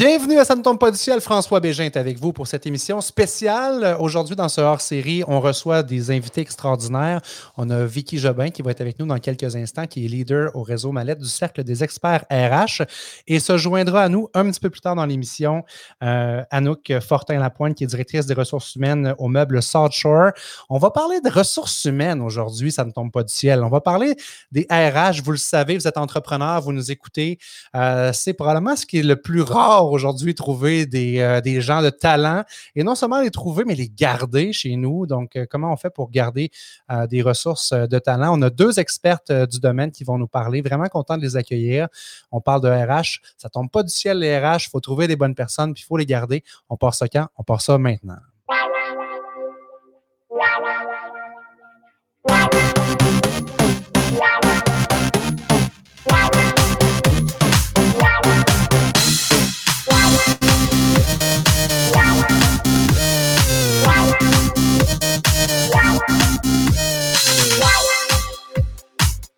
Bienvenue 0.00 0.38
à 0.38 0.46
Ça 0.46 0.56
ne 0.56 0.62
tombe 0.62 0.78
pas 0.78 0.90
du 0.90 0.96
ciel. 0.96 1.20
François 1.20 1.60
Bégin 1.60 1.84
est 1.84 1.98
avec 1.98 2.18
vous 2.18 2.32
pour 2.32 2.46
cette 2.46 2.66
émission 2.66 3.02
spéciale. 3.02 3.98
Aujourd'hui, 4.00 4.34
dans 4.34 4.48
ce 4.48 4.62
hors-série, 4.62 5.22
on 5.28 5.42
reçoit 5.42 5.82
des 5.82 6.10
invités 6.10 6.40
extraordinaires. 6.40 7.20
On 7.58 7.68
a 7.68 7.84
Vicky 7.84 8.16
Jobin 8.16 8.48
qui 8.48 8.62
va 8.62 8.70
être 8.70 8.80
avec 8.80 8.98
nous 8.98 9.04
dans 9.04 9.18
quelques 9.18 9.56
instants, 9.56 9.86
qui 9.86 10.06
est 10.06 10.08
leader 10.08 10.56
au 10.56 10.62
réseau 10.62 10.90
Mallette 10.90 11.18
du 11.18 11.28
Cercle 11.28 11.64
des 11.64 11.84
experts 11.84 12.24
RH 12.30 12.82
et 13.26 13.40
se 13.40 13.58
joindra 13.58 14.04
à 14.04 14.08
nous 14.08 14.30
un 14.32 14.50
petit 14.50 14.58
peu 14.58 14.70
plus 14.70 14.80
tard 14.80 14.96
dans 14.96 15.04
l'émission 15.04 15.64
euh, 16.02 16.42
Anouk 16.50 16.94
Fortin-Lapointe, 17.06 17.74
qui 17.74 17.84
est 17.84 17.88
directrice 17.88 18.24
des 18.24 18.32
ressources 18.32 18.76
humaines 18.76 19.14
au 19.18 19.28
meuble 19.28 19.62
South 19.62 19.92
Shore. 19.92 20.30
On 20.70 20.78
va 20.78 20.90
parler 20.90 21.20
de 21.20 21.28
ressources 21.28 21.84
humaines 21.84 22.22
aujourd'hui. 22.22 22.72
Ça 22.72 22.86
ne 22.86 22.90
tombe 22.90 23.12
pas 23.12 23.22
du 23.22 23.34
ciel. 23.34 23.62
On 23.62 23.68
va 23.68 23.82
parler 23.82 24.16
des 24.50 24.66
RH. 24.70 25.20
Vous 25.22 25.32
le 25.32 25.36
savez, 25.36 25.76
vous 25.76 25.86
êtes 25.86 25.98
entrepreneur, 25.98 26.62
vous 26.62 26.72
nous 26.72 26.90
écoutez. 26.90 27.38
Euh, 27.76 28.14
c'est 28.14 28.32
probablement 28.32 28.76
ce 28.76 28.86
qui 28.86 29.00
est 29.00 29.02
le 29.02 29.16
plus 29.16 29.42
rare 29.42 29.89
aujourd'hui 29.90 30.34
trouver 30.34 30.88
euh, 30.94 31.40
des, 31.40 31.60
gens 31.60 31.82
de 31.82 31.90
talent 31.90 32.44
et 32.74 32.82
non 32.82 32.94
seulement 32.94 33.20
les 33.20 33.30
trouver, 33.30 33.64
mais 33.64 33.74
les 33.74 33.88
garder 33.88 34.52
chez 34.52 34.76
nous. 34.76 35.06
Donc, 35.06 35.36
euh, 35.36 35.46
comment 35.48 35.72
on 35.72 35.76
fait 35.76 35.90
pour 35.90 36.10
garder 36.10 36.50
euh, 36.90 37.06
des 37.06 37.22
ressources 37.22 37.72
de 37.72 37.98
talent? 37.98 38.36
On 38.36 38.42
a 38.42 38.50
deux 38.50 38.78
expertes 38.78 39.32
du 39.32 39.60
domaine 39.60 39.90
qui 39.90 40.04
vont 40.04 40.18
nous 40.18 40.28
parler. 40.28 40.62
Vraiment 40.62 40.86
content 40.86 41.16
de 41.16 41.22
les 41.22 41.36
accueillir. 41.36 41.88
On 42.32 42.40
parle 42.40 42.60
de 42.62 42.68
RH. 42.68 43.20
Ça 43.36 43.48
tombe 43.48 43.70
pas 43.70 43.82
du 43.82 43.90
ciel, 43.90 44.18
les 44.18 44.38
RH. 44.38 44.66
Il 44.66 44.70
faut 44.70 44.80
trouver 44.80 45.06
des 45.06 45.16
bonnes 45.16 45.34
personnes, 45.34 45.74
puis 45.74 45.82
il 45.82 45.86
faut 45.86 45.96
les 45.96 46.06
garder. 46.06 46.42
On 46.68 46.76
part 46.76 46.94
ça 46.94 47.08
quand? 47.08 47.26
On 47.36 47.42
part 47.42 47.60
ça 47.60 47.78
maintenant. 47.78 48.18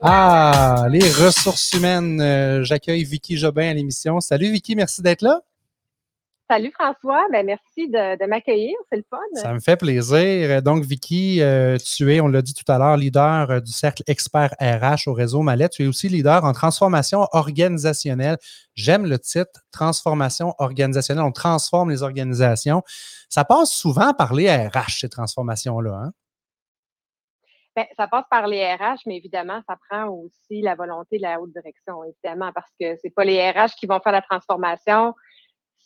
Ah, 0.04 0.86
les 0.90 0.98
ressources 0.98 1.72
humaines. 1.74 2.20
Euh, 2.20 2.64
j'accueille 2.64 3.04
Vicky 3.04 3.36
Jobin 3.36 3.70
à 3.70 3.74
l'émission. 3.74 4.18
Salut 4.18 4.50
Vicky, 4.50 4.74
merci 4.74 5.00
d'être 5.00 5.22
là. 5.22 5.42
Salut 6.50 6.72
François, 6.72 7.24
ben, 7.30 7.46
merci 7.46 7.88
de, 7.88 8.26
m'accueillir, 8.26 8.74
c'est 8.90 8.96
le 8.96 9.04
fun. 9.08 9.16
Ça 9.36 9.54
me 9.54 9.60
fait 9.60 9.76
plaisir. 9.76 10.60
Donc 10.60 10.84
Vicky, 10.84 11.40
euh, 11.40 11.78
tu 11.78 12.12
es, 12.12 12.20
on 12.20 12.26
l'a 12.26 12.42
dit 12.42 12.52
tout 12.52 12.70
à 12.70 12.78
l'heure, 12.78 12.96
leader 12.96 13.50
euh, 13.50 13.60
du 13.60 13.70
cercle 13.70 14.02
expert 14.08 14.54
RH 14.60 15.06
au 15.08 15.12
réseau 15.14 15.40
Mallet. 15.42 15.68
Tu 15.68 15.84
es 15.84 15.86
aussi 15.86 16.08
leader 16.08 16.44
en 16.44 16.52
transformation 16.52 17.26
organisationnelle. 17.30 18.38
J'aime 18.74 19.06
le 19.06 19.20
titre, 19.20 19.60
transformation 19.70 20.54
organisationnelle. 20.58 21.24
On 21.24 21.32
transforme 21.32 21.90
les 21.90 22.02
organisations. 22.02 22.82
Ça 23.28 23.44
passe 23.44 23.70
souvent 23.70 24.12
par 24.12 24.34
les 24.34 24.50
RH, 24.50 24.98
ces 25.00 25.08
transformations-là. 25.08 26.02
Hein? 26.06 26.12
Ben, 27.74 27.86
ça 27.96 28.06
passe 28.06 28.24
par 28.30 28.46
les 28.46 28.64
RH, 28.74 29.00
mais 29.06 29.16
évidemment, 29.16 29.60
ça 29.66 29.76
prend 29.88 30.08
aussi 30.08 30.60
la 30.60 30.74
volonté 30.74 31.16
de 31.16 31.22
la 31.22 31.40
haute 31.40 31.52
direction, 31.52 32.04
évidemment, 32.04 32.52
parce 32.52 32.70
que 32.78 32.96
c'est 33.00 33.14
pas 33.14 33.24
les 33.24 33.50
RH 33.50 33.74
qui 33.78 33.86
vont 33.86 33.98
faire 34.00 34.12
la 34.12 34.20
transformation, 34.20 35.14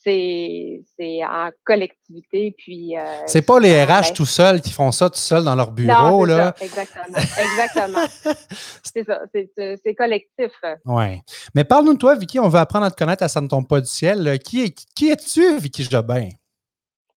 c'est 0.06 1.24
en 1.24 1.50
collectivité. 1.64 2.54
Puis, 2.56 2.96
euh, 2.96 3.04
c'est 3.26 3.42
pas 3.42 3.58
les 3.58 3.84
RH 3.84 4.12
tout 4.14 4.26
seuls 4.26 4.60
qui 4.60 4.72
font 4.72 4.92
ça 4.92 5.10
tout 5.10 5.18
seuls 5.18 5.44
dans 5.44 5.54
leur 5.54 5.72
bureau. 5.72 6.24
là. 6.24 6.54
Ça, 6.56 6.64
exactement. 6.64 7.18
exactement. 7.18 8.06
c'est 8.82 9.04
ça, 9.04 9.20
c'est 9.32 9.94
collectif. 9.94 10.52
Oui. 10.84 11.20
Mais 11.54 11.64
parle-nous 11.64 11.94
de 11.94 11.98
toi, 11.98 12.14
Vicky, 12.14 12.38
on 12.38 12.48
veut 12.48 12.58
apprendre 12.58 12.86
à 12.86 12.90
te 12.90 12.96
connaître, 12.96 13.22
à 13.22 13.28
ça 13.28 13.40
ne 13.40 13.48
tombe 13.48 13.66
pas 13.66 13.80
du 13.80 13.88
ciel. 13.88 14.38
Qui, 14.40 14.64
est, 14.64 14.86
qui 14.94 15.10
es-tu, 15.10 15.58
Vicky 15.58 15.84
Jobin? 15.84 16.28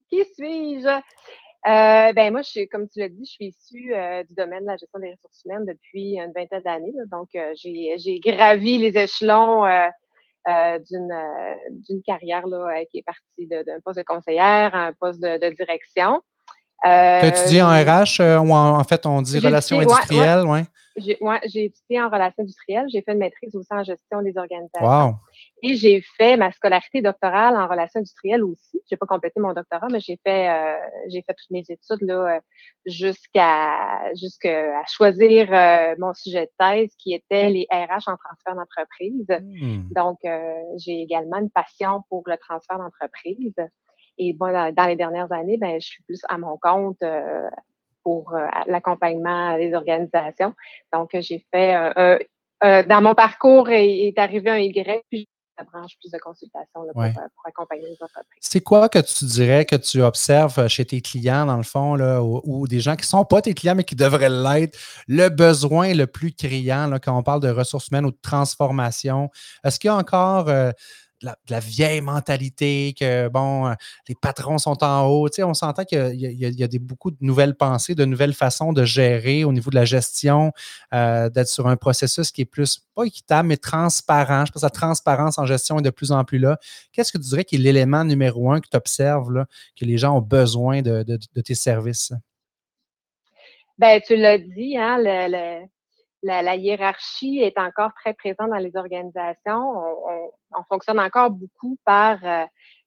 Qui 0.10 0.24
suis-je? 0.36 1.02
Euh, 1.70 2.14
ben 2.14 2.32
moi, 2.32 2.42
je 2.42 2.50
suis, 2.50 2.68
comme 2.68 2.90
tu 2.90 3.00
l'as 3.00 3.10
dit, 3.10 3.26
je 3.26 3.32
suis 3.32 3.46
issue 3.46 3.94
euh, 3.94 4.24
du 4.24 4.34
domaine 4.34 4.62
de 4.62 4.68
la 4.68 4.78
gestion 4.78 5.00
des 5.00 5.12
ressources 5.12 5.44
humaines 5.46 5.66
depuis 5.66 6.18
une 6.18 6.32
vingtaine 6.36 6.64
d'années. 6.64 6.94
Donc, 7.12 7.30
euh, 7.36 7.54
j'ai 7.56 8.20
gravi 8.20 8.80
les 8.80 8.98
échelons 8.98 9.66
d'une 10.48 11.14
d'une 11.88 12.02
carrière 12.02 12.48
là, 12.48 12.84
qui 12.90 13.00
est 13.00 13.04
partie 13.04 13.46
d'un 13.46 13.80
poste 13.86 14.00
de 14.00 14.04
conseillère 14.04 14.74
à 14.74 14.88
un 14.88 14.94
poste 14.94 15.22
de, 15.22 15.56
direction. 15.56 16.22
tu 16.82 16.90
as 16.90 17.28
étudié 17.28 17.62
en 17.62 17.70
RH 17.70 18.20
ou 18.42 18.52
en, 18.54 18.84
fait 18.84 19.06
on 19.06 19.22
dit 19.22 19.38
relations 19.38 19.80
industrielles, 19.80 20.46
ouais, 20.48 20.66
ouais. 21.22 21.40
J'ai 21.46 21.66
étudié 21.66 22.02
en 22.02 22.10
relations 22.10 22.42
industrielles. 22.42 22.88
J'ai 22.92 23.04
fait 23.04 23.12
une 23.12 23.20
maîtrise 23.20 23.56
aussi 23.56 23.68
en 23.72 23.84
gestion 23.84 24.24
des 24.24 24.36
organisations. 24.38 24.82
Wow. 24.82 25.16
Et 25.62 25.76
j'ai 25.76 26.02
fait 26.18 26.38
ma 26.38 26.52
scolarité 26.52 27.02
doctorale 27.02 27.56
en 27.58 27.68
relations 27.68 28.00
industrielles 28.00 28.44
aussi. 28.44 28.82
J'ai 28.90 28.96
pas 28.96 29.06
complété 29.06 29.40
mon 29.40 29.54
doctorat, 29.54 29.88
mais 29.92 30.00
j'ai 30.00 30.18
fait 30.26 30.50
euh, 30.50 30.78
j'ai 31.10 31.22
fait 31.22 31.34
toutes 31.34 31.52
mes 31.52 31.64
études 31.68 32.02
là 32.02 32.36
euh, 32.36 32.40
jusqu'à 32.86 34.14
jusqu'à 34.16 34.84
choisir 34.88 35.52
euh, 35.52 35.96
mon 35.98 36.14
sujet 36.14 36.46
de 36.46 36.52
thèse 36.58 36.96
qui 36.98 37.14
était 37.14 37.50
les 37.50 37.68
RH 37.72 38.10
en 38.10 38.18
transfert 38.18 38.56
d'entreprise. 38.56 39.28
Hmm. 39.30 39.90
Donc 39.94 40.20
j'ai 40.78 41.02
également 41.02 41.38
une 41.38 41.50
passion 41.50 42.04
pour 42.10 42.24
le 42.26 42.38
transfert 42.38 42.78
d'entreprise. 42.78 43.56
Et 44.18 44.34
bon, 44.34 44.52
dans, 44.52 44.86
les 44.86 44.96
dernières 44.98 45.32
années, 45.32 45.58
ben 45.58 45.80
je 45.80 45.88
suis 45.88 46.04
plus 46.04 46.22
à 46.28 46.38
mon 46.38 46.58
compte 46.58 47.02
pour 48.04 48.34
l'accompagnement 48.66 49.58
des 49.58 49.74
organisations. 49.74 50.54
Donc 50.94 51.10
j'ai 51.14 51.46
fait 51.52 51.74
dans 52.62 53.02
mon 53.02 53.16
parcours 53.16 53.70
est, 53.70 54.08
est 54.08 54.20
arrivé 54.20 54.50
un 54.50 54.58
Y, 54.58 55.04
puis 55.10 55.29
branche 55.64 55.94
plus 56.00 56.12
de 56.12 56.18
consultation 56.18 56.82
euh, 56.84 56.94
pour, 56.94 57.46
accompagner 57.46 57.88
les 57.88 57.98
entreprises. 58.02 58.40
C'est 58.40 58.62
quoi 58.62 58.90
que 58.90 59.00
tu 59.00 59.26
dirais 59.26 59.66
que 59.66 59.76
tu 59.76 60.02
observes 60.02 60.60
euh, 60.60 60.68
chez 60.68 60.86
tes 60.86 61.02
clients, 61.02 61.46
dans 61.46 61.58
le 61.58 61.64
fond, 61.64 61.96
là, 61.96 62.22
ou, 62.22 62.68
des 62.68 62.80
gens 62.80 62.96
qui 62.96 63.04
ne 63.04 63.08
sont 63.08 63.26
pas 63.26 63.42
tes 63.42 63.54
clients, 63.54 63.76
mais 63.76 63.84
qui 63.84 63.96
devraient 63.96 64.30
l'être, 64.30 64.78
le 65.08 65.30
besoin 65.30 65.94
le 65.94 66.08
plus 66.08 66.34
criant 66.34 66.88
là, 66.88 67.00
quand 67.00 67.18
on 67.18 67.24
parle 67.24 67.42
de 67.42 67.50
ressources 67.50 67.88
humaines 67.88 68.06
ou 68.06 68.12
de 68.12 68.20
transformation? 68.22 69.30
Est-ce 69.64 69.80
qu'il 69.80 69.88
y 69.88 69.92
a 69.92 69.96
encore 69.96 70.50
euh, 70.50 70.72
de 71.22 71.30
la, 71.50 71.60
vieille 71.60 72.02
mentalité, 72.02 72.94
que 72.98 73.28
bon, 73.28 73.68
euh, 73.68 73.74
les 74.08 74.16
patrons 74.16 74.58
sont 74.58 74.84
en 74.84 75.06
haut. 75.08 75.30
Tu 75.30 75.36
sais, 75.36 75.44
on 75.44 75.54
s'entend 75.54 75.84
qu'il 75.84 76.16
y, 76.16 76.64
a, 76.64 76.68
des, 76.68 76.80
beaucoup 76.80 77.12
de 77.12 77.18
nouvelles 77.22 77.56
pensées, 77.56 77.96
de 77.96 78.06
nouvelles 78.06 78.34
façons 78.34 78.74
de 78.74 78.86
gérer 78.86 79.44
au 79.44 79.52
niveau 79.52 79.70
de 79.70 79.76
la 79.76 79.86
gestion, 79.86 80.52
euh, 80.94 81.30
d'être 81.30 81.48
sur 81.48 81.68
un 81.68 81.76
processus 81.76 82.32
qui 82.32 82.42
est 82.42 82.46
plus, 82.46 82.82
pas 82.96 83.04
équitable, 83.04 83.50
mais 83.50 83.58
transparent. 83.58 84.46
Je 84.46 84.52
pense 84.52 84.62
que 84.62 84.66
la 84.66 84.70
transparence 84.70 85.38
en 85.38 85.46
gestion 85.46 85.80
est 85.80 85.84
de 85.84 85.90
plus 85.90 86.12
en 86.12 86.24
plus 86.24 86.40
là. 86.40 86.58
Qu'est-ce 86.92 87.12
que 87.12 87.18
tu 87.18 87.28
dirais 87.30 87.44
qui 87.44 87.56
est 87.56 87.60
l'élément 87.60 88.04
numéro 88.04 88.52
un 88.52 88.60
que 88.60 88.70
tu 88.70 88.78
observes, 88.78 89.46
que 89.78 89.86
les 89.86 89.98
gens 89.98 90.18
ont 90.18 90.22
besoin 90.22 90.82
de, 90.82 91.04
tes 91.44 91.56
services? 91.56 92.14
Ben, 93.78 94.02
tu 94.06 94.16
l'as 94.16 94.38
dit, 94.38 94.78
hein, 94.78 94.98
la, 96.24 96.56
hiérarchie 96.56 97.40
est 97.40 97.58
encore 97.58 97.94
très 97.94 98.14
présente 98.14 98.50
dans 98.50 98.58
les 98.58 98.76
organisations. 98.76 99.74
On, 100.54 100.64
fonctionne 100.68 101.00
encore 101.00 101.32
beaucoup 101.32 101.78
par 101.86 102.18
euh, 102.24 102.46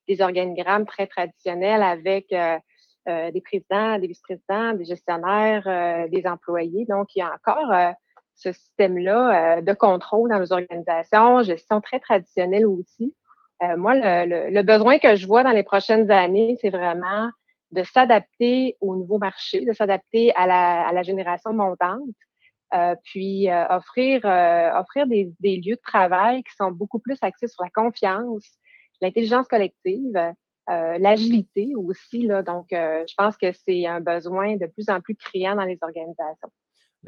des 0.08 0.20
organigrammes 0.20 0.84
très 0.84 1.06
traditionnels 1.06 1.82
avec 1.82 2.32
euh, 2.32 2.58
euh, 3.08 3.30
des 3.30 3.40
présidents, 3.40 3.98
des 3.98 4.08
vice-présidents, 4.08 4.74
des 4.74 4.84
gestionnaires, 4.84 6.08
des 6.08 6.26
employés. 6.26 6.84
Donc, 6.86 7.14
il 7.14 7.20
y 7.20 7.22
a 7.22 7.32
encore 7.32 7.94
ce 8.34 8.52
système-là 8.52 9.60
de 9.62 9.72
contrôle 9.72 10.30
dans 10.30 10.38
nos 10.38 10.52
organisations, 10.52 11.42
gestion 11.42 11.80
très 11.80 12.00
traditionnelle 12.00 12.66
aussi. 12.66 13.14
moi, 13.76 13.94
le, 13.94 14.62
besoin 14.62 14.98
que 14.98 15.16
je 15.16 15.26
vois 15.26 15.42
dans 15.42 15.50
les 15.50 15.62
prochaines 15.62 16.10
années, 16.10 16.58
c'est 16.60 16.70
vraiment 16.70 17.30
de 17.70 17.82
s'adapter 17.84 18.76
au 18.80 18.96
nouveau 18.96 19.18
marché, 19.18 19.64
de 19.64 19.72
s'adapter 19.72 20.32
à 20.36 20.46
la 20.92 21.02
génération 21.02 21.52
montante. 21.52 22.02
Euh, 22.74 22.94
puis 23.04 23.50
euh, 23.50 23.66
offrir, 23.68 24.24
euh, 24.24 24.70
offrir 24.80 25.06
des, 25.06 25.30
des, 25.40 25.56
lieux 25.56 25.76
de 25.76 25.80
travail 25.84 26.42
qui 26.42 26.54
sont 26.56 26.70
beaucoup 26.70 26.98
plus 26.98 27.18
axés 27.20 27.46
sur 27.46 27.62
la 27.62 27.70
confiance, 27.70 28.58
l'intelligence 29.02 29.46
collective, 29.46 30.18
l'agilité 30.68 31.74
aussi. 31.76 32.22
Là, 32.22 32.42
donc, 32.42 32.68
je 32.70 33.14
pense 33.16 33.36
que 33.36 33.52
c'est 33.52 33.84
un 33.86 34.00
besoin 34.00 34.56
de 34.56 34.66
plus 34.66 34.88
en 34.88 35.00
plus 35.00 35.16
criant 35.16 35.56
dans 35.56 35.64
les 35.64 35.78
organisations. 35.82 36.48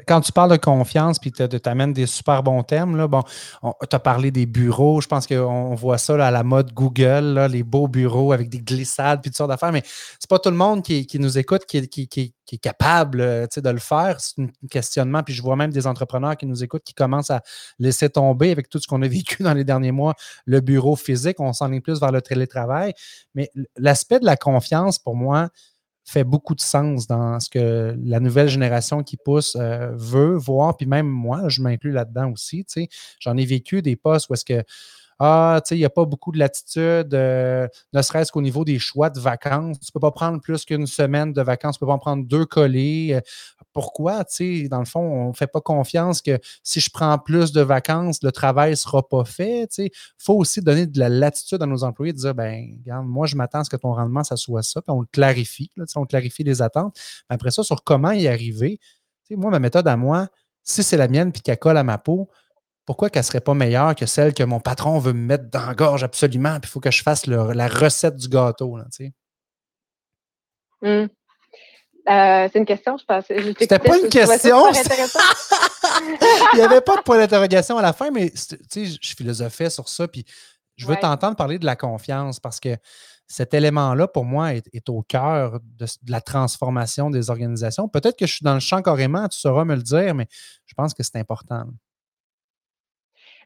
Quand 0.07 0.19
tu 0.19 0.33
parles 0.33 0.51
de 0.51 0.57
confiance, 0.57 1.19
puis 1.19 1.31
tu 1.31 1.43
amènes 1.65 1.93
des 1.93 2.05
super 2.05 2.43
bons 2.43 2.63
thèmes, 2.63 2.97
là, 2.97 3.07
bon, 3.07 3.23
tu 3.63 3.95
as 3.95 3.99
parlé 3.99 4.29
des 4.29 4.45
bureaux, 4.45 4.99
je 4.99 5.07
pense 5.07 5.25
qu'on 5.25 5.73
voit 5.73 5.97
ça 5.97 6.15
à 6.27 6.31
la 6.31 6.43
mode 6.43 6.73
Google, 6.73 7.33
là, 7.33 7.47
les 7.47 7.63
beaux 7.63 7.87
bureaux 7.87 8.33
avec 8.33 8.49
des 8.49 8.59
glissades, 8.59 9.21
puis 9.21 9.31
toutes 9.31 9.37
sortes 9.37 9.51
d'affaires, 9.51 9.71
mais 9.71 9.83
c'est 10.19 10.29
pas 10.29 10.37
tout 10.37 10.49
le 10.49 10.57
monde 10.57 10.83
qui, 10.83 11.07
nous 11.17 11.37
écoute 11.37 11.65
qui, 11.65 11.87
qui, 11.87 12.33
est 12.51 12.57
capable 12.57 13.21
euh, 13.21 13.47
de 13.55 13.69
le 13.69 13.79
faire. 13.79 14.19
C'est 14.19 14.41
un 14.41 14.47
questionnement, 14.69 15.23
puis 15.23 15.33
je 15.33 15.41
vois 15.41 15.55
même 15.55 15.71
des 15.71 15.87
entrepreneurs 15.87 16.35
qui 16.35 16.45
nous 16.45 16.61
écoutent 16.61 16.83
qui 16.83 16.93
commencent 16.93 17.31
à 17.31 17.41
laisser 17.79 18.09
tomber 18.09 18.51
avec 18.51 18.67
tout 18.67 18.79
ce 18.79 18.87
qu'on 18.87 19.01
a 19.01 19.07
vécu 19.07 19.43
dans 19.43 19.53
les 19.53 19.63
derniers 19.63 19.93
mois, 19.93 20.13
le 20.45 20.59
bureau 20.59 20.97
physique, 20.97 21.39
on 21.39 21.53
s'en 21.53 21.71
est 21.71 21.79
plus 21.79 22.01
vers 22.01 22.11
le 22.11 22.21
télétravail. 22.21 22.93
Mais 23.33 23.49
l'aspect 23.77 24.19
de 24.19 24.25
la 24.25 24.35
confiance, 24.35 24.99
pour 24.99 25.15
moi, 25.15 25.49
fait 26.05 26.23
beaucoup 26.23 26.53
de 26.53 26.61
sens 26.61 27.07
dans 27.07 27.39
ce 27.39 27.49
que 27.49 27.97
la 28.03 28.19
nouvelle 28.19 28.47
génération 28.47 29.03
qui 29.03 29.17
pousse 29.17 29.57
euh, 29.59 29.91
veut 29.95 30.35
voir. 30.35 30.77
Puis 30.77 30.85
même 30.85 31.07
moi, 31.07 31.49
je 31.49 31.61
m'inclus 31.61 31.91
là-dedans 31.91 32.31
aussi. 32.31 32.65
J'en 33.19 33.35
ai 33.37 33.45
vécu 33.45 33.81
des 33.81 33.95
postes 33.95 34.29
où 34.29 34.35
est-ce 34.35 34.45
que 34.45 34.63
ah, 35.19 35.61
tu 35.63 35.69
sais, 35.69 35.75
il 35.75 35.79
n'y 35.79 35.85
a 35.85 35.89
pas 35.89 36.03
beaucoup 36.03 36.31
de 36.33 36.39
latitude, 36.39 37.13
euh, 37.13 37.67
ne 37.93 38.01
serait-ce 38.01 38.31
qu'au 38.31 38.41
niveau 38.41 38.65
des 38.65 38.79
choix 38.79 39.09
de 39.09 39.19
vacances. 39.19 39.79
Tu 39.79 39.87
ne 39.87 39.91
peux 39.93 40.01
pas 40.01 40.11
prendre 40.11 40.41
plus 40.41 40.65
qu'une 40.65 40.87
semaine 40.87 41.31
de 41.31 41.41
vacances, 41.41 41.77
tu 41.77 41.83
ne 41.83 41.87
peux 41.87 41.89
pas 41.89 41.95
en 41.95 41.99
prendre 41.99 42.25
deux 42.25 42.45
collés. 42.45 43.13
Euh, 43.13 43.21
pourquoi, 43.71 44.25
tu 44.25 44.63
sais, 44.63 44.67
dans 44.67 44.79
le 44.79 44.85
fond, 44.85 44.99
on 44.99 45.29
ne 45.29 45.33
fait 45.33 45.47
pas 45.47 45.61
confiance 45.61 46.21
que 46.21 46.37
si 46.63 46.81
je 46.81 46.89
prends 46.89 47.17
plus 47.17 47.53
de 47.53 47.61
vacances, 47.61 48.23
le 48.23 48.31
travail 48.31 48.71
ne 48.71 48.75
sera 48.75 49.07
pas 49.07 49.23
fait. 49.23 49.69
Il 49.77 49.89
faut 50.17 50.35
aussi 50.35 50.61
donner 50.61 50.85
de 50.85 50.99
la 50.99 51.07
latitude 51.07 51.61
à 51.61 51.65
nos 51.65 51.83
employés, 51.85 52.11
de 52.11 52.17
dire, 52.17 52.35
ben, 52.35 52.75
regarde, 52.79 53.05
moi, 53.07 53.25
je 53.25 53.37
m'attends 53.37 53.59
à 53.59 53.63
ce 53.63 53.69
que 53.69 53.77
ton 53.77 53.93
rendement, 53.93 54.23
ça 54.23 54.35
soit 54.35 54.63
ça, 54.63 54.81
puis 54.81 54.91
on 54.91 55.01
le 55.01 55.07
clarifie, 55.11 55.71
on 55.95 56.05
clarifie 56.05 56.43
les 56.43 56.61
attentes. 56.61 56.97
Après 57.29 57.51
ça, 57.51 57.63
sur 57.63 57.83
comment 57.83 58.11
y 58.11 58.27
arriver, 58.27 58.79
moi, 59.31 59.49
ma 59.49 59.59
méthode 59.59 59.87
à 59.87 59.95
moi, 59.95 60.27
si 60.63 60.83
c'est 60.83 60.97
la 60.97 61.07
mienne 61.07 61.31
puis 61.31 61.41
qu'elle 61.41 61.59
colle 61.59 61.77
à 61.77 61.83
ma 61.83 61.97
peau, 61.97 62.29
pourquoi 62.85 63.09
qu'elle 63.09 63.21
ne 63.21 63.25
serait 63.25 63.41
pas 63.41 63.53
meilleure 63.53 63.95
que 63.95 64.05
celle 64.05 64.33
que 64.33 64.43
mon 64.43 64.59
patron 64.59 64.99
veut 64.99 65.13
me 65.13 65.25
mettre 65.25 65.49
dans 65.49 65.65
la 65.65 65.73
gorge 65.73 66.03
absolument, 66.03 66.59
puis 66.59 66.69
il 66.69 66.71
faut 66.71 66.79
que 66.79 66.91
je 66.91 67.01
fasse 67.01 67.25
la 67.27 67.67
recette 67.67 68.15
du 68.15 68.27
gâteau, 68.27 68.77
là, 68.77 68.85
tu 68.95 69.11
mmh. 70.81 70.87
euh, 70.87 71.07
c'est 72.05 72.55
une 72.55 72.65
question, 72.65 72.97
je 72.97 73.05
pense. 73.05 73.25
C'était 73.27 73.79
pas 73.79 73.97
une 73.97 74.09
question. 74.09 74.71
il 76.53 76.57
n'y 76.57 76.61
avait 76.61 76.81
pas 76.81 76.97
de 76.97 77.01
point 77.01 77.17
d'interrogation 77.17 77.77
à 77.77 77.81
la 77.81 77.93
fin, 77.93 78.11
mais 78.11 78.31
je 78.35 79.15
philosophais 79.15 79.69
sur 79.69 79.89
ça, 79.89 80.07
puis 80.07 80.25
je 80.77 80.85
veux 80.85 80.95
t'entendre 80.95 81.35
parler 81.35 81.57
de 81.57 81.65
la 81.65 81.75
confiance 81.75 82.39
parce 82.39 82.59
que 82.59 82.77
cet 83.27 83.53
élément-là, 83.53 84.07
pour 84.07 84.23
moi, 84.23 84.53
est, 84.53 84.89
au 84.89 85.01
cœur 85.01 85.59
de, 85.63 85.85
la 86.07 86.21
transformation 86.21 87.09
des 87.09 87.29
organisations. 87.29 87.87
Peut-être 87.89 88.17
que 88.17 88.27
je 88.27 88.33
suis 88.35 88.43
dans 88.43 88.53
le 88.53 88.59
champ 88.59 88.81
carrément, 88.81 89.27
tu 89.27 89.39
sauras 89.39 89.65
me 89.65 89.75
le 89.75 89.81
dire, 89.81 90.13
mais 90.13 90.27
je 90.67 90.73
pense 90.75 90.93
que 90.93 91.01
c'est 91.01 91.17
important. 91.17 91.65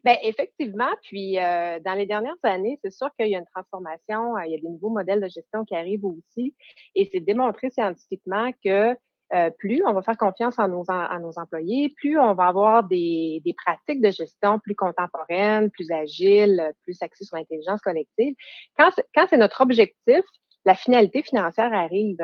Bien, 0.03 0.15
effectivement, 0.23 0.89
puis 1.01 1.37
euh, 1.39 1.79
dans 1.81 1.93
les 1.93 2.05
dernières 2.05 2.37
années, 2.43 2.79
c'est 2.81 2.91
sûr 2.91 3.09
qu'il 3.17 3.27
y 3.27 3.35
a 3.35 3.39
une 3.39 3.45
transformation, 3.53 4.37
euh, 4.37 4.45
il 4.45 4.51
y 4.51 4.55
a 4.55 4.59
des 4.59 4.69
nouveaux 4.69 4.89
modèles 4.89 5.19
de 5.19 5.27
gestion 5.27 5.65
qui 5.65 5.75
arrivent 5.75 6.05
aussi, 6.05 6.55
et 6.95 7.09
c'est 7.11 7.19
démontré 7.19 7.69
scientifiquement 7.69 8.51
que 8.63 8.95
euh, 9.33 9.49
plus 9.59 9.83
on 9.85 9.93
va 9.93 10.01
faire 10.01 10.17
confiance 10.17 10.57
à 10.57 10.67
nos, 10.67 10.85
à 10.87 11.19
nos 11.19 11.37
employés, 11.37 11.93
plus 11.97 12.17
on 12.17 12.33
va 12.33 12.47
avoir 12.47 12.83
des, 12.85 13.41
des 13.45 13.53
pratiques 13.53 14.01
de 14.01 14.09
gestion 14.09 14.57
plus 14.59 14.73
contemporaines, 14.73 15.69
plus 15.69 15.91
agiles, 15.91 16.71
plus 16.83 16.97
axées 17.01 17.25
sur 17.25 17.37
l'intelligence 17.37 17.81
collective. 17.81 18.33
Quand, 18.77 18.89
quand 19.13 19.27
c'est 19.29 19.37
notre 19.37 19.61
objectif, 19.61 20.23
la 20.65 20.75
finalité 20.75 21.21
financière 21.23 21.73
arrive. 21.73 22.17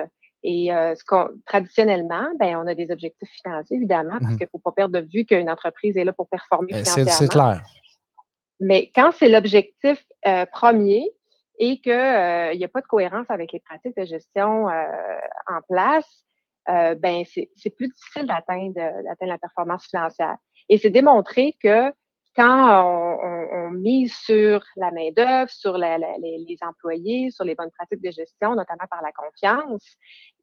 Et 0.47 0.71
euh, 0.71 0.93
ce 0.93 1.03
traditionnellement, 1.45 2.27
ben, 2.39 2.55
on 2.57 2.67
a 2.67 2.75
des 2.75 2.91
objectifs 2.91 3.29
financiers, 3.43 3.77
évidemment, 3.77 4.19
parce 4.19 4.33
mmh 4.33 4.37
qu'il 4.37 4.45
ne 4.45 4.49
faut 4.51 4.59
pas 4.59 4.71
perdre 4.71 4.99
de 4.99 5.07
vue 5.11 5.25
qu'une 5.25 5.49
entreprise 5.49 5.97
est 5.97 6.03
là 6.03 6.13
pour 6.13 6.29
performer 6.29 6.71
ben, 6.71 6.85
financièrement. 6.85 7.11
C'est 7.11 7.27
clair. 7.27 7.61
Mais 8.59 8.91
quand 8.93 9.11
c'est 9.17 9.27
l'objectif 9.27 10.03
euh, 10.27 10.45
premier 10.45 11.09
et 11.57 11.81
qu'il 11.81 11.91
n'y 12.57 12.63
a 12.63 12.69
pas 12.71 12.81
de 12.81 12.87
cohérence 12.87 13.25
avec 13.29 13.53
les 13.53 13.59
pratiques 13.59 13.97
de 13.97 14.05
gestion 14.05 14.67
en 14.67 15.61
place, 15.67 16.25
euh, 16.69 16.95
ben 16.95 17.23
c'est 17.25 17.69
plus 17.75 17.87
difficile 17.87 18.25
d'atteindre 18.25 18.79
la 19.21 19.37
performance 19.37 19.85
financière. 19.87 20.37
Et 20.69 20.77
c'est 20.77 20.89
démontré 20.89 21.55
que 21.61 21.91
quand 22.35 22.83
on, 22.83 23.71
mise 23.71 24.13
sur 24.13 24.63
la 24.75 24.91
main-d'œuvre, 24.91 25.49
sur 25.49 25.77
les, 25.77 26.57
employés, 26.61 27.31
sur 27.31 27.45
les 27.45 27.55
bonnes 27.55 27.71
pratiques 27.71 28.01
de 28.01 28.11
gestion, 28.11 28.55
notamment 28.55 28.85
par 28.89 29.01
la 29.01 29.11
confiance, 29.11 29.83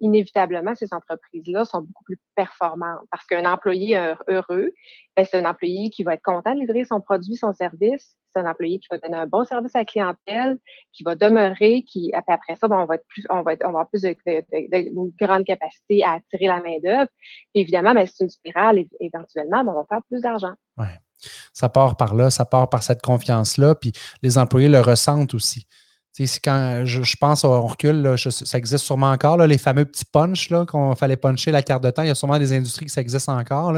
inévitablement, 0.03 0.75
ces 0.75 0.93
entreprises-là 0.93 1.65
sont 1.65 1.81
beaucoup 1.81 2.05
plus 2.05 2.19
performantes 2.35 3.01
parce 3.11 3.25
qu'un 3.25 3.51
employé 3.51 3.97
heureux, 4.29 4.71
ben, 5.17 5.25
c'est 5.25 5.39
un 5.39 5.49
employé 5.49 5.91
qui 5.91 6.03
va 6.03 6.15
être 6.15 6.23
content 6.23 6.55
de 6.55 6.61
livrer 6.61 6.85
son 6.85 7.01
produit, 7.01 7.37
son 7.37 7.53
service. 7.53 8.17
C'est 8.35 8.41
un 8.41 8.51
employé 8.51 8.79
qui 8.79 8.89
va 8.91 8.99
donner 8.99 9.17
un 9.17 9.27
bon 9.27 9.45
service 9.45 9.75
à 9.77 9.81
la 9.81 9.85
clientèle, 9.85 10.59
qui 10.93 11.05
va 11.05 11.15
demeurer, 11.15 11.83
qui 11.83 12.13
après 12.15 12.57
ça, 12.57 12.67
ben, 12.69 12.79
on 12.79 12.87
va 12.87 12.97
être 12.97 13.07
plus, 13.07 13.25
avoir 13.29 13.89
plus 13.89 14.03
de, 14.03 14.17
une 14.73 15.13
grande 15.21 15.45
capacité 15.45 16.03
à 16.03 16.13
attirer 16.13 16.47
la 16.47 16.61
main 16.61 16.79
d'œuvre. 16.83 17.11
Évidemment, 17.55 17.95
ben, 17.95 18.07
c'est 18.07 18.25
une 18.25 18.31
spirale. 18.31 18.85
Éventuellement, 19.01 19.61
on 19.61 19.73
va 19.73 19.85
faire 19.89 20.03
plus 20.09 20.21
d'argent. 20.21 20.53
Ouais. 20.77 20.99
Ça 21.53 21.69
part 21.69 21.97
par 21.97 22.15
là, 22.15 22.31
ça 22.31 22.45
part 22.45 22.69
par 22.69 22.83
cette 22.83 23.01
confiance-là, 23.01 23.75
puis 23.77 23.93
les 24.23 24.39
employés 24.39 24.69
le 24.69 24.81
ressentent 24.81 25.35
aussi. 25.35 25.67
Quand 26.45 26.83
je, 26.85 27.17
pense, 27.17 27.45
on 27.45 27.67
recule, 27.67 28.17
ça 28.17 28.59
existe 28.59 28.85
sûrement 28.85 29.11
encore, 29.11 29.39
les 29.39 29.59
fameux 29.59 29.85
petits 29.85 30.05
punch 30.05 30.49
qu'on 30.67 30.95
fallait 30.95 31.17
puncher 31.17 31.51
la 31.51 31.63
carte 31.63 31.83
de 31.83 31.91
temps. 31.91 32.03
Il 32.03 32.09
y 32.09 32.11
a 32.11 32.15
sûrement 32.15 32.39
des 32.39 32.53
industries 32.53 32.87
que 32.87 32.93
ça 32.93 33.01
existe 33.01 33.29
encore. 33.29 33.75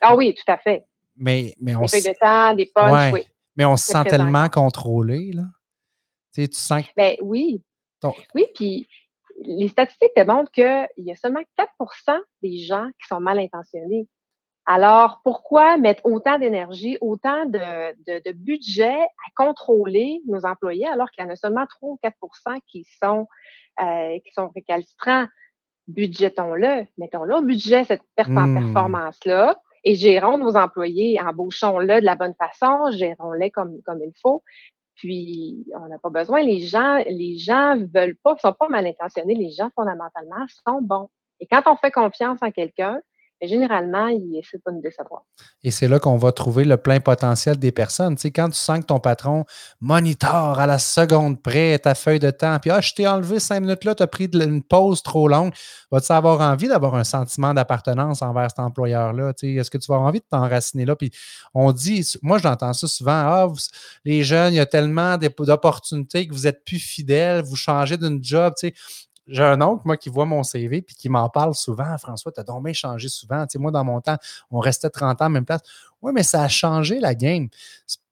Ah 0.00 0.16
oui, 0.16 0.34
tout 0.34 0.50
à 0.50 0.56
fait. 0.58 0.84
Mais, 1.16 1.54
mais 1.60 1.76
on 1.76 1.82
des 1.82 1.88
feuilles 1.88 2.02
de 2.02 2.18
temps, 2.18 2.54
des 2.54 2.70
punch, 2.74 3.12
oui. 3.12 3.26
Mais 3.56 3.64
on 3.64 3.76
se 3.76 3.86
sent 3.86 4.04
tellement 4.04 4.48
contrôlé. 4.48 5.32
Là. 5.32 5.44
Tu, 6.34 6.48
tu 6.48 6.58
sens 6.58 6.82
que... 6.82 6.88
Ben 6.96 7.16
oui. 7.22 7.62
Oui, 8.34 8.46
puis 8.54 8.88
les 9.42 9.68
statistiques 9.68 10.12
démontrent 10.16 10.50
qu'il 10.50 10.88
y 10.98 11.12
a 11.12 11.16
seulement 11.16 11.40
4 11.56 11.70
des 12.42 12.58
gens 12.58 12.88
qui 13.00 13.06
sont 13.08 13.20
mal 13.20 13.38
intentionnés. 13.38 14.06
Alors, 14.66 15.20
pourquoi 15.22 15.76
mettre 15.76 16.06
autant 16.06 16.38
d'énergie, 16.38 16.96
autant 17.00 17.44
de, 17.44 18.32
budget 18.32 19.02
à 19.02 19.30
contrôler 19.36 20.22
nos 20.26 20.46
employés 20.46 20.86
alors 20.86 21.10
qu'il 21.10 21.22
y 21.24 21.26
en 21.26 21.30
a 21.30 21.36
seulement 21.36 21.66
3 21.66 21.90
ou 21.90 21.98
4 22.02 22.16
qui 22.66 22.86
sont, 23.02 23.28
euh, 23.82 24.18
qui 24.24 24.32
sont 24.32 24.50
récalcitrants? 24.54 25.26
Budgetons-le, 25.86 26.86
mettons-le 26.96 27.34
au 27.34 27.42
budget 27.42 27.84
cette 27.84 28.00
hmm. 28.16 28.54
performance-là 28.54 29.60
et 29.84 29.96
gérons 29.96 30.38
nos 30.38 30.56
employés, 30.56 31.20
embauchons-le 31.20 32.00
de 32.00 32.06
la 32.06 32.16
bonne 32.16 32.34
façon, 32.34 32.90
gérons-les 32.90 33.50
comme, 33.50 33.82
comme 33.82 34.02
il 34.02 34.14
faut. 34.22 34.42
Puis, 34.94 35.66
on 35.74 35.88
n'a 35.88 35.98
pas 35.98 36.08
besoin. 36.08 36.42
Les 36.42 36.60
gens, 36.60 37.02
les 37.06 37.36
gens 37.36 37.76
veulent 37.94 38.16
pas, 38.22 38.36
sont 38.38 38.54
pas 38.54 38.68
mal 38.68 38.86
intentionnés. 38.86 39.34
Les 39.34 39.50
gens, 39.50 39.68
fondamentalement, 39.74 40.46
sont 40.66 40.80
bons. 40.80 41.10
Et 41.40 41.46
quand 41.46 41.62
on 41.66 41.76
fait 41.76 41.90
confiance 41.90 42.38
en 42.42 42.50
quelqu'un, 42.50 43.00
généralement, 43.48 44.08
il 44.08 44.38
essaie 44.38 44.58
pas 44.58 44.70
de 44.70 44.76
nous 44.76 44.82
décevoir. 44.82 45.22
Et 45.62 45.70
c'est 45.70 45.88
là 45.88 45.98
qu'on 45.98 46.16
va 46.16 46.32
trouver 46.32 46.64
le 46.64 46.76
plein 46.76 47.00
potentiel 47.00 47.58
des 47.58 47.72
personnes. 47.72 48.16
Tu 48.16 48.22
sais, 48.22 48.30
quand 48.30 48.48
tu 48.48 48.56
sens 48.56 48.80
que 48.80 48.86
ton 48.86 49.00
patron 49.00 49.44
monitore 49.80 50.58
à 50.58 50.66
la 50.66 50.78
seconde 50.78 51.42
près 51.42 51.78
ta 51.78 51.94
feuille 51.94 52.18
de 52.18 52.30
temps, 52.30 52.58
puis 52.60 52.70
ah, 52.70 52.80
je 52.80 52.92
t'ai 52.92 53.06
enlevé 53.06 53.40
cinq 53.40 53.60
minutes 53.60 53.84
là, 53.84 53.94
tu 53.94 54.02
as 54.02 54.06
pris 54.06 54.26
une 54.26 54.62
pause 54.62 55.02
trop 55.02 55.28
longue, 55.28 55.52
vas-tu 55.90 56.12
avoir 56.12 56.40
envie 56.40 56.68
d'avoir 56.68 56.94
un 56.94 57.04
sentiment 57.04 57.54
d'appartenance 57.54 58.22
envers 58.22 58.50
cet 58.50 58.60
employeur-là? 58.60 59.32
Tu 59.34 59.46
sais, 59.46 59.54
Est-ce 59.54 59.70
que 59.70 59.78
tu 59.78 59.86
vas 59.88 59.96
avoir 59.96 60.08
envie 60.08 60.20
de 60.20 60.26
t'enraciner 60.30 60.84
là? 60.84 60.96
Puis 60.96 61.10
on 61.54 61.72
dit, 61.72 62.06
moi 62.22 62.38
j'entends 62.38 62.72
ça 62.72 62.86
souvent, 62.86 63.12
ah, 63.12 63.52
les 64.04 64.22
jeunes, 64.22 64.52
il 64.52 64.56
y 64.56 64.60
a 64.60 64.66
tellement 64.66 65.16
d'opportunités 65.18 66.26
que 66.26 66.32
vous 66.32 66.46
êtes 66.46 66.64
plus 66.64 66.78
fidèles, 66.78 67.42
vous 67.42 67.56
changez 67.56 67.96
d'une 67.96 68.22
job. 68.22 68.54
Tu 68.58 68.68
sais 68.68 68.74
j'ai 69.26 69.42
un 69.42 69.60
oncle, 69.62 69.82
moi, 69.84 69.96
qui 69.96 70.10
voit 70.10 70.26
mon 70.26 70.42
CV 70.42 70.82
puis 70.82 70.94
qui 70.94 71.08
m'en 71.08 71.28
parle 71.28 71.54
souvent. 71.54 71.96
François, 71.98 72.32
tu 72.32 72.40
as 72.40 72.44
donc 72.44 72.70
changé 72.72 73.08
souvent. 73.08 73.46
Tu 73.46 73.52
sais, 73.52 73.58
moi, 73.58 73.70
dans 73.70 73.84
mon 73.84 74.00
temps, 74.00 74.16
on 74.50 74.58
restait 74.58 74.90
30 74.90 75.22
ans 75.22 75.24
à 75.26 75.28
même 75.28 75.44
place. 75.44 75.62
Oui, 76.02 76.12
mais 76.14 76.22
ça 76.22 76.42
a 76.42 76.48
changé 76.48 77.00
la 77.00 77.14
game. 77.14 77.48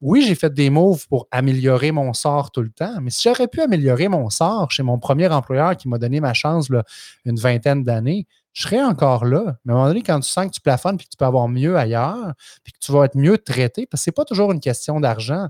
Oui, 0.01 0.23
j'ai 0.25 0.35
fait 0.35 0.51
des 0.51 0.69
moves 0.69 1.07
pour 1.07 1.27
améliorer 1.29 1.91
mon 1.91 2.13
sort 2.13 2.51
tout 2.51 2.63
le 2.63 2.71
temps, 2.71 2.99
mais 3.01 3.11
si 3.11 3.29
j'aurais 3.29 3.47
pu 3.47 3.61
améliorer 3.61 4.07
mon 4.07 4.29
sort 4.31 4.71
chez 4.71 4.81
mon 4.81 4.97
premier 4.97 5.27
employeur 5.27 5.77
qui 5.77 5.87
m'a 5.87 5.99
donné 5.99 6.19
ma 6.19 6.33
chance 6.33 6.69
là, 6.69 6.83
une 7.25 7.37
vingtaine 7.37 7.83
d'années, 7.83 8.25
je 8.53 8.63
serais 8.63 8.81
encore 8.81 9.25
là. 9.25 9.57
Mais 9.65 9.73
à 9.73 9.75
un 9.75 9.79
moment 9.79 9.87
donné, 9.89 10.01
quand 10.01 10.19
tu 10.19 10.29
sens 10.29 10.47
que 10.47 10.51
tu 10.51 10.61
plafonnes 10.61 10.97
puis 10.97 11.05
que 11.05 11.11
tu 11.11 11.17
peux 11.17 11.25
avoir 11.25 11.47
mieux 11.47 11.77
ailleurs, 11.77 12.33
puis 12.63 12.73
que 12.73 12.79
tu 12.79 12.91
vas 12.91 13.05
être 13.05 13.15
mieux 13.15 13.37
traité, 13.37 13.85
parce 13.85 14.01
que 14.01 14.05
ce 14.05 14.09
n'est 14.09 14.13
pas 14.13 14.25
toujours 14.25 14.51
une 14.51 14.59
question 14.59 14.99
d'argent. 14.99 15.47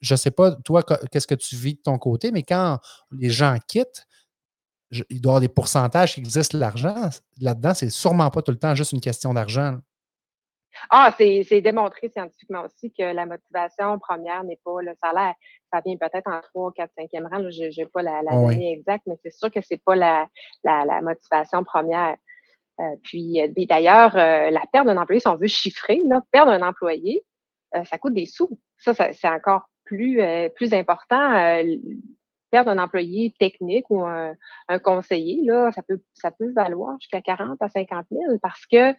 Je 0.00 0.14
ne 0.14 0.16
sais 0.16 0.30
pas, 0.30 0.52
toi, 0.52 0.82
qu'est-ce 1.10 1.26
que 1.26 1.34
tu 1.34 1.56
vis 1.56 1.74
de 1.74 1.80
ton 1.80 1.98
côté, 1.98 2.30
mais 2.30 2.42
quand 2.42 2.78
les 3.10 3.30
gens 3.30 3.56
quittent, 3.66 4.06
il 4.90 5.20
doit 5.20 5.30
y 5.30 5.32
avoir 5.32 5.40
des 5.40 5.48
pourcentages 5.48 6.14
qui 6.14 6.20
existent 6.20 6.56
l'argent. 6.58 7.10
Là-dedans, 7.40 7.74
c'est 7.74 7.90
sûrement 7.90 8.30
pas 8.30 8.42
tout 8.42 8.52
le 8.52 8.58
temps 8.58 8.74
juste 8.74 8.92
une 8.92 9.00
question 9.00 9.34
d'argent. 9.34 9.78
Ah, 10.90 11.14
c'est 11.18 11.60
démontré 11.60 12.08
scientifiquement 12.08 12.64
aussi 12.64 12.92
que 12.92 13.02
la 13.02 13.26
motivation 13.26 13.98
première 13.98 14.44
n'est 14.44 14.60
pas 14.64 14.80
le 14.80 14.92
salaire. 15.02 15.34
Ça 15.72 15.80
vient 15.84 15.96
peut-être 15.96 16.28
en 16.28 16.40
3, 16.40 16.72
4, 16.72 16.90
5e 16.96 17.28
rang. 17.28 17.50
Je 17.50 17.80
n'ai 17.80 17.86
pas 17.86 18.02
la, 18.02 18.22
la 18.22 18.32
donnée 18.32 18.72
exacte, 18.72 19.04
mais 19.06 19.16
c'est 19.22 19.32
sûr 19.32 19.50
que 19.50 19.60
ce 19.60 19.74
n'est 19.74 19.80
pas 19.84 19.96
la, 19.96 20.28
la, 20.64 21.00
motivation 21.02 21.64
première. 21.64 22.16
Euh, 22.80 22.96
puis, 23.02 23.40
euh, 23.40 23.48
d'ailleurs, 23.68 24.16
euh, 24.16 24.50
la 24.50 24.62
perte 24.72 24.86
d'un 24.86 24.96
employé, 24.96 25.20
si 25.20 25.28
on 25.28 25.36
veut 25.36 25.48
chiffrer, 25.48 26.00
là, 26.06 26.22
perdre 26.30 26.52
un 26.52 26.62
employé, 26.62 27.24
ça 27.84 27.98
coûte 27.98 28.14
des 28.14 28.24
sous. 28.24 28.58
Ça, 28.78 28.94
c'est 28.94 29.28
encore 29.28 29.68
plus, 29.84 30.22
plus 30.54 30.72
important 30.72 31.62
perdre 32.50 32.70
un 32.70 32.78
employé 32.78 33.34
technique 33.38 33.90
ou 33.90 34.04
un, 34.04 34.34
conseiller, 34.82 35.44
là, 35.44 35.70
ça 35.72 35.82
peut, 35.82 36.00
ça 36.14 36.30
peut 36.30 36.52
valoir 36.52 36.96
jusqu'à 37.00 37.20
40 37.20 37.60
à 37.60 37.68
50 37.68 38.06
000 38.10 38.38
parce 38.42 38.66
que, 38.66 38.92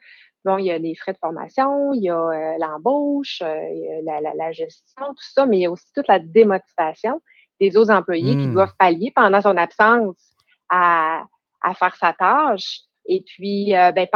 bon, 0.46 0.58
il 0.58 0.66
y 0.66 0.72
a 0.72 0.78
les 0.78 0.96
frais 0.96 1.14
de 1.14 1.18
formation, 1.18 1.94
il 1.94 2.04
y 2.04 2.10
a 2.10 2.18
euh, 2.18 2.58
l'embauche, 2.60 3.42
euh, 3.44 4.02
la, 4.04 4.22
la, 4.22 4.52
gestion, 4.52 5.06
tout 5.08 5.16
ça, 5.34 5.46
mais 5.46 5.58
il 5.58 5.62
y 5.62 5.66
a 5.66 5.72
aussi 5.72 5.92
toute 5.94 6.08
la 6.08 6.20
démotivation 6.20 7.22
des 7.60 7.76
autres 7.76 7.92
employés 7.92 8.36
qui 8.36 8.48
mmh. 8.48 8.54
doivent 8.54 8.76
pallier 8.78 9.12
pendant 9.16 9.42
son 9.42 9.58
absence 9.58 10.36
à, 10.70 11.24
à 11.62 11.74
faire 11.74 11.96
sa 11.96 12.14
tâche. 12.14 12.82
Et 13.06 13.22
puis, 13.26 13.76
euh, 13.76 13.92
ben, 13.92 14.08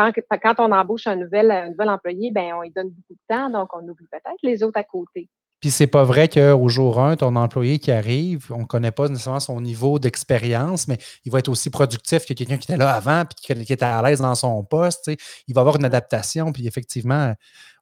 quand 0.42 0.60
on 0.60 0.72
embauche 0.72 1.08
un 1.08 1.16
nouvel, 1.16 1.50
un 1.52 1.70
nouvel 1.70 1.90
employé, 1.90 2.32
ben, 2.32 2.54
on 2.54 2.62
lui 2.62 2.72
donne 2.72 2.90
beaucoup 2.90 3.13
de 3.13 3.20
temps, 3.28 3.50
donc 3.50 3.70
on 3.74 3.88
oublie 3.88 4.08
peut-être 4.12 4.38
les 4.44 4.63
autres 4.63 4.80
à 4.80 4.84
côté. 4.84 5.30
Puis 5.63 5.72
c'est 5.72 5.88
pas 5.88 6.03
vrai 6.03 6.27
qu'au 6.27 6.67
jour 6.67 7.00
1, 7.00 7.15
ton 7.15 7.38
employé 7.38 7.79
qui 7.79 7.89
arrive, 7.89 8.51
on 8.51 8.63
ne 8.63 8.65
connaît 8.65 8.91
pas 8.91 9.08
nécessairement 9.08 9.39
son 9.39 9.62
niveau 9.62 9.98
d'expérience, 9.98 10.89
mais 10.89 10.98
il 11.24 11.32
va 11.32 11.39
être 11.39 11.48
aussi 11.48 11.70
productif 11.70 12.25
que 12.25 12.34
quelqu'un 12.34 12.58
qui 12.58 12.70
était 12.70 12.75
là 12.75 12.93
avant 12.93 13.24
puis 13.24 13.63
qui 13.63 13.72
était 13.72 13.86
à 13.86 14.01
l'aise 14.01 14.20
dans 14.20 14.36
son 14.36 14.62
poste. 14.65 15.10
Il 15.48 15.55
va 15.55 15.62
avoir 15.62 15.77
une 15.77 15.86
adaptation. 15.86 16.51
Puis 16.51 16.67
effectivement, 16.67 17.34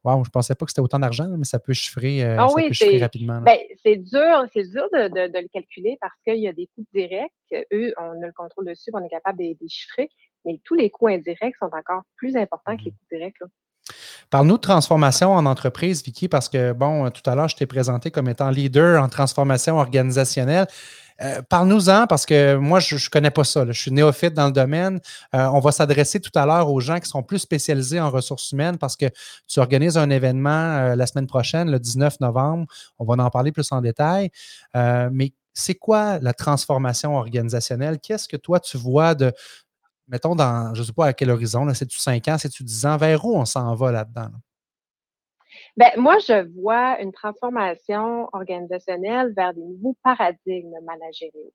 wow, 0.03 0.23
je 0.23 0.29
ne 0.29 0.31
pensais 0.31 0.53
pas 0.53 0.65
que 0.65 0.69
c'était 0.69 0.81
autant 0.81 0.99
d'argent, 0.99 1.27
mais 1.35 1.43
ça 1.43 1.57
peut 1.57 1.73
chiffrer, 1.73 2.23
euh, 2.23 2.37
ah 2.37 2.49
ça 2.49 2.61
peut 2.61 2.71
chiffrer 2.71 2.99
rapidement. 2.99 3.41
Ben, 3.41 3.57
c'est 3.83 3.97
dur, 3.97 4.45
c'est 4.53 4.69
dur 4.69 4.87
de, 4.93 5.39
le 5.41 5.47
calculer 5.47 5.97
parce 5.99 6.13
qu'il 6.23 6.37
y 6.37 6.47
a 6.47 6.53
des 6.53 6.69
coûts 6.75 6.85
directs. 6.93 7.31
Eux, 7.73 7.95
on 7.97 8.21
a 8.21 8.27
le 8.27 8.33
contrôle 8.33 8.67
dessus, 8.67 8.91
on 8.93 9.03
est 9.03 9.09
capable 9.09 9.39
de 9.39 9.55
les 9.59 9.69
chiffrer, 9.69 10.07
mais 10.45 10.61
tous 10.63 10.75
les 10.75 10.91
coûts 10.91 11.07
indirects 11.07 11.55
sont 11.59 11.71
encore 11.73 12.03
plus 12.15 12.37
importants 12.37 12.77
que 12.77 12.83
les 12.83 12.91
mmh 12.91 12.93
coûts 12.93 13.07
directs. 13.11 13.37
Parle-nous 14.29 14.57
de 14.57 14.61
transformation 14.61 15.33
en 15.33 15.45
entreprise, 15.45 16.03
Vicky, 16.03 16.27
parce 16.27 16.47
que, 16.47 16.71
bon, 16.71 17.09
tout 17.09 17.27
à 17.29 17.35
l'heure, 17.35 17.49
je 17.49 17.55
t'ai 17.55 17.65
présenté 17.65 18.11
comme 18.11 18.29
étant 18.29 18.49
leader 18.49 19.03
en 19.03 19.09
transformation 19.09 19.77
organisationnelle. 19.77 20.67
Euh, 21.21 21.41
parle-nous-en 21.47 22.07
parce 22.07 22.25
que 22.25 22.55
moi, 22.55 22.79
je 22.79 22.95
ne 22.95 23.09
connais 23.11 23.29
pas 23.29 23.43
ça. 23.43 23.65
Je 23.67 23.79
suis 23.79 23.91
néophyte 23.91 24.33
dans 24.33 24.47
le 24.47 24.51
domaine. 24.51 24.99
Euh, 25.35 25.45
on 25.47 25.59
va 25.59 25.71
s'adresser 25.71 26.19
tout 26.19 26.31
à 26.35 26.45
l'heure 26.45 26.71
aux 26.71 26.79
gens 26.79 26.99
qui 26.99 27.07
sont 27.07 27.21
plus 27.23 27.39
spécialisés 27.39 27.99
en 27.99 28.09
ressources 28.09 28.51
humaines 28.51 28.77
parce 28.77 28.95
que 28.95 29.05
tu 29.47 29.59
organises 29.59 29.97
un 29.97 30.09
événement 30.09 30.49
euh, 30.49 30.95
la 30.95 31.05
semaine 31.05 31.27
prochaine, 31.27 31.69
le 31.69 31.79
19 31.79 32.19
novembre. 32.21 32.65
On 32.97 33.05
va 33.05 33.23
en 33.23 33.29
parler 33.29 33.51
plus 33.51 33.71
en 33.71 33.81
détail. 33.81 34.31
mais 34.73 35.33
c'est 35.53 35.75
quoi 35.75 36.17
la 36.19 36.33
transformation 36.33 37.17
organisationnelle? 37.17 37.99
Qu'est-ce 37.99 38.29
que 38.29 38.37
toi, 38.37 38.59
tu 38.61 38.77
vois 38.77 39.15
de, 39.15 39.33
mettons, 40.11 40.35
dans, 40.35 40.75
je 40.75 40.81
ne 40.81 40.85
sais 40.85 40.93
pas 40.93 41.07
à 41.07 41.13
quel 41.13 41.31
horizon, 41.31 41.73
c'est-tu 41.73 41.97
5 41.97 42.27
ans, 42.27 42.37
c'est-tu 42.37 42.63
10 42.63 42.85
ans, 42.85 42.97
vers 42.97 43.25
où 43.25 43.35
on 43.37 43.45
s'en 43.45 43.73
va 43.75 43.91
là-dedans? 43.91 44.29
Ben, 45.77 45.89
moi, 45.97 46.17
je 46.19 46.47
vois 46.61 47.01
une 47.01 47.13
transformation 47.13 48.29
organisationnelle 48.33 49.33
vers 49.35 49.53
des 49.53 49.61
nouveaux 49.61 49.95
paradigmes 50.03 50.75
managériaux. 50.83 51.53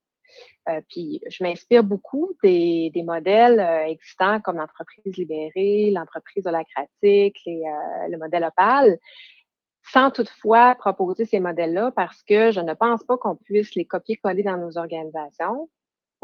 Euh, 0.69 0.81
puis, 0.89 1.21
je 1.29 1.45
m'inspire 1.45 1.85
beaucoup 1.85 2.33
des, 2.43 2.91
modèles 3.05 3.61
euh, 3.61 3.87
existants 3.87 4.41
comme 4.41 4.57
l'entreprise 4.57 5.17
libérée, 5.17 5.91
l'entreprise 5.93 6.47
holacratique, 6.47 7.39
les, 7.47 7.63
euh, 7.63 8.09
le 8.09 8.19
modèle 8.19 8.45
Opal, 8.45 8.99
sans 9.93 10.11
toutefois 10.11 10.75
proposer 10.75 11.27
ces 11.27 11.41
modèles-là 11.41 11.93
parce 11.95 12.23
que 12.25 12.51
je 12.51 12.61
ne 12.61 12.75
pense 12.75 13.05
pas 13.05 13.17
qu'on 13.19 13.37
puisse 13.37 13.75
les 13.75 13.85
copier-coller 13.85 14.43
dans 14.43 14.57
nos 14.57 14.79
organisations 14.79 15.69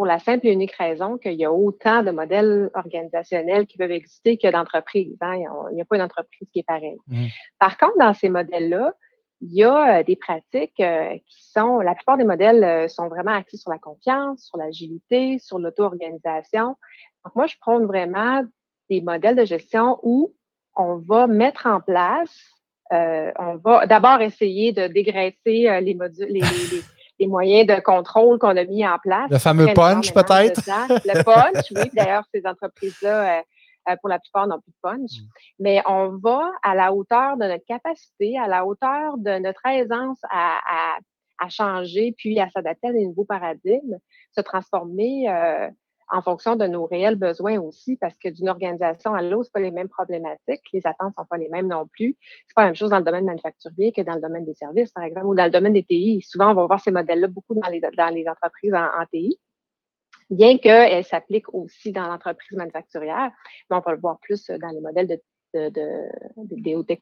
pour 0.03 0.09
la 0.09 0.19
simple 0.19 0.49
et 0.49 0.53
unique 0.53 0.73
raison 0.73 1.17
qu'il 1.17 1.35
y 1.35 1.45
a 1.45 1.53
autant 1.53 2.03
de 2.03 2.11
modèles 2.11 2.71
organisationnels 2.75 3.69
qui 3.69 3.79
peuvent 3.79 3.93
exister 3.93 4.37
que 4.37 4.51
d'entreprises. 4.51 5.17
Hein. 5.21 5.37
Il 5.71 5.77
n'y 5.77 5.81
a 5.81 5.85
pas 5.85 5.95
une 5.95 6.03
entreprise 6.03 6.49
qui 6.53 6.59
est 6.59 6.67
pareille. 6.67 6.99
Mmh. 7.07 7.27
Par 7.61 7.79
contre, 7.79 7.97
dans 8.01 8.13
ces 8.13 8.29
modèles-là, 8.29 8.95
il 9.43 9.55
y 9.55 9.63
a 9.63 10.01
euh, 10.01 10.03
des 10.03 10.17
pratiques 10.17 10.81
euh, 10.81 11.17
qui 11.25 11.45
sont, 11.53 11.79
la 11.79 11.95
plupart 11.95 12.17
des 12.17 12.25
modèles 12.25 12.65
euh, 12.65 12.89
sont 12.89 13.07
vraiment 13.07 13.31
axés 13.31 13.59
sur 13.59 13.71
la 13.71 13.79
confiance, 13.79 14.43
sur 14.43 14.59
l'agilité, 14.59 15.39
sur 15.39 15.61
l'auto-organisation. 15.61 16.75
Donc, 17.25 17.37
moi, 17.37 17.47
je 17.47 17.55
prône 17.61 17.87
vraiment 17.87 18.43
des 18.91 19.03
modèles 19.03 19.37
de 19.37 19.45
gestion 19.45 20.01
où 20.03 20.35
on 20.75 20.97
va 20.97 21.29
mettre 21.29 21.67
en 21.67 21.81
place, 21.81 22.37
on 22.91 23.57
va 23.63 23.87
d'abord 23.87 24.21
essayer 24.21 24.73
de 24.73 24.89
dégraisser 24.89 25.81
les 25.81 25.95
modules, 25.95 26.27
les, 26.27 26.41
les 26.41 26.83
moyens 27.27 27.67
de 27.67 27.81
contrôle 27.81 28.39
qu'on 28.39 28.57
a 28.57 28.65
mis 28.65 28.87
en 28.87 28.99
place. 28.99 29.31
Le 29.31 29.39
fameux 29.39 29.73
punch, 29.75 30.13
peut-être? 30.13 30.63
Le 30.89 31.23
punch, 31.23 31.65
oui. 31.77 31.91
D'ailleurs, 31.95 32.25
ces 32.35 32.47
entreprises-là, 32.47 33.39
euh, 33.39 33.43
euh, 33.89 33.97
pour 34.01 34.09
la 34.09 34.19
plupart, 34.19 34.47
n'ont 34.47 34.61
plus 34.61 34.73
de 34.73 34.77
punch. 34.83 35.11
Mm. 35.11 35.27
Mais 35.61 35.83
on 35.87 36.19
va 36.23 36.51
à 36.63 36.75
la 36.75 36.93
hauteur 36.93 37.37
de 37.37 37.47
notre 37.47 37.65
capacité, 37.67 38.39
à 38.39 38.47
la 38.47 38.65
hauteur 38.67 39.19
de 39.19 39.39
notre 39.39 39.65
aisance 39.67 40.19
à, 40.31 40.59
à, 41.39 41.49
changer, 41.49 42.15
puis 42.17 42.39
à 42.39 42.49
s'adapter 42.51 42.89
à 42.89 42.93
des 42.93 43.05
nouveaux 43.05 43.25
paradigmes, 43.25 43.99
se 44.37 44.41
transformer. 44.41 45.27
En 46.15 46.21
fonction 46.21 46.57
de 46.57 46.67
nos 46.67 46.85
réels 46.85 47.17
besoins 47.17 47.59
aussi, 47.59 47.97
parce 47.97 48.15
que 48.19 48.29
d'une 48.29 48.51
organisation 48.51 49.15
à 49.15 49.23
l'autre, 49.23 49.47
ce 49.47 49.51
pas 49.51 49.61
les 49.61 49.71
mêmes 49.71 49.89
problématiques, 49.89 50.61
les 50.75 50.87
attentes 50.87 51.15
sont 51.17 51.25
pas 51.25 51.39
les 51.39 51.49
mêmes 51.49 51.69
non 51.69 51.87
plus. 51.87 52.19
C'est 52.47 52.55
pas 52.55 52.63
la 52.63 52.69
même 52.69 52.75
chose 52.75 52.91
dans 52.91 52.99
le 52.99 53.05
domaine 53.05 53.25
manufacturier 53.25 53.93
que 53.93 54.03
dans 54.03 54.15
le 54.17 54.21
domaine 54.21 54.45
des 54.45 54.53
services, 54.53 54.93
par 54.93 55.05
exemple, 55.05 55.27
ou 55.27 55.35
dans 55.35 55.47
le 55.47 55.51
domaine 55.51 55.73
des 55.73 55.83
TI. 55.83 56.21
Souvent, 56.21 56.51
on 56.51 56.55
va 56.55 56.67
voir 56.67 56.81
ces 56.81 56.91
modèles-là 56.91 57.29
beaucoup 57.29 57.55
dans 57.55 57.67
les, 57.69 57.81
dans 57.81 58.15
les 58.15 58.29
entreprises 58.29 58.75
en, 58.75 59.07
TI 59.11 59.39
bien 60.29 60.57
qu'elles 60.57 61.05
s'appliquent 61.05 61.53
aussi 61.53 61.93
dans 61.93 62.07
l'entreprise 62.07 62.57
manufacturière, 62.57 63.31
mais 63.71 63.77
on 63.77 63.81
va 63.81 63.93
le 63.93 64.01
voir 64.01 64.19
plus 64.21 64.47
dans 64.47 64.69
les 64.69 64.81
modèles 64.81 65.07
de 65.07 65.21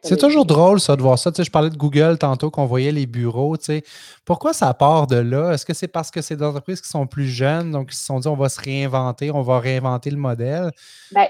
c'est 0.02 0.16
toujours 0.18 0.44
drôle, 0.44 0.80
ça, 0.80 0.96
de 0.96 1.02
voir 1.02 1.18
ça. 1.18 1.30
Tu 1.30 1.36
sais, 1.36 1.44
je 1.44 1.50
parlais 1.50 1.70
de 1.70 1.76
Google 1.76 2.18
tantôt, 2.18 2.50
qu'on 2.50 2.66
voyait 2.66 2.90
les 2.92 3.06
bureaux. 3.06 3.56
Tu 3.56 3.64
sais. 3.64 3.82
Pourquoi 4.24 4.52
ça 4.52 4.74
part 4.74 5.06
de 5.06 5.16
là? 5.16 5.52
Est-ce 5.52 5.64
que 5.64 5.74
c'est 5.74 5.88
parce 5.88 6.10
que 6.10 6.20
c'est 6.20 6.36
des 6.36 6.44
entreprises 6.44 6.80
qui 6.80 6.88
sont 6.88 7.06
plus 7.06 7.26
jeunes, 7.26 7.70
donc 7.70 7.92
ils 7.92 7.96
se 7.96 8.04
sont 8.04 8.18
dit 8.18 8.28
on 8.28 8.36
va 8.36 8.48
se 8.48 8.60
réinventer, 8.60 9.30
on 9.30 9.42
va 9.42 9.60
réinventer 9.60 10.10
le 10.10 10.16
modèle? 10.16 10.70
Ben, 11.12 11.26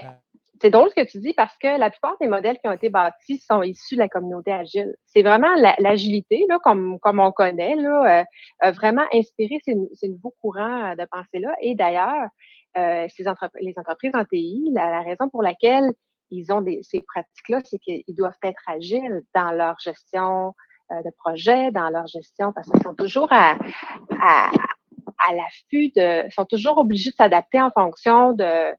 c'est 0.61 0.69
drôle 0.69 0.89
ce 0.95 1.01
que 1.01 1.07
tu 1.09 1.19
dis 1.19 1.33
parce 1.33 1.55
que 1.57 1.79
la 1.79 1.89
plupart 1.89 2.15
des 2.21 2.27
modèles 2.27 2.57
qui 2.59 2.67
ont 2.67 2.73
été 2.73 2.89
bâtis 2.89 3.39
sont 3.39 3.63
issus 3.63 3.95
de 3.95 3.99
la 3.99 4.09
communauté 4.09 4.51
agile. 4.51 4.95
C'est 5.07 5.23
vraiment 5.23 5.53
l'agilité, 5.79 6.45
là, 6.49 6.59
comme, 6.63 6.99
comme 6.99 7.19
on 7.19 7.31
connaît, 7.31 7.75
là, 7.75 8.25
euh, 8.63 8.71
vraiment 8.71 9.05
inspiré 9.13 9.59
ces, 9.65 10.07
nouveaux 10.07 10.35
courants 10.41 10.95
de 10.95 11.05
pensée-là. 11.05 11.53
Et 11.61 11.73
d'ailleurs, 11.73 12.27
euh, 12.77 13.07
ces 13.09 13.23
les 13.59 13.73
entreprises 13.77 14.13
en 14.13 14.23
TI, 14.23 14.69
la 14.73 15.01
raison 15.01 15.29
pour 15.29 15.41
laquelle 15.41 15.91
ils 16.31 16.51
ont 16.51 16.61
des, 16.61 16.81
ces 16.83 17.01
pratiques-là, 17.01 17.61
c'est 17.65 17.79
qu'ils 17.79 18.03
doivent 18.15 18.33
être 18.43 18.61
agiles 18.67 19.23
dans 19.35 19.51
leur 19.51 19.77
gestion 19.79 20.53
euh, 20.91 21.01
de 21.03 21.11
projet, 21.17 21.71
dans 21.71 21.89
leur 21.89 22.07
gestion, 22.07 22.53
parce 22.53 22.69
qu'ils 22.69 22.81
sont 22.81 22.95
toujours 22.95 23.31
à, 23.31 23.57
à, 24.19 24.51
l'affût 25.33 25.91
de, 25.95 26.29
sont 26.31 26.45
toujours 26.45 26.77
obligés 26.77 27.11
de 27.11 27.15
s'adapter 27.15 27.61
en 27.61 27.71
fonction 27.71 28.33
de, 28.33 28.73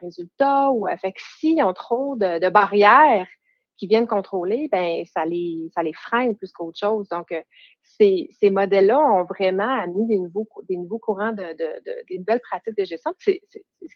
résultats 0.00 0.70
ou 0.70 0.86
que 0.86 1.22
s'ils 1.40 1.60
ont 1.60 1.72
trop 1.72 2.14
de 2.14 2.48
barrières 2.50 3.26
qui 3.76 3.86
viennent 3.86 4.06
contrôler, 4.06 4.68
ben 4.70 5.04
ça 5.06 5.24
les, 5.24 5.68
ça 5.74 5.82
les 5.82 5.92
freine 5.92 6.36
plus 6.36 6.52
qu'autre 6.52 6.78
chose. 6.78 7.08
Donc, 7.08 7.32
euh, 7.32 7.40
ces, 7.82 8.30
ces 8.40 8.50
modèles-là 8.50 8.98
ont 8.98 9.24
vraiment 9.24 9.68
amené 9.68 10.06
des 10.06 10.18
nouveaux, 10.18 10.48
des 10.68 10.76
nouveaux 10.76 10.98
courants, 10.98 11.32
de, 11.32 11.42
de, 11.42 12.04
des 12.08 12.18
nouvelles 12.18 12.40
pratiques 12.40 12.76
de 12.76 12.84
gestion. 12.84 13.12
C'est 13.18 13.40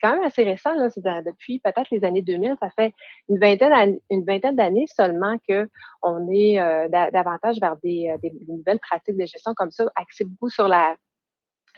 quand 0.02 0.12
même 0.12 0.24
assez 0.24 0.42
récent, 0.42 0.74
là, 0.74 0.88
depuis 1.22 1.60
peut-être 1.60 1.88
les 1.90 2.04
années 2.04 2.22
2000, 2.22 2.56
ça 2.60 2.70
fait 2.70 2.92
une 3.28 3.38
vingtaine, 3.38 3.98
une 4.10 4.24
vingtaine 4.24 4.56
d'années 4.56 4.86
seulement 4.88 5.36
qu'on 5.48 6.30
est 6.30 6.60
euh, 6.60 6.88
davantage 6.88 7.58
vers 7.60 7.76
des, 7.76 8.14
des, 8.22 8.32
nouvelles 8.48 8.80
pratiques 8.80 9.16
de 9.16 9.26
gestion 9.26 9.54
comme 9.54 9.70
ça, 9.70 9.84
axées 9.94 10.24
beaucoup 10.24 10.50
sur 10.50 10.68
la 10.68 10.96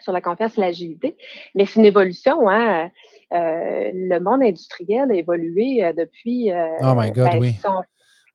sur 0.00 0.12
la 0.12 0.20
confiance 0.20 0.56
et 0.58 0.60
l'agilité. 0.60 1.16
Mais 1.54 1.66
c'est 1.66 1.80
une 1.80 1.86
évolution, 1.86 2.48
hein. 2.48 2.90
Euh, 3.32 3.90
le 3.92 4.18
monde 4.20 4.42
industriel 4.42 5.10
a 5.10 5.14
évolué 5.14 5.84
euh, 5.84 5.92
depuis. 5.92 6.50
Euh, 6.50 6.66
oh 6.80 6.94
my 6.96 7.10
God, 7.10 7.24
ben, 7.24 7.40
oui. 7.40 7.54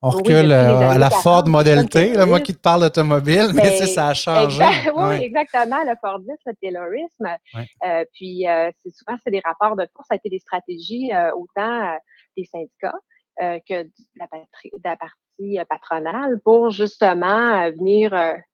on 0.03 0.09
recule 0.09 0.51
à 0.51 0.97
la 0.99 1.09
Ford 1.09 1.47
Model 1.47 1.89
T, 1.89 2.13
moi 2.27 2.39
qui 2.39 2.53
te 2.53 2.59
parle 2.59 2.81
d'automobile, 2.81 3.49
mais, 3.55 3.63
ben, 3.63 3.87
ça 3.87 4.09
a 4.09 4.13
changé. 4.13 4.63
oui, 4.95 5.15
exactement, 5.23 5.83
le 5.83 5.95
Fordisme, 5.99 6.35
le 6.45 6.53
Taylorisme. 6.61 7.27
puis 8.13 8.45
c'est 8.83 8.93
souvent, 8.93 9.17
c'est 9.23 9.31
des 9.31 9.41
rapports 9.43 9.75
de 9.75 9.87
force, 9.95 10.07
ça 10.09 10.13
a 10.13 10.17
été 10.17 10.29
des 10.29 10.39
stratégies 10.39 11.11
autant 11.35 11.97
des 12.37 12.45
syndicats 12.45 12.99
que 13.39 13.83
de 13.83 13.89
la, 14.17 14.27
la, 14.83 14.95
partie 14.95 15.57
patronale 15.67 16.39
pour 16.43 16.69
justement 16.69 17.67
venir 17.71 18.11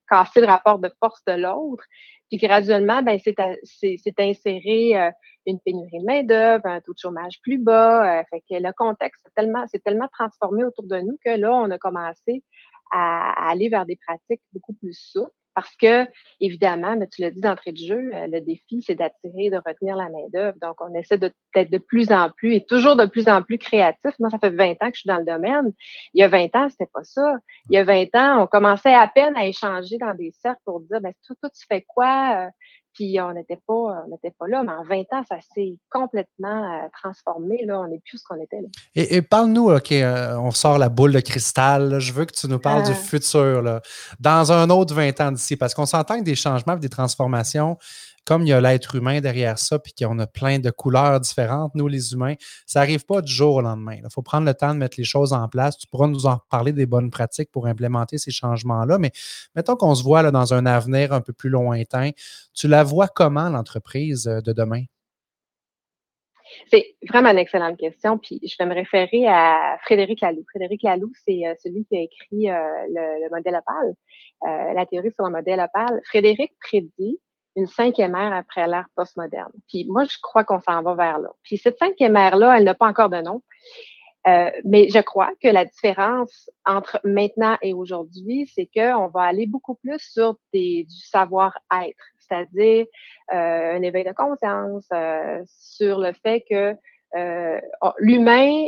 casser 0.09 0.39
le 0.39 0.47
rapport 0.47 0.79
de 0.79 0.89
force 1.01 1.21
de 1.25 1.33
l'autre 1.33 1.83
puis 2.29 2.37
graduellement, 2.37 3.01
ben, 3.01 3.19
c'est 3.19 4.19
inséré 4.19 4.99
euh, 4.99 5.11
une 5.45 5.59
pénurie 5.59 5.99
de 5.99 6.05
main-d'œuvre, 6.05 6.65
un 6.65 6.79
taux 6.81 6.93
de 6.93 6.99
chômage 6.99 7.41
plus 7.41 7.57
bas. 7.57 8.19
Euh, 8.19 8.23
fait 8.29 8.41
que 8.41 8.61
le 8.61 8.71
contexte 8.73 9.23
s'est 9.23 9.31
tellement, 9.35 9.65
tellement 9.83 10.07
transformé 10.13 10.63
autour 10.63 10.85
de 10.85 10.99
nous 11.01 11.17
que 11.25 11.31
là, 11.31 11.51
on 11.53 11.71
a 11.71 11.77
commencé 11.77 12.43
à 12.91 13.49
aller 13.49 13.69
vers 13.69 13.85
des 13.85 13.97
pratiques 13.97 14.41
beaucoup 14.53 14.73
plus 14.73 14.93
souples. 14.93 15.31
Parce 15.59 15.75
que, 15.75 16.09
évidemment, 16.39 16.95
mais 16.95 17.07
tu 17.07 17.21
l'as 17.21 17.31
dit 17.31 17.41
d'entrée 17.41 17.73
de 17.73 17.77
jeu, 17.77 18.11
euh, 18.13 18.27
le 18.27 18.39
défi, 18.39 18.81
c'est 18.81 18.95
d'attirer, 18.95 19.49
de 19.49 19.57
retenir 19.57 19.97
la 19.97 20.05
main-d'œuvre. 20.05 20.57
Donc, 20.61 20.79
on 20.79 20.93
essaie 20.93 21.17
d'être 21.17 21.69
de 21.69 21.77
plus 21.77 22.13
en 22.13 22.29
plus 22.29 22.53
et 22.55 22.65
toujours 22.65 22.95
de 22.95 23.05
plus 23.05 23.27
en 23.27 23.41
plus 23.41 23.57
créatif. 23.57 24.13
Moi, 24.19 24.29
ça 24.29 24.39
fait 24.39 24.51
20 24.51 24.71
ans 24.81 24.89
que 24.89 24.95
je 24.95 25.01
suis 25.01 25.09
dans 25.09 25.17
le 25.17 25.25
domaine. 25.25 25.73
Il 26.13 26.21
y 26.21 26.23
a 26.23 26.29
20 26.29 26.55
ans, 26.55 26.69
c'était 26.69 26.89
pas 26.93 27.03
ça. 27.03 27.33
Il 27.69 27.75
y 27.75 27.77
a 27.77 27.83
20 27.83 28.15
ans, 28.15 28.43
on 28.43 28.47
commençait 28.47 28.93
à 28.93 29.05
peine 29.09 29.35
à 29.35 29.47
échanger 29.47 29.97
dans 29.97 30.15
des 30.15 30.31
cercles 30.31 30.61
pour 30.63 30.79
dire, 30.79 31.01
ben, 31.01 31.11
toi, 31.27 31.35
tu 31.49 31.65
fais 31.67 31.81
quoi? 31.81 32.49
Euh, 32.89 32.93
puis 32.93 33.19
on 33.21 33.33
n'était 33.33 33.59
pas, 33.67 33.73
on 33.73 34.09
n'était 34.09 34.33
pas 34.37 34.47
là, 34.47 34.63
mais 34.63 34.71
en 34.71 34.83
20 34.83 35.01
ans, 35.13 35.23
ça 35.27 35.37
s'est 35.53 35.75
complètement 35.89 36.63
euh, 36.63 36.87
transformé. 37.01 37.65
Là. 37.65 37.79
On 37.81 37.87
n'est 37.87 37.99
plus 37.99 38.17
ce 38.17 38.23
qu'on 38.23 38.41
était. 38.41 38.61
Là. 38.61 38.67
Et, 38.95 39.21
parle-nous, 39.21 39.71
OK, 39.71 39.91
euh, 39.91 40.35
on 40.37 40.51
sort 40.51 40.77
la 40.77 40.89
boule 40.89 41.13
de 41.13 41.19
cristal. 41.19 41.99
Je 41.99 42.13
veux 42.13 42.25
que 42.25 42.33
tu 42.33 42.47
nous 42.47 42.59
parles 42.59 42.83
du 42.83 42.91
ah. 42.91 42.95
futur. 42.95 43.61
Là. 43.61 43.81
Dans 44.19 44.51
un 44.51 44.69
autre 44.69 44.93
20 44.93 45.21
ans 45.21 45.31
d'ici, 45.31 45.55
parce 45.55 45.73
qu'on 45.73 45.85
s'entend 45.85 46.19
que 46.19 46.23
des 46.23 46.35
changements 46.35 46.75
des 46.75 46.89
transformations, 46.89 47.77
comme 48.29 48.43
il 48.43 48.49
y 48.49 48.53
a 48.53 48.61
l'être 48.61 48.93
humain 48.93 49.21
derrière 49.21 49.57
ça, 49.57 49.79
puis 49.79 49.91
qu'on 49.91 50.19
a 50.19 50.27
plein 50.27 50.59
de 50.59 50.69
couleurs 50.69 51.19
différentes, 51.19 51.73
nous 51.73 51.87
les 51.87 52.13
humains, 52.13 52.35
ça 52.67 52.81
n'arrive 52.81 53.03
pas 53.03 53.23
du 53.23 53.33
jour 53.33 53.55
au 53.55 53.61
lendemain. 53.61 53.95
Il 53.95 54.09
faut 54.13 54.21
prendre 54.21 54.45
le 54.45 54.53
temps 54.53 54.71
de 54.75 54.77
mettre 54.77 54.97
les 54.99 55.03
choses 55.03 55.33
en 55.33 55.47
place. 55.47 55.79
Tu 55.79 55.87
pourras 55.87 56.05
nous 56.05 56.27
en 56.27 56.37
parler 56.47 56.71
des 56.71 56.85
bonnes 56.85 57.09
pratiques 57.09 57.49
pour 57.51 57.65
implémenter 57.65 58.19
ces 58.19 58.29
changements-là, 58.29 58.99
mais 58.99 59.09
mettons 59.55 59.75
qu'on 59.75 59.95
se 59.95 60.03
voit 60.03 60.21
là, 60.21 60.29
dans 60.29 60.53
un 60.53 60.67
avenir 60.67 61.11
un 61.11 61.21
peu 61.21 61.33
plus 61.33 61.49
lointain. 61.49 62.11
Tu 62.53 62.67
la 62.67 62.83
vois 62.83 63.07
comment, 63.07 63.49
l'entreprise 63.49 64.27
euh, 64.27 64.41
de 64.41 64.53
demain? 64.53 64.83
C'est 66.69 66.85
vraiment 67.09 67.29
une 67.29 67.39
excellente 67.39 67.79
question. 67.79 68.19
Puis 68.19 68.39
je 68.43 68.55
vais 68.59 68.69
me 68.69 68.75
référer 68.75 69.27
à 69.27 69.79
Frédéric 69.85 70.21
Laloux. 70.21 70.45
Frédéric 70.51 70.83
Laloux, 70.83 71.11
c'est 71.25 71.47
euh, 71.47 71.55
celui 71.63 71.83
qui 71.85 71.97
a 71.97 72.01
écrit 72.01 72.51
euh, 72.51 72.53
le, 72.93 73.29
modèle 73.31 73.55
Opal, 73.55 74.75
la 74.75 74.85
théorie 74.85 75.11
sur 75.15 75.25
le 75.25 75.31
modèle 75.31 75.59
Opal. 75.59 75.99
Frédéric 76.05 76.51
prédit 76.61 77.19
une 77.55 77.67
cinquième 77.67 78.15
ère 78.15 78.33
après 78.33 78.67
l'ère 78.67 78.87
postmoderne. 78.95 79.51
Puis 79.67 79.85
moi, 79.89 80.05
je 80.05 80.17
crois 80.21 80.43
qu'on 80.43 80.61
s'en 80.61 80.81
va 80.81 80.95
vers 80.95 81.19
là. 81.19 81.29
Puis 81.43 81.57
cette 81.57 81.77
cinquième 81.77 82.15
ère-là, 82.15 82.57
elle 82.57 82.63
n'a 82.63 82.75
pas 82.75 82.87
encore 82.87 83.09
de 83.09 83.21
nom. 83.21 83.41
mais 84.63 84.89
je 84.89 85.01
crois 85.01 85.31
que 85.41 85.47
la 85.47 85.65
différence 85.65 86.49
entre 86.65 86.99
maintenant 87.03 87.57
et 87.61 87.73
aujourd'hui, 87.73 88.49
c'est 88.53 88.69
qu'on 88.73 89.07
va 89.07 89.23
aller 89.23 89.47
beaucoup 89.47 89.75
plus 89.75 89.99
sur 89.99 90.37
du 90.53 90.85
savoir-être 90.89 92.03
c'est-à-dire 92.29 92.85
euh, 93.33 93.75
un 93.77 93.81
éveil 93.81 94.03
de 94.03 94.13
conscience 94.13 94.85
euh, 94.93 95.41
sur 95.47 95.99
le 95.99 96.13
fait 96.13 96.43
que 96.49 96.75
euh, 97.15 97.59
l'humain, 97.97 98.67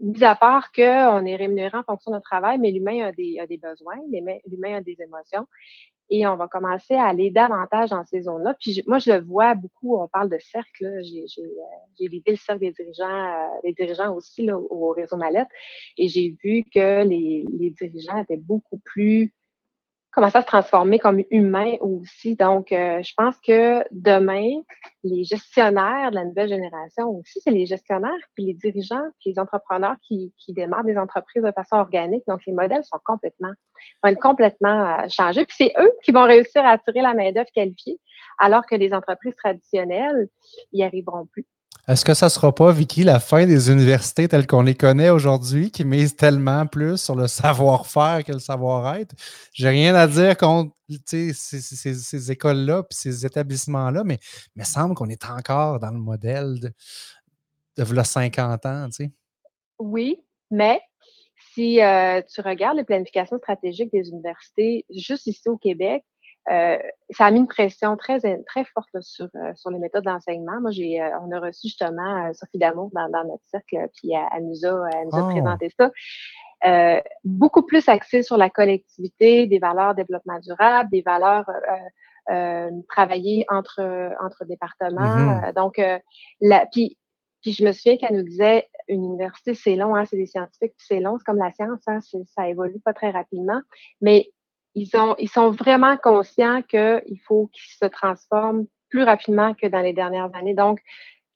mis 0.00 0.24
à 0.24 0.34
part 0.34 0.72
qu'on 0.72 1.24
est 1.24 1.36
rémunéré 1.36 1.76
en 1.78 1.82
fonction 1.84 2.10
de 2.10 2.16
notre 2.16 2.28
travail, 2.28 2.58
mais 2.58 2.70
l'humain 2.70 3.06
a 3.06 3.12
des, 3.12 3.38
a 3.38 3.46
des 3.46 3.56
besoins, 3.56 3.96
l'humain 4.10 4.76
a 4.76 4.80
des 4.80 4.96
émotions. 5.00 5.46
Et 6.08 6.26
on 6.26 6.36
va 6.36 6.46
commencer 6.46 6.94
à 6.94 7.06
aller 7.06 7.30
davantage 7.30 7.90
dans 7.90 8.04
ces 8.04 8.22
zones-là. 8.22 8.54
Puis 8.60 8.82
moi, 8.86 8.98
je 8.98 9.10
le 9.10 9.20
vois 9.20 9.54
beaucoup, 9.54 9.96
on 9.96 10.06
parle 10.06 10.28
de 10.30 10.38
cercle. 10.38 11.00
J'ai 11.02 12.08
visité 12.08 12.30
le 12.30 12.36
cercle 12.36 12.60
des 12.60 12.70
dirigeants, 12.70 13.60
des 13.64 13.72
dirigeants 13.72 14.14
aussi 14.14 14.44
là, 14.44 14.56
au 14.56 14.90
réseau 14.90 15.16
Mallette. 15.16 15.48
Et 15.98 16.08
j'ai 16.08 16.36
vu 16.42 16.64
que 16.72 17.04
les, 17.04 17.44
les 17.58 17.70
dirigeants 17.70 18.18
étaient 18.18 18.36
beaucoup 18.36 18.78
plus 18.78 19.32
commencer 20.16 20.38
à 20.38 20.40
se 20.40 20.46
transformer 20.46 20.98
comme 20.98 21.22
humain 21.30 21.76
aussi. 21.80 22.36
Donc, 22.36 22.72
euh, 22.72 23.02
je 23.02 23.12
pense 23.14 23.36
que 23.46 23.84
demain, 23.90 24.62
les 25.04 25.24
gestionnaires 25.24 26.10
de 26.10 26.14
la 26.14 26.24
nouvelle 26.24 26.48
génération 26.48 27.10
aussi, 27.10 27.38
c'est 27.44 27.50
les 27.50 27.66
gestionnaires, 27.66 28.10
puis 28.34 28.46
les 28.46 28.54
dirigeants, 28.54 29.04
puis 29.20 29.30
les 29.32 29.38
entrepreneurs 29.38 29.96
qui, 30.00 30.32
qui 30.38 30.54
démarrent 30.54 30.84
des 30.84 30.96
entreprises 30.96 31.42
de 31.42 31.52
façon 31.52 31.76
organique. 31.76 32.24
Donc, 32.26 32.40
les 32.46 32.54
modèles 32.54 32.82
sont 32.84 32.98
complètement, 33.04 33.52
vont 34.02 34.10
être 34.10 34.20
complètement 34.20 35.00
euh, 35.00 35.08
changés. 35.10 35.44
Puis 35.44 35.56
c'est 35.58 35.72
eux 35.78 35.92
qui 36.02 36.12
vont 36.12 36.24
réussir 36.24 36.64
à 36.64 36.70
attirer 36.70 37.02
la 37.02 37.12
main-d'œuvre 37.12 37.50
qualifiée, 37.54 38.00
alors 38.38 38.64
que 38.64 38.74
les 38.74 38.94
entreprises 38.94 39.36
traditionnelles 39.36 40.28
n'y 40.72 40.82
arriveront 40.82 41.26
plus. 41.26 41.46
Est-ce 41.88 42.04
que 42.04 42.14
ça 42.14 42.26
ne 42.26 42.30
sera 42.30 42.52
pas, 42.52 42.72
Vicky, 42.72 43.04
la 43.04 43.20
fin 43.20 43.46
des 43.46 43.70
universités 43.70 44.26
telles 44.26 44.46
qu'on 44.46 44.62
les 44.62 44.74
connaît 44.74 45.10
aujourd'hui, 45.10 45.70
qui 45.70 45.84
misent 45.84 46.16
tellement 46.16 46.66
plus 46.66 46.96
sur 46.96 47.14
le 47.14 47.28
savoir-faire 47.28 48.24
que 48.24 48.32
le 48.32 48.40
savoir-être? 48.40 49.14
J'ai 49.52 49.68
rien 49.68 49.94
à 49.94 50.08
dire 50.08 50.36
contre 50.36 50.74
ces, 51.04 52.30
écoles-là 52.32 52.80
et 52.80 52.94
ces 52.94 53.24
établissements-là, 53.24 54.02
mais 54.04 54.18
il 54.56 54.60
me 54.60 54.64
semble 54.64 54.94
qu'on 54.94 55.08
est 55.08 55.24
encore 55.24 55.78
dans 55.78 55.90
le 55.90 55.98
modèle 55.98 56.58
de, 56.58 56.72
de, 57.76 58.02
50 58.02 58.66
ans. 58.66 58.88
Oui, 59.78 60.20
mais 60.50 60.80
si 61.54 61.80
euh, 61.80 62.20
tu 62.22 62.40
regardes 62.40 62.76
les 62.76 62.84
planifications 62.84 63.38
stratégiques 63.38 63.92
des 63.92 64.08
universités, 64.08 64.84
juste 64.90 65.26
ici 65.26 65.48
au 65.48 65.56
Québec, 65.56 66.04
euh, 66.50 66.78
ça 67.10 67.26
a 67.26 67.30
mis 67.30 67.40
une 67.40 67.48
pression 67.48 67.96
très, 67.96 68.20
très 68.44 68.64
forte 68.64 69.00
sur, 69.00 69.28
euh, 69.34 69.52
sur 69.56 69.70
les 69.70 69.78
méthodes 69.78 70.04
d'enseignement. 70.04 70.60
Moi, 70.60 70.70
j'ai, 70.70 71.00
euh, 71.00 71.18
on 71.20 71.32
a 71.32 71.40
reçu 71.40 71.68
justement 71.68 72.32
Sophie 72.34 72.58
Damour 72.58 72.90
dans, 72.92 73.08
dans, 73.08 73.24
notre 73.24 73.42
cercle, 73.46 73.88
puis 73.94 74.12
elle, 74.12 74.46
nous 74.46 74.64
a, 74.64 74.88
elle 74.92 75.08
nous 75.08 75.18
a 75.18 75.28
oh. 75.28 75.30
présenté 75.30 75.70
ça. 75.76 75.90
beaucoup 77.24 77.62
plus 77.62 77.88
axé 77.88 78.22
sur 78.22 78.36
la 78.36 78.50
collectivité, 78.50 79.46
des 79.46 79.58
valeurs 79.58 79.94
développement 79.94 80.38
durable, 80.38 80.88
des 80.90 81.02
valeurs 81.02 81.50
travailler 82.88 83.44
entre, 83.48 84.12
entre 84.20 84.44
départements. 84.44 85.16
Mm-hmm. 85.16 85.54
donc, 85.54 85.80
la, 86.40 86.66
puis, 86.66 86.96
puis 87.42 87.52
je 87.52 87.64
me 87.64 87.72
souviens 87.72 87.96
qu'elle 87.96 88.16
nous 88.16 88.24
disait, 88.24 88.68
une 88.88 89.04
université, 89.04 89.54
c'est 89.54 89.76
long, 89.76 89.94
hein, 89.96 90.04
c'est 90.04 90.16
des 90.16 90.26
scientifiques, 90.26 90.74
c'est 90.78 91.00
long, 91.00 91.18
c'est 91.18 91.24
comme 91.24 91.38
la 91.38 91.52
science, 91.52 91.80
hein, 91.86 91.98
ça 92.34 92.48
évolue 92.48 92.80
pas 92.80 92.92
très 92.92 93.10
rapidement. 93.10 93.60
Mais 94.00 94.30
ils, 94.76 94.90
ont, 94.94 95.16
ils 95.18 95.28
sont 95.28 95.50
vraiment 95.50 95.96
conscients 95.96 96.62
qu'il 96.62 97.18
faut 97.26 97.50
qu'ils 97.52 97.72
se 97.80 97.86
transforment 97.86 98.66
plus 98.90 99.02
rapidement 99.02 99.54
que 99.54 99.66
dans 99.66 99.80
les 99.80 99.94
dernières 99.94 100.30
années. 100.34 100.54
Donc, 100.54 100.80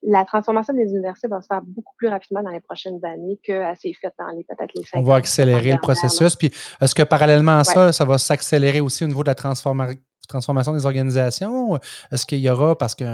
la 0.03 0.25
transformation 0.25 0.73
des 0.73 0.89
universités 0.89 1.27
va 1.27 1.41
se 1.41 1.47
faire 1.47 1.61
beaucoup 1.63 1.93
plus 1.97 2.07
rapidement 2.07 2.41
dans 2.41 2.49
les 2.49 2.59
prochaines 2.59 3.03
années 3.03 3.39
qu'elle 3.43 3.75
s'est 3.77 3.93
faite 3.99 4.13
dans 4.17 4.27
les 4.29 4.43
peut-être 4.43 4.71
les 4.75 4.83
cinq 4.83 4.99
On 4.99 5.03
va 5.03 5.15
accélérer 5.15 5.71
le 5.71 5.79
processus. 5.79 6.35
Puis, 6.35 6.51
est-ce 6.79 6.95
que 6.95 7.03
parallèlement 7.03 7.59
à 7.59 7.63
ça, 7.63 7.91
ça 7.91 8.05
va 8.05 8.17
s'accélérer 8.17 8.79
aussi 8.79 9.03
au 9.03 9.07
niveau 9.07 9.23
de 9.23 9.29
la 9.29 9.35
transformation? 9.35 9.99
Transformation 10.31 10.73
des 10.73 10.85
organisations? 10.85 11.79
Est-ce 12.11 12.25
qu'il 12.25 12.39
y 12.39 12.49
aura, 12.49 12.77
parce 12.77 12.95
que 12.95 13.05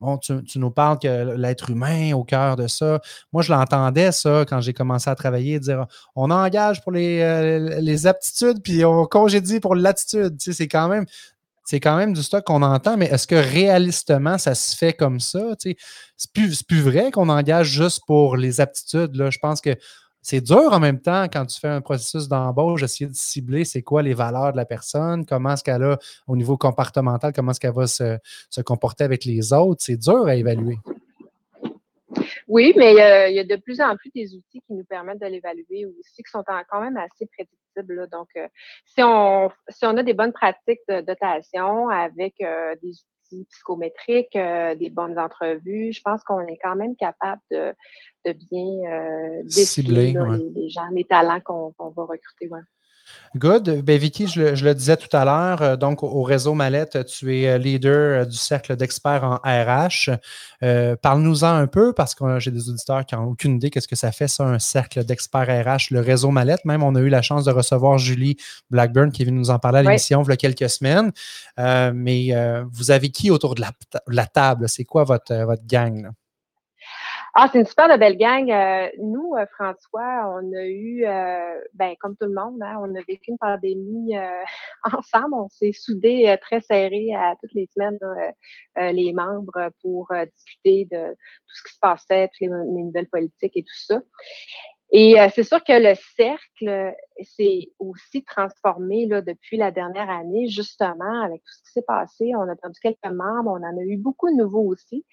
bon, 0.00 0.18
tu, 0.18 0.34
nous 0.56 0.70
parles 0.70 0.98
que 0.98 1.36
l'être 1.36 1.70
humain 1.70 2.12
au 2.14 2.24
cœur 2.24 2.56
de 2.56 2.66
ça. 2.66 3.00
Moi, 3.32 3.42
je 3.42 3.52
l'entendais, 3.52 4.12
ça, 4.12 4.44
quand 4.48 4.60
j'ai 4.60 4.72
commencé 4.72 5.10
à 5.10 5.14
travailler, 5.14 5.58
dire 5.58 5.86
on 6.14 6.30
engage 6.30 6.82
pour 6.82 6.92
les, 6.92 7.20
euh, 7.20 7.80
les 7.80 8.06
aptitudes, 8.06 8.62
puis 8.62 8.84
on 8.84 9.06
congédie 9.06 9.60
pour 9.60 9.74
l'attitude. 9.74 10.36
C'est 10.38 10.68
quand 10.68 10.88
même. 10.88 11.06
C'est 11.64 11.78
quand 11.78 11.96
même 11.96 12.14
du 12.14 12.22
stock 12.24 12.42
qu'on 12.44 12.62
entend, 12.62 12.96
mais 12.96 13.06
est-ce 13.06 13.28
que 13.28 13.36
réalistement 13.36 14.38
ça 14.38 14.56
se 14.56 14.74
fait 14.74 14.92
comme 14.92 15.20
ça? 15.20 15.54
C'est 15.60 15.76
plus, 16.32 16.64
plus 16.64 16.80
vrai 16.80 17.12
qu'on 17.12 17.28
engage 17.28 17.68
juste 17.68 18.00
pour 18.08 18.36
les 18.36 18.60
aptitudes. 18.60 19.14
Là. 19.14 19.30
Je 19.30 19.38
pense 19.38 19.60
que 19.60 19.76
c'est 20.22 20.40
dur 20.40 20.72
en 20.72 20.80
même 20.80 21.00
temps 21.00 21.24
quand 21.24 21.46
tu 21.46 21.58
fais 21.58 21.68
un 21.68 21.80
processus 21.80 22.28
d'embauche, 22.28 22.82
essayer 22.82 23.08
de 23.08 23.14
cibler 23.14 23.64
c'est 23.64 23.82
quoi 23.82 24.02
les 24.02 24.14
valeurs 24.14 24.52
de 24.52 24.56
la 24.56 24.66
personne, 24.66 25.24
comment 25.24 25.52
est-ce 25.52 25.64
qu'elle 25.64 25.82
a 25.82 25.98
au 26.26 26.36
niveau 26.36 26.56
comportemental, 26.56 27.32
comment 27.32 27.52
est-ce 27.52 27.60
qu'elle 27.60 27.74
va 27.74 27.86
se, 27.86 28.18
comporter 28.62 29.04
avec 29.04 29.24
les 29.24 29.52
autres. 29.52 29.82
C'est 29.82 29.96
dur 29.96 30.26
à 30.26 30.36
évaluer. 30.36 30.78
Oui, 32.48 32.72
mais 32.76 33.00
euh, 33.00 33.28
il 33.28 33.36
y 33.36 33.38
a 33.38 33.44
de 33.44 33.56
plus 33.56 33.80
en 33.80 33.96
plus 33.96 34.10
des 34.14 34.34
outils 34.34 34.60
qui 34.66 34.72
nous 34.72 34.84
permettent 34.84 35.20
de 35.20 35.26
l'évaluer 35.26 35.86
aussi, 35.86 36.22
qui 36.22 36.30
sont 36.30 36.42
quand 36.68 36.80
même 36.80 36.96
assez 36.96 37.26
prédictibles. 37.26 38.08
Donc, 38.10 38.28
euh, 38.36 38.48
si, 38.84 39.02
on, 39.02 39.50
si 39.68 39.86
on 39.86 39.96
a 39.96 40.02
des 40.02 40.14
bonnes 40.14 40.32
pratiques 40.32 40.80
de 40.88 41.00
dotation 41.00 41.88
avec 41.88 42.34
euh, 42.40 42.74
des 42.82 42.90
outils 42.90 43.19
psychométriques, 43.50 44.34
des 44.34 44.90
bonnes 44.90 45.18
entrevues, 45.18 45.92
je 45.92 46.00
pense 46.02 46.22
qu'on 46.24 46.46
est 46.46 46.58
quand 46.62 46.76
même 46.76 46.96
capable 46.96 47.42
de, 47.50 47.74
de 48.26 48.32
bien 48.32 48.92
euh, 48.92 49.42
les, 49.44 50.68
gens, 50.68 50.88
les 50.92 51.04
talents 51.04 51.40
qu'on 51.40 51.74
va 51.78 52.04
recruter. 52.04 52.50
Good. 53.36 53.82
Ben, 53.84 53.96
Vicky, 53.96 54.26
je 54.26 54.64
le, 54.64 54.74
disais 54.74 54.96
tout 54.96 55.14
à 55.16 55.24
l'heure, 55.24 55.62
euh, 55.62 55.76
donc 55.76 56.02
au 56.02 56.22
réseau 56.24 56.54
Mallette, 56.54 57.06
tu 57.06 57.38
es 57.38 57.48
euh, 57.48 57.58
leader 57.58 58.26
du 58.26 58.36
cercle 58.36 58.74
d'experts 58.74 59.22
en 59.22 59.36
RH. 59.44 60.10
Parle-nous-en 61.00 61.54
un 61.54 61.68
peu 61.68 61.92
parce 61.92 62.16
que 62.16 62.40
j'ai 62.40 62.50
des 62.50 62.68
auditeurs 62.68 63.06
qui 63.06 63.14
n'ont 63.14 63.26
aucune 63.26 63.56
idée 63.56 63.70
qu'est-ce 63.70 63.86
que 63.86 63.94
ça 63.94 64.10
fait, 64.10 64.26
ça, 64.26 64.44
un 64.44 64.58
cercle 64.58 65.04
d'experts 65.04 65.46
RH, 65.64 65.92
le 65.92 66.00
réseau 66.00 66.30
Mallette. 66.30 66.64
Même, 66.64 66.82
on 66.82 66.96
a 66.96 67.00
eu 67.00 67.08
la 67.08 67.22
chance 67.22 67.44
de 67.44 67.52
recevoir 67.52 67.98
Julie 67.98 68.36
Blackburn 68.70 69.12
qui 69.12 69.22
est 69.22 69.26
venue 69.26 69.38
nous 69.38 69.50
en 69.50 69.60
parler 69.60 69.78
à 69.78 69.82
l'émission 69.82 70.24
il 70.24 70.28
y 70.28 70.32
a 70.32 70.36
quelques 70.36 70.68
semaines. 70.68 71.12
mais 71.56 72.34
vous 72.72 72.90
avez 72.90 73.10
qui 73.10 73.30
autour 73.30 73.54
de 73.54 73.62
la, 74.08 74.26
table? 74.26 74.68
C'est 74.68 74.84
quoi 74.84 75.04
votre, 75.04 75.34
votre 75.44 75.66
gang? 75.66 76.10
Ah, 77.34 77.48
c'est 77.52 77.60
une 77.60 77.66
super 77.66 77.88
de 77.88 77.96
belle 77.96 78.16
gang. 78.16 78.50
Euh, 78.50 78.88
nous, 78.98 79.34
euh, 79.36 79.46
François, 79.54 80.34
on 80.34 80.52
a 80.52 80.64
eu, 80.64 81.04
euh, 81.04 81.60
ben, 81.74 81.94
comme 82.00 82.16
tout 82.16 82.26
le 82.26 82.34
monde, 82.34 82.60
hein, 82.60 82.78
on 82.80 82.92
a 82.96 83.02
vécu 83.06 83.30
une 83.30 83.38
pandémie 83.38 84.14
ensemble. 84.84 85.34
On 85.34 85.48
s'est 85.48 85.72
soudés 85.72 86.36
très 86.40 86.60
serrés 86.60 87.14
à 87.14 87.36
toutes 87.40 87.54
les 87.54 87.68
semaines, 87.72 87.98
les 88.76 89.12
membres, 89.12 89.70
pour 89.80 90.08
discuter 90.36 90.88
de 90.90 91.12
tout 91.12 91.54
ce 91.54 91.62
qui 91.62 91.74
se 91.74 91.78
passait, 91.80 92.28
toutes 92.28 92.40
les 92.40 92.48
nouvelles 92.48 93.08
politiques 93.08 93.56
et 93.56 93.62
tout 93.62 93.78
ça. 93.86 94.00
Et 94.92 95.20
euh, 95.20 95.28
c'est 95.32 95.44
sûr 95.44 95.62
que 95.62 95.72
le 95.72 95.94
cercle 96.16 96.94
s'est 97.22 97.70
aussi 97.78 98.24
transformé 98.24 99.06
là, 99.06 99.20
depuis 99.20 99.56
la 99.56 99.70
dernière 99.70 100.10
année, 100.10 100.48
justement, 100.48 101.22
avec 101.22 101.42
tout 101.42 101.52
ce 101.52 101.62
qui 101.62 101.72
s'est 101.72 101.82
passé. 101.82 102.32
On 102.36 102.48
a 102.48 102.56
perdu 102.56 102.78
quelques 102.80 103.04
membres, 103.04 103.52
on 103.52 103.64
en 103.64 103.78
a 103.78 103.82
eu 103.82 103.96
beaucoup 103.96 104.28
de 104.30 104.36
nouveaux 104.36 104.66
aussi. 104.66 105.04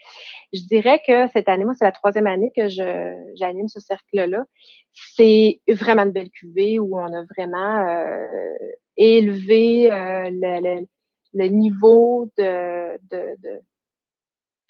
Je 0.52 0.62
dirais 0.62 1.00
que 1.06 1.28
cette 1.28 1.48
année, 1.48 1.64
moi, 1.64 1.76
c'est 1.78 1.86
la 1.86 1.92
troisième 1.92 2.26
année 2.26 2.52
que 2.56 2.68
j'anime 2.70 3.68
ce 3.68 3.80
cercle-là. 3.80 4.46
C'est 4.94 5.62
vraiment 5.68 6.04
une 6.04 6.12
belle 6.12 6.32
cuvée 6.32 6.80
où 6.80 6.98
on 6.98 7.14
a 7.14 7.24
vraiment 7.38 7.88
euh, 7.88 8.58
élevé 8.96 9.92
euh, 9.92 10.30
le, 10.32 10.88
le, 11.36 11.48
niveau 11.50 12.32
de, 12.36 12.98
de, 13.12 13.36
de, 13.44 13.62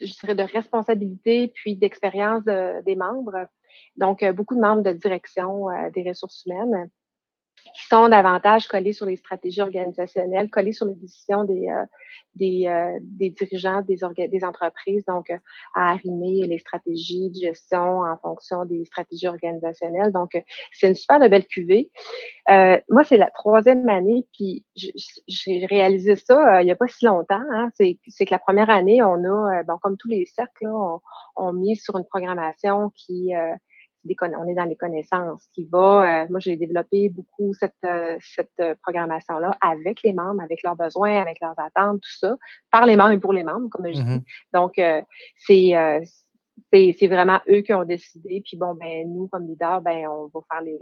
je 0.02 0.14
dirais, 0.20 0.36
de 0.36 0.44
responsabilité 0.44 1.48
puis 1.56 1.78
d'expérience 1.78 2.44
des 2.44 2.96
membres 2.98 3.48
donc, 3.96 4.24
euh, 4.24 4.34
beaucoup 4.34 4.56
de 4.56 4.62
membres 4.62 4.84
de 4.84 4.94
direction 4.94 5.70
euh, 5.70 5.90
des 5.92 6.08
ressources 6.08 6.46
humaines. 6.46 6.90
qui 7.76 7.88
sont 7.88 8.10
davantage 8.10 8.68
collés 8.68 8.94
sur 8.94 9.06
les 9.06 9.18
stratégies 9.18 9.62
organisationnelles, 9.62 10.50
collés 10.50 10.74
sur 10.74 10.86
les 10.86 10.96
décisions 10.96 11.44
des, 11.44 11.68
euh, 11.68 11.86
des, 12.36 12.68
euh, 12.68 12.98
des, 13.02 13.30
dirigeants 13.30 13.82
des, 13.82 14.28
des 14.28 14.44
entreprises, 14.44 15.04
donc 15.06 15.30
à 15.76 15.92
arrimer 15.92 16.46
les 16.48 16.60
stratégies 16.60 17.30
de 17.30 17.36
gestion 17.36 18.02
en 18.02 18.18
fonction 18.18 18.66
des 18.66 18.86
stratégies 18.86 19.28
organisationnelles. 19.28 20.12
Donc, 20.12 20.42
c'est 20.72 20.88
une 20.88 20.96
super 20.96 21.20
belle 21.20 21.46
cuvée. 21.46 21.92
Euh, 22.50 22.80
moi, 22.90 23.04
c'est 23.04 23.18
la 23.18 23.30
troisième 23.32 23.88
année, 23.90 24.26
puis 24.34 24.66
j'ai 24.76 25.66
réalisé 25.66 26.16
ça 26.16 26.62
il 26.62 26.66
n'y 26.66 26.72
a 26.72 26.76
pas 26.76 26.88
si 26.88 27.06
longtemps. 27.06 27.42
Hein. 27.54 27.70
C'est 27.76 28.26
que 28.26 28.32
la 28.32 28.40
première 28.40 28.70
année, 28.70 29.02
on 29.02 29.24
a, 29.24 29.64
bon, 29.64 29.78
comme 29.82 29.98
tous 29.98 30.08
les 30.08 30.26
cercles, 30.26 30.66
là, 30.66 30.74
on, 30.74 31.02
on 31.36 31.54
mis 31.54 31.76
sur 31.76 31.98
une 31.98 32.06
programmation 32.06 32.92
qui 32.96 33.34
on 34.22 34.48
est 34.48 34.54
dans 34.54 34.66
les 34.66 34.76
connaissances, 34.76 35.48
qui 35.54 35.66
va, 35.66 36.24
euh, 36.24 36.28
moi 36.30 36.40
j'ai 36.40 36.56
développé 36.56 37.10
beaucoup 37.10 37.54
cette, 37.54 37.74
euh, 37.86 38.18
cette 38.22 38.52
euh, 38.60 38.76
programmation-là 38.82 39.58
avec 39.62 40.02
les 40.04 40.14
membres, 40.14 40.42
avec 40.42 40.64
leurs 40.64 40.76
besoins, 40.76 41.22
avec 41.22 41.40
leurs 41.42 41.58
attentes, 41.60 42.02
tout 42.02 42.18
ça, 42.20 42.36
par 42.72 42.86
les 42.86 42.96
membres 42.96 43.12
et 43.12 43.20
pour 43.20 43.34
les 43.34 43.44
membres, 43.44 43.70
comme 43.70 43.88
je 43.88 44.00
mm-hmm. 44.00 44.20
dis. 44.20 44.26
Donc, 44.54 44.82
c'est 45.38 45.74
c'est 46.72 47.08
vraiment 47.08 47.40
eux 47.50 47.62
qui 47.62 47.74
ont 47.74 47.84
décidé. 47.84 48.42
Puis 48.44 48.58
bon, 48.58 48.74
ben 48.74 49.08
nous, 49.08 49.28
comme 49.28 49.48
leaders, 49.48 49.82
ben 49.82 50.08
on 50.08 50.26
va 50.34 50.40
faire 50.52 50.62
les, 50.62 50.80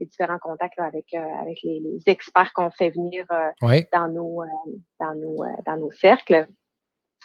différents 0.00 0.38
contacts 0.38 0.78
avec, 0.78 1.12
avec 1.14 1.58
les, 1.62 1.82
experts 2.06 2.52
qu'on 2.54 2.70
fait 2.70 2.90
venir 2.90 3.26
dans, 3.92 4.08
nos, 4.08 4.42
dans, 4.98 5.14
nos, 5.14 5.44
dans 5.66 5.76
nos 5.76 5.90
cercles. 5.92 6.48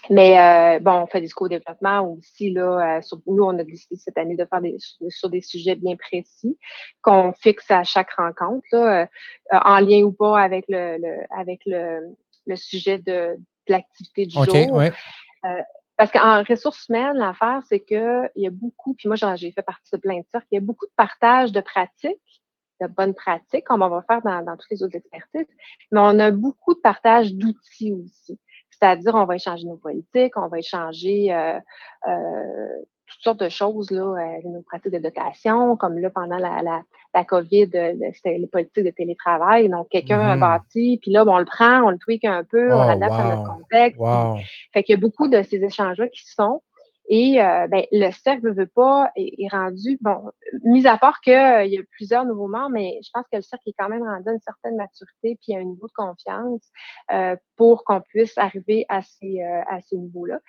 Mais 0.10 0.40
euh, 0.40 0.80
bon, 0.80 1.04
on 1.04 1.08
fait 1.08 1.22
des 1.22 1.30
co-développement 1.30 2.02
aussi. 2.02 2.52
Là, 2.52 2.98
euh, 2.98 3.18
nous, 3.28 3.44
on 3.44 3.58
a 3.58 3.64
décidé 3.64 3.96
cette 3.96 4.18
année 4.18 4.36
de 4.36 4.46
faire 4.46 4.62
des, 4.62 4.78
sur 5.10 5.30
des 5.30 5.42
sujets 5.42 5.76
bien 5.76 5.96
précis 5.96 6.58
qu'on 7.02 7.32
fixe 7.34 7.70
à 7.72 7.84
chaque 7.84 8.12
rencontre, 8.12 8.66
là, 8.72 9.04
euh, 9.04 9.06
en 9.52 9.80
lien 9.80 10.04
ou 10.04 10.12
pas 10.12 10.42
avec 10.42 10.66
le, 10.68 11.24
avec 11.38 11.62
le, 11.66 12.16
le 12.46 12.56
sujet 12.56 12.98
de, 12.98 13.38
l'activité 13.68 14.26
du 14.26 14.34
jour. 14.34 14.82
parce 15.96 16.12
qu'en 16.12 16.44
ressources 16.44 16.90
humaines, 16.90 17.16
l'affaire, 17.16 17.62
c'est 17.70 17.80
qu'il 17.80 18.30
y 18.36 18.48
a 18.48 18.52
beaucoup, 18.52 18.94
puis 18.96 19.08
moi 19.08 19.16
j'ai 19.16 19.52
fait 19.52 19.62
partie 19.62 19.90
de 19.94 19.98
plein 19.98 20.20
de 20.20 20.26
cercles, 20.32 20.48
il 20.52 20.56
y 20.56 20.58
a 20.58 20.62
beaucoup 20.62 20.86
de 20.86 20.92
partage 20.98 21.54
de 21.54 21.62
pratiques 21.62 22.44
de 22.82 22.88
bonnes 22.88 23.14
pratiques, 23.14 23.66
comme 23.66 23.82
on 23.82 23.90
va 23.90 24.04
faire 24.04 24.22
dans, 24.22 24.44
dans 24.44 24.58
toutes 24.58 24.72
les 24.72 24.84
autres 24.84 24.98
expertises, 24.98 25.48
mais 25.92 26.00
on 26.00 26.20
a 26.20 26.32
beaucoup 26.32 26.74
de 26.74 26.80
partage 26.80 27.34
d'outils 27.34 27.94
aussi. 27.94 28.40
C'est-à-dire, 28.80 29.16
on 29.16 29.26
va 29.26 29.36
échanger 29.36 29.66
nos 29.66 29.78
politiques, 29.78 30.34
on 30.36 30.48
va 30.48 30.60
échanger 30.60 31.34
euh, 31.34 31.60
euh, 32.08 32.68
toutes 33.08 33.22
sortes 33.22 33.40
de 33.40 33.50
choses, 33.50 33.92
là, 33.92 34.02
euh, 34.02 34.50
nos 34.50 34.62
pratiques 34.62 34.94
de 34.94 35.00
dotation, 35.00 35.78
comme 35.78 36.00
là, 36.00 36.10
pendant 36.10 36.38
la, 36.38 36.62
la, 36.62 36.82
la 37.14 37.24
COVID, 37.24 37.70
c'était 38.14 38.38
les 38.38 38.48
politiques 38.48 38.86
de 38.86 38.90
télétravail. 38.90 39.70
Donc, 39.70 39.90
quelqu'un 39.90 40.20
a 40.20 40.36
mm-hmm. 40.36 40.40
bâti, 40.40 41.00
puis 41.02 41.12
là, 41.12 41.24
on 41.28 41.38
le 41.38 41.46
prend, 41.46 41.84
on 41.84 41.90
le 41.90 41.98
tweak 41.98 42.26
un 42.26 42.44
peu, 42.44 42.74
on 42.74 42.84
oh, 42.84 42.88
l'adapte 42.88 43.14
à 43.14 43.36
notre 43.36 43.58
contexte. 43.58 44.02
Fait 44.74 44.84
qu'il 44.84 44.96
y 44.96 44.98
a 44.98 45.02
beaucoup 45.02 45.28
de 45.28 45.42
ces 45.44 45.64
échanges-là 45.64 46.08
qui 46.08 46.26
sont. 46.26 46.62
Et 47.10 47.42
euh, 47.42 47.68
ben, 47.68 47.86
le 47.92 48.12
cercle 48.12 48.48
ne 48.48 48.54
veut 48.54 48.68
pas 48.68 49.12
est, 49.16 49.48
rendu, 49.52 49.98
bon, 50.00 50.32
mis 50.64 50.88
à 50.88 50.98
part 50.98 51.20
qu'il 51.20 51.34
euh, 51.34 51.66
y 51.66 51.78
a 51.78 51.82
plusieurs 51.92 52.26
nouveaux 52.26 52.48
membres, 52.48 52.72
mais 52.72 53.00
je 53.04 53.10
pense 53.14 53.26
que 53.30 53.38
le 53.38 53.42
cercle 53.42 53.70
est 53.70 53.76
quand 53.78 53.90
même 53.90 54.04
rendu 54.04 54.30
à 54.30 54.32
une 54.32 54.40
certaine 54.40 54.78
maturité 54.78 55.38
puis 55.42 55.54
à 55.54 55.60
un 55.60 55.64
niveau 55.64 55.88
de 55.88 55.94
confiance 55.94 56.62
euh, 57.12 57.36
pour 57.58 57.84
qu'on 57.84 58.00
puisse 58.00 58.38
arriver 58.38 58.86
à 58.88 59.02
ces, 59.02 59.42
à 59.42 59.82
ces 59.82 59.98
niveaux-là. 59.98 60.40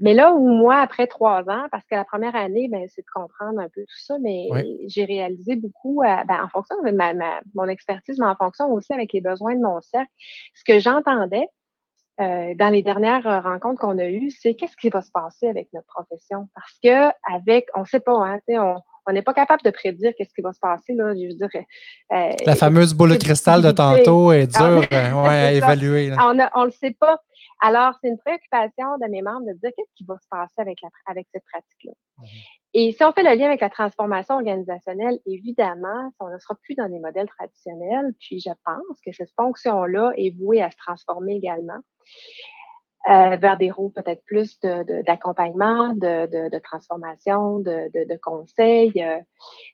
mais 0.00 0.14
là 0.14 0.34
où 0.34 0.46
moi, 0.46 0.76
après 0.76 1.06
trois 1.06 1.48
ans, 1.48 1.66
parce 1.70 1.84
que 1.86 1.94
la 1.94 2.04
première 2.04 2.36
année, 2.36 2.68
ben, 2.68 2.86
c'est 2.88 3.02
de 3.02 3.06
comprendre 3.12 3.58
un 3.58 3.68
peu 3.68 3.80
tout 3.82 4.00
ça, 4.00 4.18
mais 4.20 4.48
j'ai 4.86 5.04
réalisé 5.04 5.56
beaucoup 5.56 6.02
ben, 6.02 6.44
en 6.44 6.48
fonction 6.48 6.80
de 6.82 6.90
ma, 6.90 7.14
mon 7.54 7.68
expertise, 7.68 8.18
mais 8.18 8.26
en 8.26 8.36
fonction 8.36 8.70
aussi 8.70 8.92
avec 8.92 9.12
les 9.12 9.20
besoins 9.20 9.56
de 9.56 9.62
mon 9.62 9.80
cercle. 9.80 10.12
Ce 10.54 10.62
que 10.62 10.78
j'entendais, 10.78 11.48
euh, 12.20 12.54
dans 12.54 12.68
les 12.68 12.82
dernières 12.82 13.26
euh, 13.26 13.40
rencontres 13.40 13.80
qu'on 13.80 13.98
a 13.98 14.06
eues, 14.06 14.30
c'est 14.30 14.54
qu'est-ce 14.54 14.76
qui 14.76 14.88
va 14.88 15.02
se 15.02 15.10
passer 15.10 15.48
avec 15.48 15.68
notre 15.72 15.86
profession? 15.86 16.48
Parce 16.54 16.78
que 16.82 17.12
avec, 17.34 17.66
on 17.74 17.80
ne 17.80 17.86
sait 17.86 18.00
pas, 18.00 18.12
hein, 18.12 18.38
on, 18.48 18.76
on 19.06 19.12
n'est 19.12 19.22
pas 19.22 19.34
capable 19.34 19.62
de 19.62 19.70
prédire 19.70 20.12
qu'est-ce 20.16 20.32
qui 20.34 20.40
va 20.40 20.52
se 20.52 20.60
passer. 20.60 20.94
Là, 20.94 21.14
je 21.14 21.26
veux 21.26 21.34
dire, 21.34 21.48
euh, 22.12 22.32
La 22.46 22.54
fameuse 22.54 22.94
boule 22.94 23.12
de 23.12 23.16
cristal 23.16 23.62
de 23.62 23.70
tantôt 23.70 24.32
est 24.32 24.46
dure 24.46 24.86
ouais, 24.90 24.94
à 24.94 25.52
évaluer. 25.52 26.12
On 26.20 26.34
ne 26.34 26.66
le 26.66 26.70
sait 26.70 26.96
pas. 26.98 27.18
Alors, 27.60 27.94
c'est 28.00 28.08
une 28.08 28.18
préoccupation 28.18 28.96
de 29.00 29.10
mes 29.10 29.22
membres 29.22 29.46
de 29.46 29.52
dire 29.52 29.70
qu'est-ce 29.76 29.94
qui 29.96 30.04
va 30.04 30.16
se 30.18 30.28
passer 30.30 30.54
avec, 30.58 30.78
la, 30.82 30.88
avec 31.06 31.26
cette 31.32 31.44
pratique-là. 31.50 31.92
Mhm. 32.18 32.28
Et 32.76 32.90
si 32.90 33.04
on 33.04 33.12
fait 33.12 33.22
le 33.22 33.36
lien 33.38 33.46
avec 33.46 33.60
la 33.60 33.70
transformation 33.70 34.34
organisationnelle, 34.34 35.20
évidemment, 35.26 36.12
on 36.18 36.28
ne 36.28 36.38
sera 36.38 36.56
plus 36.56 36.74
dans 36.74 36.88
des 36.88 36.98
modèles 36.98 37.28
traditionnels. 37.28 38.12
Puis 38.18 38.40
je 38.40 38.50
pense 38.64 39.00
que 39.06 39.12
cette 39.12 39.30
fonction-là 39.36 40.12
est 40.16 40.36
vouée 40.36 40.60
à 40.60 40.72
se 40.72 40.76
transformer 40.76 41.36
également. 41.36 41.78
Euh, 43.10 43.36
vers 43.36 43.58
des 43.58 43.70
rôles 43.70 43.92
peut-être 43.92 44.22
plus 44.24 44.58
d'accompagnement, 45.06 45.88
de, 45.88 46.24
de, 46.26 46.48
de, 46.48 46.58
transformation, 46.58 47.58
de, 47.58 47.90
de 47.92 48.18
conseils, 48.22 48.94
euh, 48.96 49.18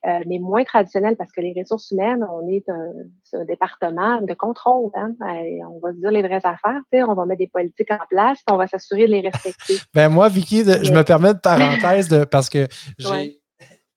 euh, 0.05 0.19
mais 0.27 0.37
moins 0.37 0.65
traditionnel 0.65 1.15
parce 1.15 1.31
que 1.31 1.39
les 1.39 1.53
ressources 1.57 1.91
humaines, 1.91 2.25
on 2.29 2.45
est 2.49 2.67
un, 2.67 3.45
département 3.45 4.21
de 4.21 4.33
contrôle. 4.33 4.91
Hein, 4.95 5.13
on 5.21 5.79
va 5.79 5.93
se 5.93 5.99
dire 5.99 6.11
les 6.11 6.21
vraies 6.21 6.41
affaires, 6.43 6.81
on 7.07 7.13
va 7.13 7.25
mettre 7.25 7.39
des 7.39 7.47
politiques 7.47 7.91
en 7.91 8.05
place, 8.09 8.39
on 8.51 8.57
va 8.57 8.67
s'assurer 8.67 9.07
de 9.07 9.11
les 9.13 9.21
respecter. 9.21 9.75
ben 9.93 10.09
moi, 10.09 10.27
Vicky, 10.27 10.65
je 10.65 10.91
me 10.91 11.03
permets 11.03 11.33
de 11.33 11.39
parenthèse 11.39 12.09
de, 12.09 12.25
parce 12.25 12.49
que 12.49 12.67
j'ai 12.99 13.40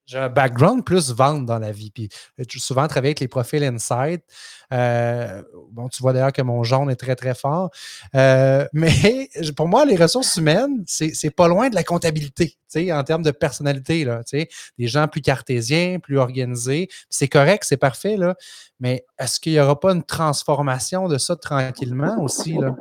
j'ai 0.07 0.19
un 0.19 0.29
background 0.29 0.85
plus 0.85 1.13
vente 1.13 1.47
dans 1.47 1.59
la 1.59 1.73
vie. 1.73 1.91
Puis 1.91 2.09
j'ai 2.39 2.59
souvent 2.59 2.87
travaillé 2.89 3.11
avec 3.11 3.21
les 3.21 3.29
profils 3.29 3.63
Insight. 3.63 4.23
Euh, 4.73 5.43
bon, 5.71 5.89
tu 5.89 6.03
vois 6.03 6.13
d'ailleurs 6.13 6.33
que 6.33 6.43
mon 6.43 6.63
jaune 6.63 6.91
est 6.91 6.97
très, 6.97 7.17
très 7.17 7.35
fort. 7.35 7.71
Euh, 8.15 8.67
mais 8.73 9.29
pour 9.57 9.69
moi, 9.69 9.85
les 9.85 9.97
ressources 9.97 10.37
humaines, 10.37 10.85
c'est 10.87 11.35
pas 11.35 11.49
loin 11.49 11.69
de 11.69 11.75
la 11.75 11.85
comptabilité, 11.85 12.57
en 12.93 13.05
termes 13.05 13.23
de 13.23 13.31
personnalité. 13.31 14.05
Là, 14.05 14.23
des 14.33 14.87
gens 14.87 15.09
plus 15.09 15.23
cartésiens, 15.23 15.99
plus 16.01 16.19
organisés. 16.19 16.89
C'est 17.09 17.29
correct, 17.29 17.65
c'est 17.67 17.77
parfait. 17.77 18.17
Là, 18.17 18.35
mais 18.81 19.05
est-ce 19.19 19.41
qu'il 19.41 19.53
n'y 19.53 19.61
aura 19.61 19.79
pas 19.79 19.93
une 19.93 20.05
transformation 20.05 21.09
de 21.09 21.19
ça 21.19 21.37
tranquillement 21.37 22.21
aussi? 22.21 22.55
Là? 22.55 22.75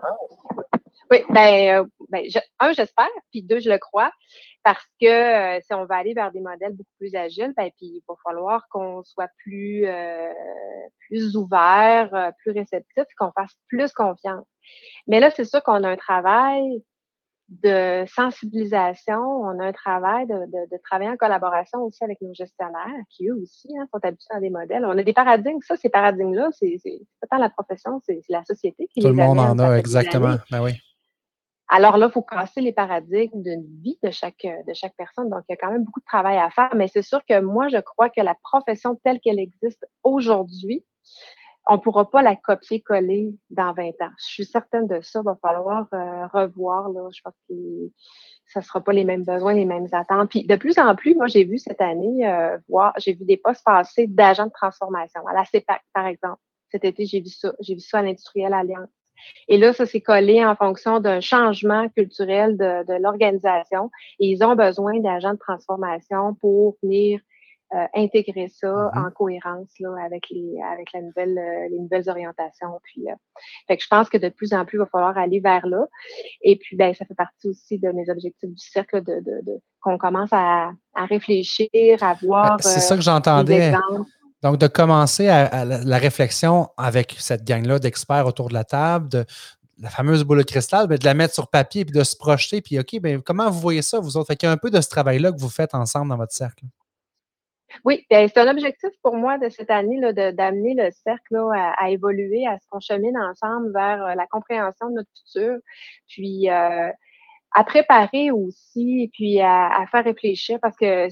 Oui, 1.11 1.19
ben, 1.29 1.81
euh, 1.81 1.85
ben 2.09 2.23
un, 2.59 2.73
j'espère, 2.73 3.07
puis 3.31 3.43
deux, 3.43 3.59
je 3.59 3.69
le 3.69 3.77
crois 3.77 4.11
parce 4.63 4.85
que 4.99 5.57
euh, 5.57 5.59
si 5.61 5.73
on 5.73 5.85
va 5.85 5.97
aller 5.97 6.13
vers 6.13 6.31
des 6.31 6.39
modèles 6.39 6.73
beaucoup 6.73 6.95
plus 6.97 7.13
agiles, 7.15 7.53
ben, 7.55 7.69
puis 7.77 7.87
il 7.87 8.03
va 8.07 8.15
falloir 8.23 8.67
qu'on 8.69 9.03
soit 9.03 9.29
plus, 9.37 9.85
euh, 9.85 10.31
plus 11.07 11.35
ouvert, 11.35 12.09
euh, 12.13 12.31
plus 12.39 12.51
réceptif, 12.51 13.03
qu'on 13.17 13.31
fasse 13.31 13.53
plus 13.67 13.91
confiance. 13.91 14.45
Mais 15.07 15.19
là, 15.19 15.29
c'est 15.31 15.43
sûr 15.43 15.61
qu'on 15.63 15.83
a 15.83 15.89
un 15.89 15.97
travail 15.97 16.81
de 17.49 18.05
sensibilisation, 18.07 19.19
on 19.19 19.59
a 19.59 19.65
un 19.65 19.73
travail 19.73 20.25
de, 20.27 20.33
de, 20.33 20.77
travailler 20.81 21.11
en 21.11 21.17
collaboration 21.17 21.83
aussi 21.83 22.01
avec 22.03 22.21
nos 22.21 22.33
gestionnaires, 22.33 22.87
qui 23.09 23.27
eux 23.27 23.35
aussi 23.35 23.67
hein, 23.77 23.85
sont 23.93 23.99
habitués 24.01 24.33
à 24.33 24.39
des 24.39 24.49
modèles. 24.49 24.85
On 24.85 24.97
a 24.97 25.03
des 25.03 25.13
paradigmes, 25.13 25.59
ça, 25.61 25.75
ces 25.75 25.89
paradigmes-là, 25.89 26.49
c'est 26.53 26.79
pas 27.19 27.27
tant 27.29 27.37
la 27.37 27.49
profession, 27.49 28.01
c'est 28.05 28.21
la 28.29 28.45
société 28.45 28.87
qui 28.87 29.01
Tout 29.01 29.07
les 29.07 29.13
le 29.13 29.23
monde 29.23 29.39
en 29.39 29.59
a, 29.59 29.77
exactement. 29.77 30.37
Ben 30.49 30.63
oui. 30.63 30.71
Alors 31.75 31.97
là, 31.97 32.05
il 32.05 32.11
faut 32.11 32.21
casser 32.21 32.61
les 32.61 32.71
paradigmes 32.71 33.41
d'une 33.41 33.65
vie 33.81 33.97
de 34.03 34.11
chaque, 34.11 34.45
de 34.45 34.73
chaque 34.75 34.93
personne. 34.95 35.27
Donc, 35.31 35.41
il 35.49 35.53
y 35.53 35.55
a 35.55 35.57
quand 35.57 35.71
même 35.71 35.83
beaucoup 35.83 36.01
de 36.01 36.05
travail 36.05 36.37
à 36.37 36.51
faire. 36.51 36.69
Mais 36.75 36.87
c'est 36.87 37.01
sûr 37.01 37.25
que 37.27 37.39
moi, 37.39 37.67
je 37.67 37.79
crois 37.79 38.11
que 38.11 38.21
la 38.21 38.35
profession 38.43 38.95
telle 39.03 39.19
qu'elle 39.19 39.39
existe 39.39 39.83
aujourd'hui, 40.03 40.85
on 41.67 41.77
ne 41.77 41.79
pourra 41.79 42.11
pas 42.11 42.21
la 42.21 42.35
copier-coller 42.35 43.33
dans 43.49 43.73
20 43.73 43.87
ans. 43.87 44.11
Je 44.19 44.25
suis 44.25 44.45
certaine 44.45 44.85
de 44.85 45.01
ça. 45.01 45.21
Il 45.21 45.25
va 45.25 45.35
falloir 45.41 45.87
euh, 45.95 46.27
revoir. 46.27 46.89
Là. 46.89 47.09
Je 47.11 47.21
pense 47.23 47.33
que 47.49 47.55
ça 48.45 48.59
ne 48.59 48.65
sera 48.65 48.79
pas 48.79 48.93
les 48.93 49.03
mêmes 49.03 49.23
besoins, 49.23 49.55
les 49.55 49.65
mêmes 49.65 49.87
attentes. 49.93 50.29
Puis 50.29 50.45
de 50.45 50.55
plus 50.55 50.77
en 50.77 50.95
plus, 50.95 51.15
moi, 51.15 51.25
j'ai 51.25 51.43
vu 51.43 51.57
cette 51.57 51.81
année, 51.81 52.29
euh, 52.29 52.55
voir, 52.69 52.93
j'ai 52.97 53.13
vu 53.13 53.25
des 53.25 53.37
postes 53.37 53.63
passer 53.65 54.05
d'agents 54.05 54.45
de 54.45 54.51
transformation. 54.51 55.25
À 55.25 55.33
la 55.33 55.45
CEPAC, 55.45 55.81
par 55.91 56.05
exemple. 56.05 56.37
Cet 56.69 56.85
été, 56.85 57.07
j'ai 57.07 57.21
vu 57.21 57.29
ça. 57.29 57.51
J'ai 57.61 57.73
vu 57.73 57.81
ça 57.81 57.97
à 57.97 58.01
l'Industriel 58.03 58.53
Alliance. 58.53 58.89
Et 59.47 59.57
là, 59.57 59.73
ça 59.73 59.85
s'est 59.85 60.01
collé 60.01 60.43
en 60.43 60.55
fonction 60.55 60.99
d'un 60.99 61.19
changement 61.19 61.89
culturel 61.89 62.57
de, 62.57 62.85
de 62.85 63.01
l'organisation. 63.01 63.89
Et 64.19 64.27
ils 64.27 64.43
ont 64.43 64.55
besoin 64.55 64.99
d'agents 64.99 65.33
de 65.33 65.39
transformation 65.39 66.35
pour 66.35 66.75
venir 66.83 67.19
euh, 67.73 67.87
intégrer 67.95 68.49
ça 68.49 68.67
mm-hmm. 68.67 69.07
en 69.07 69.11
cohérence 69.11 69.69
là, 69.79 69.89
avec 70.05 70.29
les 70.29 70.59
avec 70.71 70.93
la 70.93 71.01
nouvelle 71.01 71.35
euh, 71.39 71.69
les 71.71 71.79
nouvelles 71.79 72.07
orientations 72.07 72.79
puis 72.83 73.09
euh, 73.09 73.15
fait 73.67 73.77
que 73.77 73.83
je 73.83 73.87
pense 73.87 74.09
que 74.09 74.17
de 74.19 74.29
plus 74.29 74.53
en 74.53 74.63
plus 74.63 74.77
il 74.77 74.81
va 74.81 74.85
falloir 74.85 75.17
aller 75.17 75.39
vers 75.39 75.65
là 75.65 75.87
et 76.43 76.55
puis 76.57 76.75
ben 76.75 76.93
ça 76.93 77.03
fait 77.05 77.15
partie 77.15 77.47
aussi 77.47 77.79
de 77.79 77.89
mes 77.89 78.11
objectifs 78.11 78.51
du 78.51 78.63
cercle 78.63 79.01
de, 79.01 79.15
de, 79.15 79.41
de 79.43 79.59
qu'on 79.81 79.97
commence 79.97 80.31
à, 80.33 80.71
à 80.93 81.05
réfléchir 81.05 81.67
à 82.01 82.13
voir 82.21 82.57
c'est 82.61 82.79
ça 82.79 82.95
que 82.95 83.01
j'entendais 83.01 83.73
donc, 84.43 84.57
de 84.57 84.67
commencer 84.67 85.29
à, 85.29 85.63
la, 85.63 85.97
réflexion 85.97 86.67
avec 86.77 87.15
cette 87.17 87.45
gang-là 87.45 87.79
d'experts 87.79 88.27
autour 88.27 88.49
de 88.49 88.53
la 88.53 88.65
table, 88.65 89.07
de 89.07 89.25
la 89.81 89.89
fameuse 89.89 90.23
boule 90.25 90.39
de 90.39 90.43
cristal, 90.43 90.87
ben, 90.87 90.97
de 90.97 91.05
la 91.05 91.13
mettre 91.13 91.33
sur 91.33 91.49
papier 91.49 91.85
puis 91.85 91.97
de 91.97 92.03
se 92.03 92.17
projeter, 92.17 92.61
puis 92.61 92.77
OK, 92.77 92.99
ben, 92.99 93.21
comment 93.21 93.49
vous 93.49 93.59
voyez 93.59 93.81
ça, 93.81 93.99
vous 93.99 94.17
autres? 94.17 94.27
Fait 94.27 94.43
y 94.43 94.45
a 94.45 94.51
un 94.51 94.57
peu 94.57 94.69
de 94.69 94.81
ce 94.81 94.89
travail-là 94.89 95.31
que 95.31 95.39
vous 95.39 95.49
faites 95.49 95.73
ensemble 95.73 96.09
dans 96.09 96.17
votre 96.17 96.33
cercle. 96.33 96.65
Oui, 97.85 98.05
ben, 98.09 98.27
c'est 98.27 98.39
un 98.39 98.49
objectif 98.49 98.89
pour 99.01 99.15
moi 99.15 99.37
de 99.37 99.49
cette 99.49 99.71
année 99.71 99.99
d'amener 100.13 100.75
le 100.75 100.89
cercle 100.91 101.37
à, 101.55 101.89
évoluer, 101.89 102.45
à 102.45 102.57
se 102.59 102.85
chemine 102.85 103.17
ensemble 103.17 103.71
vers 103.73 104.03
euh, 104.03 104.15
la 104.15 104.27
compréhension 104.27 104.89
de 104.89 104.95
notre 104.95 105.09
futur, 105.25 105.57
puis 106.07 106.49
euh, 106.49 106.89
à 107.53 107.63
préparer 107.63 108.31
aussi, 108.31 109.09
puis 109.13 109.39
à, 109.41 109.85
faire 109.91 110.03
réfléchir 110.03 110.59
parce 110.61 110.75
que 110.75 111.07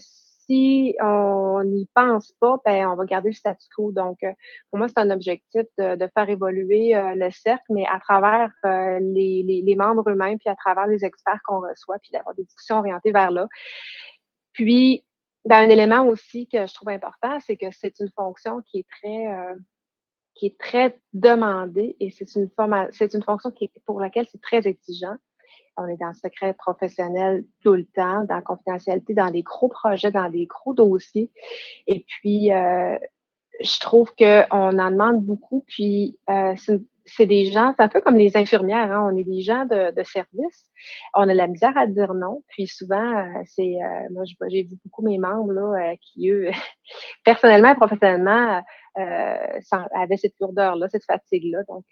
si 0.51 0.95
on 1.01 1.63
n'y 1.63 1.87
pense 1.93 2.33
pas, 2.39 2.57
ben, 2.65 2.87
on 2.87 2.95
va 2.95 3.05
garder 3.05 3.29
le 3.29 3.35
statu 3.35 3.67
quo. 3.75 3.91
Donc, 3.91 4.17
euh, 4.23 4.31
pour 4.69 4.79
moi, 4.79 4.87
c'est 4.89 4.99
un 4.99 5.09
objectif 5.09 5.63
de, 5.77 6.09
faire 6.13 6.29
évoluer 6.29 6.93
le 7.15 7.31
cercle, 7.31 7.63
mais 7.69 7.85
à 7.85 7.99
travers 7.99 8.51
les, 8.63 9.63
les, 9.65 9.75
membres 9.75 10.09
eux-mêmes, 10.09 10.37
puis 10.37 10.49
à 10.49 10.55
travers 10.55 10.87
les 10.87 11.05
experts 11.05 11.39
qu'on 11.45 11.61
reçoit, 11.61 11.99
puis 11.99 12.11
d'avoir 12.11 12.35
des 12.35 12.43
discussions 12.43 12.79
orientées 12.79 13.11
vers 13.11 13.31
là. 13.31 13.47
Puis, 14.53 15.03
ben, 15.45 15.65
un 15.65 15.69
élément 15.69 16.05
aussi 16.05 16.47
que 16.47 16.67
je 16.67 16.73
trouve 16.73 16.89
important, 16.89 17.39
c'est 17.39 17.57
que 17.57 17.71
c'est 17.71 17.99
une 17.99 18.11
fonction 18.15 18.61
qui 18.61 18.79
est 18.79 18.87
très, 18.89 19.27
euh, 19.27 19.55
demandée 21.13 21.95
et 21.99 22.11
c'est 22.11 22.35
une, 22.35 22.49
fonction 23.23 23.51
pour 23.85 23.99
laquelle 23.99 24.27
c'est 24.31 24.41
très 24.41 24.67
exigeant. 24.67 25.15
On 25.77 25.87
est 25.87 25.97
dans 25.97 26.09
le 26.09 26.13
secret 26.13 26.53
professionnel 26.53 27.45
tout 27.63 27.73
le 27.73 27.85
temps, 27.85 28.23
dans 28.25 28.35
la 28.35 28.41
confidentialité, 28.41 29.13
dans 29.13 29.31
des 29.31 29.41
gros 29.41 29.69
projets, 29.69 30.11
dans 30.11 30.29
des 30.29 30.45
gros 30.45 30.73
dossiers. 30.73 31.31
Et 31.87 32.05
puis, 32.07 32.51
euh, 32.51 32.97
je 33.59 33.79
trouve 33.79 34.13
qu'on 34.17 34.79
en 34.79 34.91
demande 34.91 35.23
beaucoup. 35.23 35.63
Puis, 35.67 36.17
euh, 36.29 36.55
c'est 37.05 37.25
des 37.25 37.45
gens, 37.45 37.73
c'est 37.75 37.83
un 37.83 37.87
peu 37.87 38.01
comme 38.01 38.15
les 38.15 38.37
infirmières, 38.37 38.91
hein, 38.91 39.09
on 39.11 39.17
est 39.17 39.23
des 39.23 39.41
gens 39.41 39.65
de, 39.65 40.03
service. 40.03 40.69
On 41.15 41.27
a 41.27 41.33
la 41.33 41.47
misère 41.47 41.77
à 41.77 41.87
dire 41.87 42.13
non. 42.13 42.43
Puis 42.49 42.67
souvent, 42.67 43.19
euh, 43.19 43.41
c'est 43.45 43.75
euh, 43.81 44.07
moi 44.11 44.23
j'ai 44.49 44.63
vu 44.63 44.77
beaucoup 44.83 45.03
mes 45.03 45.17
membres 45.17 45.53
là, 45.53 45.91
euh, 45.91 45.95
qui, 46.01 46.29
eux, 46.29 46.49
personnellement 47.23 47.71
et 47.71 47.75
professionnellement, 47.75 48.61
avaient 48.95 50.17
cette 50.17 50.35
lourdeur-là, 50.39 50.87
cette 50.89 51.05
fatigue-là. 51.05 51.63
Donc, 51.69 51.85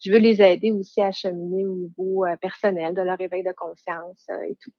je 0.00 0.12
veux 0.12 0.18
les 0.18 0.42
aider 0.42 0.72
aussi 0.72 1.00
à 1.00 1.10
cheminer 1.10 1.64
au 1.66 1.74
niveau 1.74 2.24
personnel, 2.40 2.94
de 2.94 3.02
leur 3.02 3.20
éveil 3.20 3.42
de 3.42 3.52
conscience 3.52 4.28
et 4.46 4.56
tout 4.60 4.70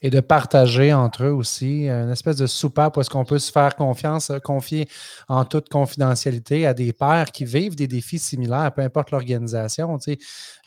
et 0.00 0.10
de 0.10 0.20
partager 0.20 0.92
entre 0.92 1.24
eux 1.24 1.32
aussi 1.32 1.88
une 1.88 2.10
espèce 2.10 2.36
de 2.36 2.46
soupape 2.46 2.96
où 2.96 3.00
est-ce 3.00 3.10
qu'on 3.10 3.24
peut 3.24 3.38
se 3.38 3.50
faire 3.50 3.74
confiance, 3.74 4.30
euh, 4.30 4.38
confier 4.38 4.88
en 5.28 5.44
toute 5.44 5.68
confidentialité 5.68 6.66
à 6.66 6.74
des 6.74 6.92
pères 6.92 7.32
qui 7.32 7.44
vivent 7.44 7.74
des 7.74 7.88
défis 7.88 8.20
similaires, 8.20 8.72
peu 8.72 8.82
importe 8.82 9.10
l'organisation. 9.10 9.98
Tu 9.98 10.12
sais. 10.12 10.18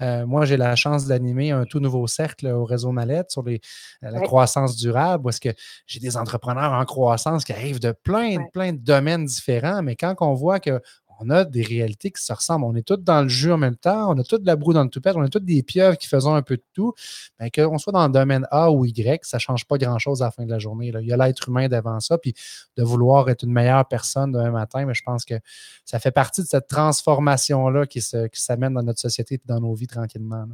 Euh, 0.02 0.26
moi, 0.26 0.46
j'ai 0.46 0.58
la 0.58 0.76
chance 0.76 1.06
d'animer 1.06 1.52
un 1.52 1.66
tout 1.66 1.80
nouveau 1.80 2.08
cercle 2.08 2.48
au 2.48 2.66
réseau 2.66 2.92
Mallette 2.92 3.32
sur 3.32 3.44
les, 3.44 3.62
euh, 4.04 4.12
la 4.12 4.20
croissance 4.20 4.76
durable, 4.76 5.26
où 5.26 5.30
est-ce 5.30 5.40
que 5.40 5.54
j'ai 5.86 6.00
des 6.00 6.18
entrepreneurs 6.18 6.74
en 6.74 6.84
croissance 6.84 7.46
qui 7.46 7.54
arrivent 7.54 7.80
de 7.80 7.94
plein, 8.04 8.46
plein 8.54 8.74
de 8.74 8.80
domaines 8.80 9.26
différents, 9.26 9.82
mais 9.82 9.96
quand 9.96 10.16
on 10.20 10.34
voit 10.34 10.60
que 10.60 10.82
on 11.24 11.30
a 11.30 11.46
des 11.46 11.62
réalités 11.62 12.12
qui 12.12 12.24
se 12.24 12.34
ressemblent. 12.34 12.66
On 12.66 12.76
est 12.76 12.86
tous 12.86 12.98
dans 12.98 13.22
le 13.22 13.30
jus 13.30 13.52
en 13.52 13.58
même 13.58 13.76
temps, 13.76 14.12
on 14.12 14.20
a 14.20 14.24
de 14.24 14.46
la 14.46 14.56
broue 14.56 14.74
dans 14.74 14.84
le 14.84 14.90
toupette, 14.90 15.16
on 15.16 15.22
a 15.22 15.30
tous 15.30 15.40
des 15.40 15.64
pieuvres 15.64 15.98
qui 15.98 16.08
faisons 16.08 16.34
un 16.34 16.42
peu 16.42 16.58
de 16.58 16.64
tout. 16.74 16.94
Mais 17.40 17.52
qu'on 17.52 17.78
soit 17.78 17.94
dans 17.94 18.06
le 18.08 18.14
domaine 18.14 18.48
A 18.52 18.72
ou 18.72 18.86
Y, 18.86 19.24
ça 19.24 19.38
ne 19.38 19.40
change 19.40 19.66
pas 19.66 19.78
grand-chose 19.78 20.22
à 20.22 20.26
la 20.26 20.32
fin 20.32 20.46
de 20.46 20.50
la 20.50 20.60
journée. 20.60 20.92
Il 21.00 21.08
y 21.08 21.14
a 21.14 21.18
l'être 21.18 21.50
humain 21.50 21.68
devant 21.68 22.00
ça, 22.00 22.18
puis 22.18 22.34
de 22.78 22.84
vouloir 22.84 23.30
être 23.30 23.44
une 23.44 23.54
meilleure 23.54 23.88
personne 23.88 24.32
demain 24.32 24.52
matin, 24.52 24.86
mais 24.86 24.94
je 24.94 25.04
pense 25.04 25.26
que 25.26 25.36
ça 25.86 26.00
fait 26.00 26.12
partie 26.12 26.42
de 26.42 26.48
cette 26.48 26.68
transformation-là 26.68 27.86
qui 27.86 28.02
s'amène 28.02 28.74
dans 28.74 28.84
notre 28.84 29.00
société 29.00 29.36
et 29.36 29.42
dans 29.46 29.60
nos 29.60 29.74
vies 29.74 29.88
tranquillement. 29.88 30.48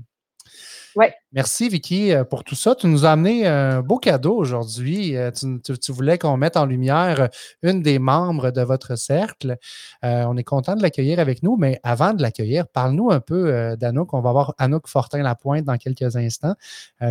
Merci, 1.34 1.68
Vicky, 1.68 2.14
euh, 2.14 2.24
pour 2.24 2.44
tout 2.44 2.56
ça. 2.56 2.74
Tu 2.74 2.88
nous 2.88 3.06
as 3.06 3.12
amené 3.12 3.46
un 3.46 3.82
beau 3.82 3.98
cadeau 3.98 4.36
aujourd'hui. 4.36 5.16
Euh, 5.18 5.30
tu, 5.30 5.92
voulais 5.92 6.18
qu'on 6.18 6.38
mette 6.38 6.56
en 6.56 6.66
lumière 6.66 7.30
une 7.62 7.82
des 7.84 8.00
membres 8.00 8.50
de 8.50 8.62
votre 8.62 8.96
cercle. 8.98 9.58
Euh, 10.06 10.24
on 10.28 10.38
est 10.38 10.44
content 10.44 10.76
de 10.76 10.82
l'accueillir 10.82 11.20
avec 11.20 11.44
nous, 11.44 11.58
mais 11.58 11.80
avant 11.84 12.14
de 12.14 12.22
l'accueillir, 12.22 12.68
parle-nous 12.68 13.12
un 13.12 13.20
peu 13.20 13.76
d'Anouk. 13.78 14.14
On 14.14 14.22
va 14.22 14.32
voir 14.32 14.56
Anouk 14.58 14.88
Fortin-Lapointe 14.88 15.66
dans 15.66 15.78
quelques 15.78 16.16
instants, 16.16 16.56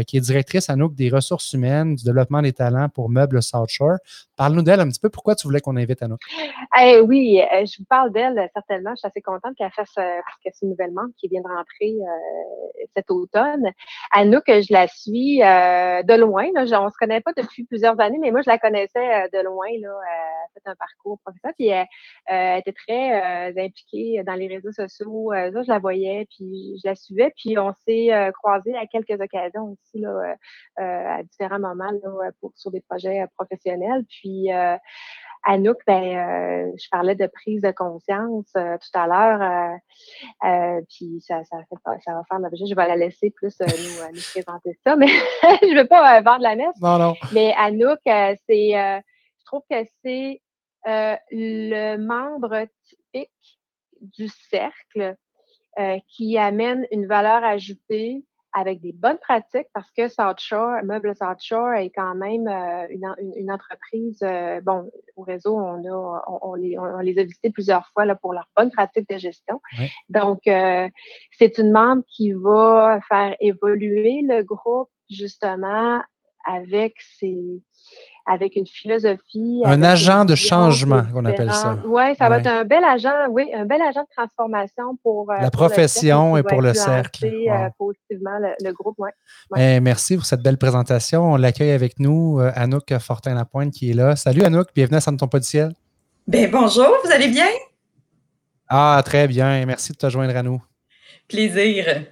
qui 0.07 0.17
est 0.17 0.21
directrice 0.21 0.71
Anouk 0.71 0.95
des 0.95 1.11
ressources 1.11 1.53
humaines, 1.53 1.95
du 1.95 2.05
développement 2.05 2.43
des 2.43 2.53
talents 2.53 2.89
pour 2.89 3.11
Meubles 3.11 3.43
South 3.43 3.69
Shore. 3.69 3.99
Parle-nous 4.37 4.63
d'elle 4.63 4.81
un 4.81 4.89
petit 4.89 5.01
peu. 5.01 5.11
Pourquoi 5.11 5.35
tu 5.35 5.47
voulais 5.47 5.61
qu'on 5.61 5.77
invite 5.77 6.03
Anouk? 6.03 6.21
Eh 6.81 7.01
oui, 7.01 7.41
je 7.65 7.79
vous 7.79 7.85
parle 7.89 8.13
d'elle 8.13 8.49
certainement. 8.55 8.91
Je 8.91 8.97
suis 8.97 9.07
assez 9.07 9.21
contente 9.21 9.55
qu'elle 9.57 9.71
fasse, 9.71 9.95
parce 9.95 10.37
que 10.45 10.51
c'est 10.53 10.65
une 10.65 10.71
nouvelle 10.71 10.93
membre 10.93 11.13
qui 11.19 11.29
vient 11.29 11.43
de 11.43 11.49
rentrer 11.49 11.95
cet 12.95 13.11
automne. 13.11 13.71
Anouk, 14.13 14.45
je 14.47 14.73
la 14.73 14.87
suis 14.89 15.43
euh, 15.43 16.03
de 16.03 16.15
loin. 16.15 16.47
Là. 16.55 16.65
On 16.81 16.89
se 16.91 16.97
connaît 16.99 17.21
pas 17.21 17.33
depuis 17.37 17.65
plusieurs 17.65 17.99
années, 18.01 18.19
mais 18.21 18.31
moi, 18.31 18.43
je 18.43 18.51
la 18.51 18.59
connaissais 18.59 19.25
euh, 19.25 19.29
de 19.33 19.45
loin. 19.45 19.69
Là. 19.81 19.89
Elle 19.89 19.89
a 19.89 20.49
fait 20.55 20.71
un 20.71 20.75
parcours 20.75 21.19
professionnel. 21.21 21.55
Puis 21.59 21.69
elle, 22.27 22.59
était 22.61 22.73
très 22.73 23.51
euh, 23.51 23.65
impliquée 23.65 24.23
dans 24.25 24.35
les 24.35 24.49
réseaux 24.49 24.73
sociaux. 24.73 25.33
là, 25.33 25.51
je 25.51 25.69
la 25.69 25.79
voyais, 25.79 26.27
puis 26.37 26.79
je 26.83 26.89
la 26.89 26.95
suivais. 26.95 27.33
Puis 27.37 27.59
on 27.59 27.73
s'est 27.87 28.11
croisés 28.35 28.77
à 28.77 28.87
quelques 28.87 29.21
occasions 29.21 29.73
aussi 29.73 29.99
là, 29.99 30.35
à 30.77 31.23
différents 31.23 31.59
moments 31.59 31.91
là, 31.91 32.31
pour, 32.41 32.53
sur 32.57 32.71
des 32.71 32.83
projets 32.89 33.25
professionnels. 33.37 34.05
Puis 34.09 34.49
Anouk, 35.45 35.79
ben, 35.87 36.03
euh, 36.03 36.73
je 36.77 36.89
parlais 36.91 37.15
de 37.15 37.27
prise 37.27 37.63
de 37.63 37.71
conscience 37.71 38.47
euh, 38.57 38.77
tout 38.79 38.99
à 38.99 39.07
l'heure, 39.07 39.79
euh, 40.45 40.81
puis 40.89 41.21
ça, 41.21 41.45
ça, 41.45 41.59
ça 42.05 42.13
va 42.13 42.23
faire 42.29 42.39
l'objet. 42.39 42.67
Je 42.69 42.75
vais 42.75 42.89
la 42.89 42.97
laisser 42.97 43.31
plus 43.31 43.55
nous, 43.61 44.15
nous, 44.15 44.21
présenter 44.33 44.79
ça, 44.85 44.97
mais 44.97 45.07
je 45.63 45.75
ne 45.75 45.81
veux 45.81 45.89
pas 45.89 46.21
vendre 46.21 46.43
la 46.43 46.57
messe. 46.57 46.81
Non, 46.81 46.99
non. 46.99 47.15
Mais 47.33 47.55
Anouk, 47.57 48.01
c'est, 48.05 48.41
je 48.49 49.45
trouve 49.45 49.63
que 49.71 49.85
c'est 50.03 50.41
le 50.85 51.97
membre 51.97 52.67
typique 52.85 53.61
du 54.01 54.29
cercle 54.51 55.17
qui 56.09 56.39
amène 56.39 56.87
une 56.91 57.07
valeur 57.07 57.45
ajoutée 57.45 58.25
avec 58.57 58.81
des 58.81 58.93
bonnes 58.93 59.19
pratiques 59.19 59.69
parce 59.75 59.91
que 59.91 60.09
South 60.09 60.41
Shore, 60.41 60.83
Meubles 60.83 61.15
South 61.15 61.43
Shore 61.43 61.75
est 61.75 61.91
quand 61.91 62.15
même 62.15 62.49
euh, 62.49 62.87
une, 63.37 63.53
entreprise, 63.53 64.19
euh, 64.23 64.63
bon, 64.63 64.91
au 65.15 65.23
réseau, 65.23 65.59
on, 65.59 65.85
a, 65.85 66.25
on, 66.41 66.55
les, 66.55 66.79
on, 66.79 66.99
les, 67.01 67.19
a 67.19 67.25
visités 67.25 67.51
plusieurs 67.51 67.87
fois 67.93 68.07
là, 68.07 68.15
pour 68.15 68.33
leurs 68.33 68.49
bonnes 68.57 68.71
pratiques 68.71 69.11
de 69.11 69.19
gestion. 69.19 69.61
Donc, 70.09 70.47
euh, 70.47 70.89
c'est 71.33 71.59
une 71.59 71.71
membre 71.71 72.03
qui 72.09 72.33
va 72.33 72.99
faire 73.07 73.37
évoluer 73.41 74.23
le 74.23 74.43
groupe 74.43 74.89
justement 75.11 76.01
avec 76.47 76.95
ses, 77.19 77.61
avec 78.27 78.57
une 78.57 78.67
philosophie. 78.67 79.63
Un 79.65 79.83
agent 79.83 80.25
de 80.25 80.35
changement, 80.35 81.05
qu'on 81.13 81.25
appelle 81.25 81.53
ça. 81.53 81.79
Oui, 81.87 82.15
ça 82.19 82.29
va 82.29 82.39
être 82.39 82.49
un 82.49 82.65
bel 82.65 82.85
agent, 82.85 83.29
oui, 83.31 83.49
un 83.55 83.65
bel 83.65 83.81
agent 83.81 84.03
de 84.03 84.09
transformation 84.17 84.97
pour 85.03 85.31
euh, 85.31 85.37
la 85.41 85.51
profession 85.51 86.37
et 86.37 86.43
pour 86.43 86.61
le 86.61 86.75
cercle. 86.75 87.25
Euh, 87.27 87.69
positivement 87.79 88.39
le, 88.61 88.73
groupe, 88.73 88.99
ouais. 88.99 89.11
Eh, 89.57 89.81
merci 89.81 90.17
pour 90.17 90.27
cette 90.27 90.43
belle 90.43 90.59
présentation. 90.59 91.33
On 91.33 91.37
l'accueille 91.37 91.71
avec 91.71 92.01
nous, 92.01 92.41
euh, 92.41 92.51
Anouk 92.55 92.93
Fortin-Lapointe 92.99 93.73
qui 93.73 93.91
est 93.91 93.95
là. 93.95 94.17
Salut 94.17 94.43
Anouk, 94.43 94.69
bienvenue 94.75 94.97
à 94.97 95.01
Santon 95.01 95.17
ton 95.17 95.29
pas 95.29 95.39
du 95.39 95.47
ciel. 95.47 95.73
Ben, 96.27 96.51
bonjour, 96.51 96.89
vous 97.05 97.11
allez 97.13 97.29
bien? 97.29 97.47
Ah, 98.69 99.01
très 99.05 99.29
bien. 99.29 99.65
Merci 99.65 99.93
de 99.93 99.97
te 99.97 100.11
joindre 100.11 100.37
à 100.37 100.43
nous. 100.43 100.61
Plaisir. 101.29 102.07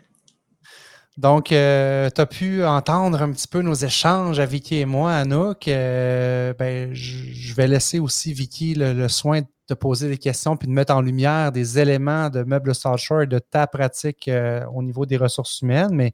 Donc, 1.16 1.52
euh, 1.52 2.10
tu 2.12 2.20
as 2.20 2.26
pu 2.26 2.64
entendre 2.64 3.22
un 3.22 3.30
petit 3.30 3.46
peu 3.46 3.62
nos 3.62 3.74
échanges 3.74 4.40
à 4.40 4.46
Vicky 4.46 4.78
et 4.78 4.84
moi, 4.84 5.12
Anouk. 5.12 5.68
Euh, 5.68 6.52
ben, 6.54 6.92
je 6.92 7.54
vais 7.54 7.68
laisser 7.68 8.00
aussi 8.00 8.32
Vicky 8.32 8.74
le, 8.74 9.06
soin 9.06 9.42
de 9.42 9.46
te 9.68 9.74
poser 9.74 10.08
des 10.08 10.18
questions 10.18 10.56
puis 10.56 10.66
de 10.66 10.72
mettre 10.72 10.92
en 10.92 11.00
lumière 11.00 11.52
des 11.52 11.78
éléments 11.78 12.30
de 12.30 12.42
Meubles 12.42 12.74
South 12.74 12.98
et 13.22 13.26
de 13.26 13.38
ta 13.38 13.68
pratique 13.68 14.26
euh, 14.26 14.66
au 14.74 14.82
niveau 14.82 15.06
des 15.06 15.16
ressources 15.16 15.62
humaines. 15.62 15.94
Mais 15.94 16.12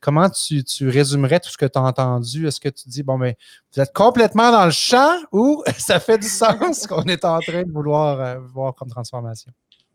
comment 0.00 0.30
tu, 0.30 0.62
résumerais 0.88 1.40
tout 1.40 1.50
ce 1.50 1.58
que 1.58 1.66
tu 1.66 1.76
as 1.76 1.82
entendu? 1.82 2.46
Est-ce 2.46 2.60
que 2.60 2.68
tu 2.68 2.88
dis, 2.88 3.02
bon, 3.02 3.18
mais 3.18 3.32
ben, 3.32 3.36
vous 3.74 3.80
êtes 3.80 3.92
complètement 3.92 4.52
dans 4.52 4.66
le 4.66 4.70
champ 4.70 5.16
ou 5.32 5.64
ça 5.78 5.98
fait 5.98 6.18
du 6.18 6.28
sens 6.28 6.86
qu'on 6.86 7.02
est 7.04 7.24
en 7.24 7.40
train 7.40 7.64
de 7.64 7.72
vouloir 7.72 8.40
voir 8.40 8.72
comme 8.76 8.88
transformation? 8.88 9.50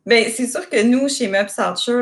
Bien, 0.06 0.26
c'est 0.32 0.46
sûr 0.46 0.70
que 0.70 0.84
nous, 0.84 1.10
chez 1.10 1.28
Meubles 1.28 1.50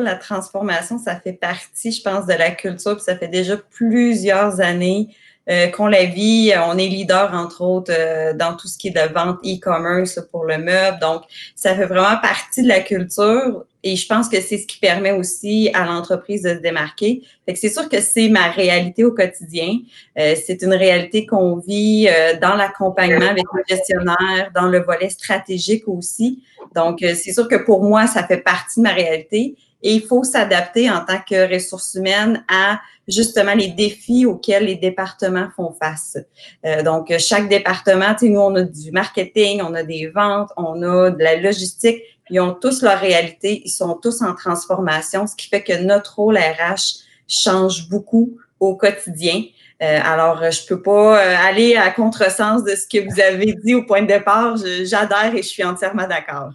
la 0.01 0.15
transformation, 0.15 0.97
ça 0.99 1.17
fait 1.17 1.33
partie, 1.33 1.91
je 1.91 2.01
pense, 2.01 2.25
de 2.25 2.33
la 2.33 2.51
culture. 2.51 2.95
Puis 2.95 3.05
ça 3.05 3.15
fait 3.15 3.29
déjà 3.29 3.55
plusieurs 3.55 4.59
années 4.59 5.15
euh, 5.49 5.67
qu'on 5.67 5.87
la 5.87 6.03
vit. 6.03 6.51
On 6.65 6.77
est 6.77 6.87
leader, 6.87 7.33
entre 7.33 7.61
autres, 7.61 7.93
euh, 7.97 8.33
dans 8.33 8.55
tout 8.57 8.67
ce 8.67 8.77
qui 8.77 8.89
est 8.89 8.91
de 8.91 9.13
vente 9.13 9.39
e-commerce 9.45 10.19
pour 10.31 10.43
le 10.43 10.57
meuble. 10.57 10.99
Donc, 10.99 11.23
ça 11.55 11.75
fait 11.75 11.85
vraiment 11.85 12.17
partie 12.21 12.63
de 12.63 12.67
la 12.67 12.81
culture. 12.81 13.65
Et 13.83 13.97
je 13.97 14.07
pense 14.07 14.29
que 14.29 14.39
c'est 14.39 14.57
ce 14.57 14.65
qui 14.65 14.79
permet 14.79 15.11
aussi 15.11 15.69
à 15.73 15.85
l'entreprise 15.85 16.43
de 16.43 16.55
se 16.55 16.59
démarquer. 16.59 17.23
C'est 17.53 17.69
sûr 17.69 17.89
que 17.89 17.99
c'est 17.99 18.29
ma 18.29 18.49
réalité 18.49 19.03
au 19.03 19.11
quotidien. 19.11 19.79
Euh, 20.17 20.35
c'est 20.41 20.61
une 20.61 20.73
réalité 20.73 21.25
qu'on 21.25 21.57
vit 21.57 22.07
euh, 22.09 22.39
dans 22.39 22.55
l'accompagnement 22.55 23.27
avec 23.27 23.43
le 23.53 23.61
gestionnaire, 23.67 24.51
dans 24.55 24.67
le 24.67 24.79
volet 24.79 25.09
stratégique 25.09 25.83
aussi. 25.87 26.41
Donc, 26.75 27.03
euh, 27.03 27.13
c'est 27.13 27.33
sûr 27.33 27.47
que 27.47 27.57
pour 27.57 27.83
moi, 27.83 28.07
ça 28.07 28.25
fait 28.25 28.37
partie 28.37 28.79
de 28.79 28.83
ma 28.83 28.93
réalité. 28.93 29.55
et 29.85 29.93
il 29.93 30.01
faut 30.01 30.23
s'adapter 30.23 30.89
en 30.89 31.03
tant 31.03 31.19
que 31.29 31.53
ressources 31.53 31.95
humaines 31.95 32.45
à 32.47 32.79
justement 33.07 33.53
les 33.53 33.67
défis 33.67 34.25
auxquels 34.25 34.65
les 34.65 34.75
départements 34.75 35.49
font 35.55 35.73
face. 35.73 36.17
Euh, 36.65 36.83
donc, 36.83 37.13
chaque 37.17 37.49
département, 37.49 38.15
nous, 38.21 38.39
on 38.39 38.55
a 38.55 38.63
du 38.63 38.91
marketing, 38.91 39.61
on 39.61 39.73
a 39.73 39.83
des 39.83 40.07
ventes, 40.07 40.49
on 40.57 40.81
a 40.83 41.11
de 41.11 41.21
la 41.21 41.35
logistique, 41.35 42.01
ils 42.29 42.39
ont 42.39 42.53
tous 42.53 42.81
leur 42.81 42.99
réalité, 42.99 43.61
ils 43.65 43.69
sont 43.69 43.95
tous 44.01 44.21
en 44.21 44.33
transformation, 44.33 45.27
ce 45.27 45.35
qui 45.35 45.47
fait 45.47 45.63
que 45.63 45.83
notre 45.83 46.15
rôle 46.15 46.37
RH 46.37 47.03
change 47.27 47.89
beaucoup 47.89 48.37
au 48.59 48.75
quotidien. 48.75 49.43
Euh, 49.81 49.99
alors, 50.03 50.49
je 50.51 50.65
peux 50.65 50.81
pas 50.81 51.17
euh, 51.19 51.35
aller 51.45 51.75
à 51.75 51.91
contresens 51.91 52.63
de 52.63 52.75
ce 52.75 52.87
que 52.87 53.03
vous 53.03 53.19
avez 53.19 53.53
dit 53.63 53.75
au 53.75 53.83
point 53.85 54.01
de 54.01 54.07
départ. 54.07 54.55
J'adhère 54.83 55.35
et 55.35 55.43
je 55.43 55.47
suis 55.47 55.63
entièrement 55.63 56.07
d'accord. 56.07 56.51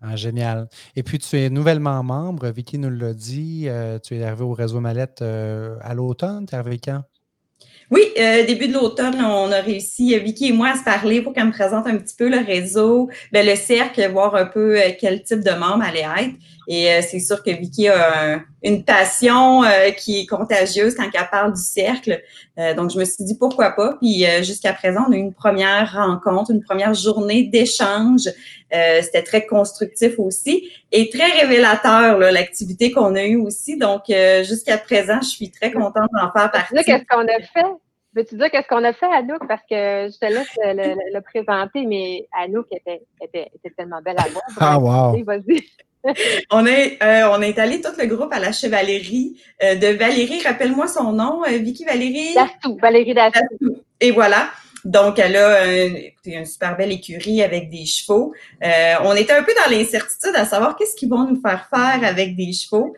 Ah, 0.00 0.16
génial. 0.16 0.68
Et 0.94 1.02
puis, 1.02 1.18
tu 1.18 1.38
es 1.38 1.50
nouvellement 1.50 2.02
membre. 2.02 2.48
Vicky 2.48 2.78
nous 2.78 2.90
l'a 2.90 3.12
dit. 3.12 3.64
Euh, 3.68 3.98
tu 3.98 4.16
es 4.16 4.24
arrivé 4.24 4.44
au 4.44 4.52
réseau 4.52 4.80
Mallette 4.80 5.22
à 5.22 5.94
l'automne. 5.94 6.46
Tu 6.46 6.54
es 6.54 6.58
arrivé 6.58 6.78
quand? 6.82 7.02
Oui, 7.90 8.02
début 8.16 8.68
de 8.68 8.74
l'automne, 8.74 9.14
on 9.20 9.52
a 9.52 9.60
réussi, 9.60 10.18
Vicky 10.18 10.48
et 10.48 10.52
moi, 10.52 10.70
à 10.70 10.76
se 10.76 10.82
parler 10.82 11.22
pour 11.22 11.32
qu'elle 11.32 11.46
me 11.46 11.52
présente 11.52 11.86
un 11.86 11.96
petit 11.96 12.16
peu 12.16 12.28
le 12.28 12.38
réseau, 12.38 13.08
ben, 13.32 13.46
le 13.46 13.54
cercle, 13.54 14.08
voir 14.10 14.34
un 14.34 14.46
peu 14.46 14.76
quel 14.98 15.22
type 15.22 15.40
de 15.40 15.52
membre 15.52 15.84
allait 15.84 16.00
être. 16.00 16.34
Et 16.68 16.90
euh, 16.90 17.00
c'est 17.02 17.20
sûr 17.20 17.42
que 17.42 17.50
Vicky 17.50 17.88
a 17.88 18.40
une 18.62 18.84
passion 18.84 19.62
euh, 19.62 19.90
qui 19.90 20.20
est 20.20 20.26
contagieuse 20.26 20.94
quand 20.94 21.04
elle 21.12 21.28
parle 21.30 21.52
du 21.52 21.60
cercle. 21.60 22.20
Euh, 22.58 22.74
donc, 22.74 22.90
je 22.90 22.98
me 22.98 23.04
suis 23.04 23.24
dit 23.24 23.36
pourquoi 23.38 23.70
pas. 23.72 23.96
Puis 24.00 24.24
jusqu'à 24.42 24.72
présent, 24.72 25.04
on 25.08 25.12
a 25.12 25.16
eu 25.16 25.20
une 25.20 25.34
première 25.34 25.92
rencontre, 25.92 26.50
une 26.50 26.62
première 26.62 26.94
journée 26.94 27.44
d'échange. 27.44 28.28
C'était 28.70 29.22
très 29.22 29.46
constructif 29.46 30.18
aussi 30.18 30.68
et 30.90 31.08
très 31.08 31.30
révélateur, 31.40 32.18
l'activité 32.18 32.90
qu'on 32.90 33.14
a 33.14 33.24
eue 33.24 33.36
aussi. 33.36 33.78
Donc, 33.78 34.02
jusqu'à 34.42 34.76
présent, 34.76 35.20
je 35.22 35.28
suis 35.28 35.50
très 35.50 35.70
contente 35.70 36.10
d'en 36.12 36.32
faire 36.32 36.50
partie. 36.50 36.74
Qu'est-ce 36.84 37.04
qu'on 37.08 37.26
a 37.26 37.40
fait? 37.54 37.68
Veux-tu 38.14 38.36
dire 38.36 38.50
qu'est-ce 38.50 38.66
qu'on 38.66 38.82
a 38.82 38.94
fait, 38.94 39.06
Anouk? 39.06 39.46
Parce 39.46 39.60
que 39.62 40.08
je 40.10 40.18
te 40.18 40.26
laisse 40.26 40.48
le, 40.64 41.20
présenter, 41.20 41.84
mais 41.84 42.26
Anouk 42.32 42.66
était, 42.70 43.02
était, 43.22 43.50
était, 43.54 43.70
tellement 43.76 44.00
belle 44.02 44.16
à 44.18 44.28
voir. 44.28 44.44
Ah, 44.58 44.78
wow! 44.78 45.22
Vas-y. 45.24 45.62
on, 46.50 46.66
est, 46.66 47.02
euh, 47.02 47.28
on 47.32 47.40
est 47.42 47.58
allé 47.58 47.80
tout 47.80 47.90
le 47.98 48.06
groupe 48.06 48.32
à 48.32 48.38
la 48.38 48.52
chevalerie 48.52 49.36
euh, 49.62 49.74
de 49.74 49.88
Valérie. 49.88 50.42
Rappelle-moi 50.42 50.86
son 50.86 51.12
nom, 51.12 51.42
euh, 51.44 51.58
Vicky 51.58 51.84
Valérie? 51.84 52.34
Dastou, 52.34 52.78
Valérie 52.80 53.14
Dastou. 53.14 53.82
Et 54.00 54.10
voilà. 54.10 54.50
Donc, 54.86 55.18
elle 55.18 55.36
a 55.36 55.66
une 56.24 56.44
super 56.44 56.76
belle 56.76 56.92
écurie 56.92 57.42
avec 57.42 57.70
des 57.70 57.84
chevaux. 57.84 58.32
on 58.62 59.14
était 59.14 59.32
un 59.32 59.42
peu 59.42 59.52
dans 59.64 59.70
l'incertitude 59.70 60.34
à 60.34 60.44
savoir 60.44 60.76
qu'est-ce 60.76 60.94
qu'ils 60.94 61.10
vont 61.10 61.28
nous 61.28 61.40
faire 61.40 61.68
faire 61.68 62.00
avec 62.02 62.36
des 62.36 62.52
chevaux. 62.52 62.94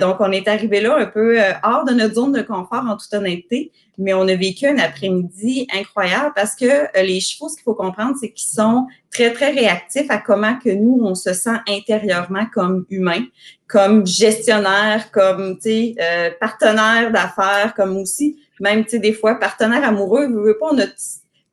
donc, 0.00 0.16
on 0.20 0.30
est 0.30 0.46
arrivé 0.48 0.80
là 0.80 0.96
un 0.96 1.06
peu 1.06 1.38
hors 1.62 1.84
de 1.84 1.92
notre 1.92 2.14
zone 2.14 2.32
de 2.32 2.42
confort 2.42 2.84
en 2.88 2.96
toute 2.96 3.12
honnêteté 3.12 3.72
mais 3.98 4.14
on 4.14 4.26
a 4.28 4.34
vécu 4.34 4.66
un 4.66 4.78
après-midi 4.78 5.66
incroyable 5.72 6.32
parce 6.34 6.54
que 6.56 6.64
euh, 6.64 7.02
les 7.02 7.20
chevaux, 7.20 7.48
ce 7.48 7.54
qu'il 7.54 7.64
faut 7.64 7.74
comprendre, 7.74 8.16
c'est 8.20 8.30
qu'ils 8.30 8.48
sont 8.48 8.86
très, 9.10 9.32
très 9.32 9.50
réactifs 9.50 10.10
à 10.10 10.18
comment 10.18 10.58
que 10.58 10.70
nous, 10.70 11.00
on 11.02 11.14
se 11.14 11.32
sent 11.32 11.56
intérieurement 11.68 12.46
comme 12.52 12.86
humains, 12.90 13.24
comme 13.68 14.06
gestionnaire, 14.06 15.10
comme, 15.12 15.58
euh, 15.66 16.30
partenaire 16.40 17.12
d'affaires, 17.12 17.74
comme 17.76 17.96
aussi, 17.96 18.40
même, 18.60 18.84
des 18.84 19.12
fois, 19.12 19.36
partenaire 19.36 19.84
amoureux, 19.84 20.26
vous 20.26 20.42
veut 20.42 20.58
pas, 20.58 20.68
on 20.72 20.78
a, 20.78 20.86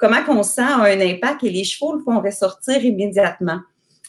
comment 0.02 0.24
qu'on 0.24 0.44
sent 0.44 0.62
un 0.62 1.00
impact 1.00 1.44
et 1.44 1.50
les 1.52 1.64
chevaux 1.64 1.96
le 1.96 2.04
font 2.04 2.20
ressortir 2.20 2.84
immédiatement. 2.84 3.60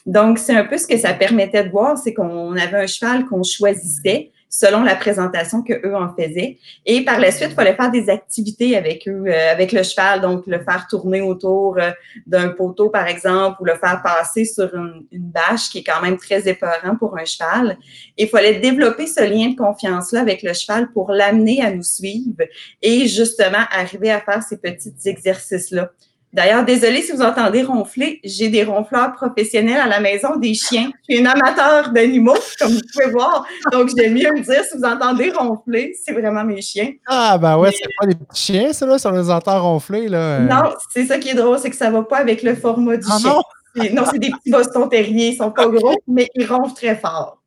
Donc, 0.05 0.39
c'est 0.39 0.55
un 0.55 0.65
peu 0.65 0.77
ce 0.77 0.87
que 0.87 0.97
ça 0.97 1.13
permettait 1.13 1.63
de 1.63 1.69
voir, 1.69 1.97
c'est 1.97 2.13
qu'on 2.13 2.57
avait 2.57 2.81
un 2.81 2.87
cheval 2.87 3.25
qu'on 3.25 3.43
choisissait, 3.43 4.31
selon 4.53 4.83
la 4.83 4.95
présentation 4.95 5.63
que 5.63 5.73
eux 5.83 5.95
en 5.95 6.13
faisaient. 6.13 6.59
Et 6.85 7.03
par 7.03 7.19
la 7.19 7.31
suite, 7.31 7.49
il 7.49 7.55
fallait 7.55 7.73
faire 7.73 7.89
des 7.89 8.07
activités 8.07 8.77
avec 8.77 9.07
eux, 9.07 9.23
euh, 9.25 9.51
avec 9.51 9.71
le 9.71 9.81
cheval, 9.81 10.21
donc 10.21 10.45
le 10.45 10.59
faire 10.59 10.85
tourner 10.87 11.21
autour 11.21 11.79
euh, 11.79 11.89
d'un 12.27 12.49
poteau, 12.49 12.91
par 12.91 13.07
exemple, 13.07 13.57
ou 13.61 13.65
le 13.65 13.73
faire 13.73 14.03
passer 14.03 14.45
sur 14.45 14.71
une, 14.75 15.07
une, 15.11 15.23
bâche, 15.23 15.69
qui 15.71 15.79
est 15.79 15.83
quand 15.83 16.03
même 16.03 16.17
très 16.17 16.47
épeurant 16.47 16.95
pour 16.99 17.17
un 17.17 17.25
cheval. 17.25 17.77
Il 18.15 18.27
fallait 18.27 18.59
développer 18.59 19.07
ce 19.07 19.23
lien 19.23 19.49
de 19.49 19.55
confiance-là 19.55 20.21
avec 20.21 20.43
le 20.43 20.53
cheval 20.53 20.91
pour 20.91 21.11
l'amener 21.11 21.63
à 21.63 21.71
nous 21.71 21.81
suivre 21.81 22.43
et 22.79 23.07
justement 23.07 23.65
arriver 23.71 24.11
à 24.11 24.21
faire 24.21 24.43
ces 24.43 24.57
petits 24.57 24.93
exercices-là. 25.03 25.89
D'ailleurs, 26.33 26.65
désolé 26.65 27.03
si 27.03 27.11
vous 27.11 27.21
entendez 27.21 27.61
ronfler, 27.61 28.19
j'ai 28.23 28.49
des 28.49 28.63
ronfleurs 28.63 29.13
professionnels 29.13 29.79
à 29.79 29.87
la 29.87 29.99
maison, 29.99 30.35
des 30.35 30.55
chiens. 30.55 30.89
Je 31.07 31.13
suis 31.13 31.21
une 31.21 31.27
amateur 31.27 31.91
d'animaux, 31.91 32.33
comme 32.59 32.71
vous 32.71 32.81
pouvez 32.91 33.11
voir. 33.11 33.45
Donc, 33.71 33.91
j'aime 33.95 34.13
mieux 34.13 34.31
me 34.31 34.41
dire 34.41 34.63
si 34.63 34.75
vous 34.75 34.83
entendez 34.83 35.31
ronfler, 35.31 35.95
c'est 36.03 36.11
vraiment 36.11 36.43
mes 36.43 36.61
chiens. 36.61 36.91
Ah, 37.05 37.37
ben 37.37 37.57
ouais, 37.57 37.71
c'est 37.71 37.87
pas 37.99 38.07
des 38.07 38.15
petits 38.15 38.41
chiens, 38.41 38.73
ça, 38.73 38.87
là, 38.87 38.97
si 38.97 39.05
on 39.05 39.11
les 39.11 39.29
entend 39.29 39.61
ronfler, 39.61 40.07
là. 40.07 40.39
Non, 40.39 40.73
c'est 40.91 41.05
ça 41.05 41.19
qui 41.19 41.29
est 41.29 41.35
drôle, 41.35 41.59
c'est 41.59 41.69
que 41.69 41.75
ça 41.75 41.91
va 41.91 42.01
pas 42.01 42.17
avec 42.17 42.41
le 42.41 42.55
format 42.55 42.97
du 42.97 43.05
ah, 43.11 43.19
chien. 43.19 43.29
Non, 43.29 44.01
non 44.01 44.03
c'est 44.11 44.19
des 44.19 44.31
petits 44.31 44.49
Boston 44.49 44.89
terriers, 44.89 45.29
ils 45.29 45.37
sont 45.37 45.51
pas 45.51 45.67
gros, 45.67 45.95
mais 46.07 46.27
ils 46.33 46.45
ronflent 46.45 46.75
très 46.75 46.95
fort. 46.95 47.43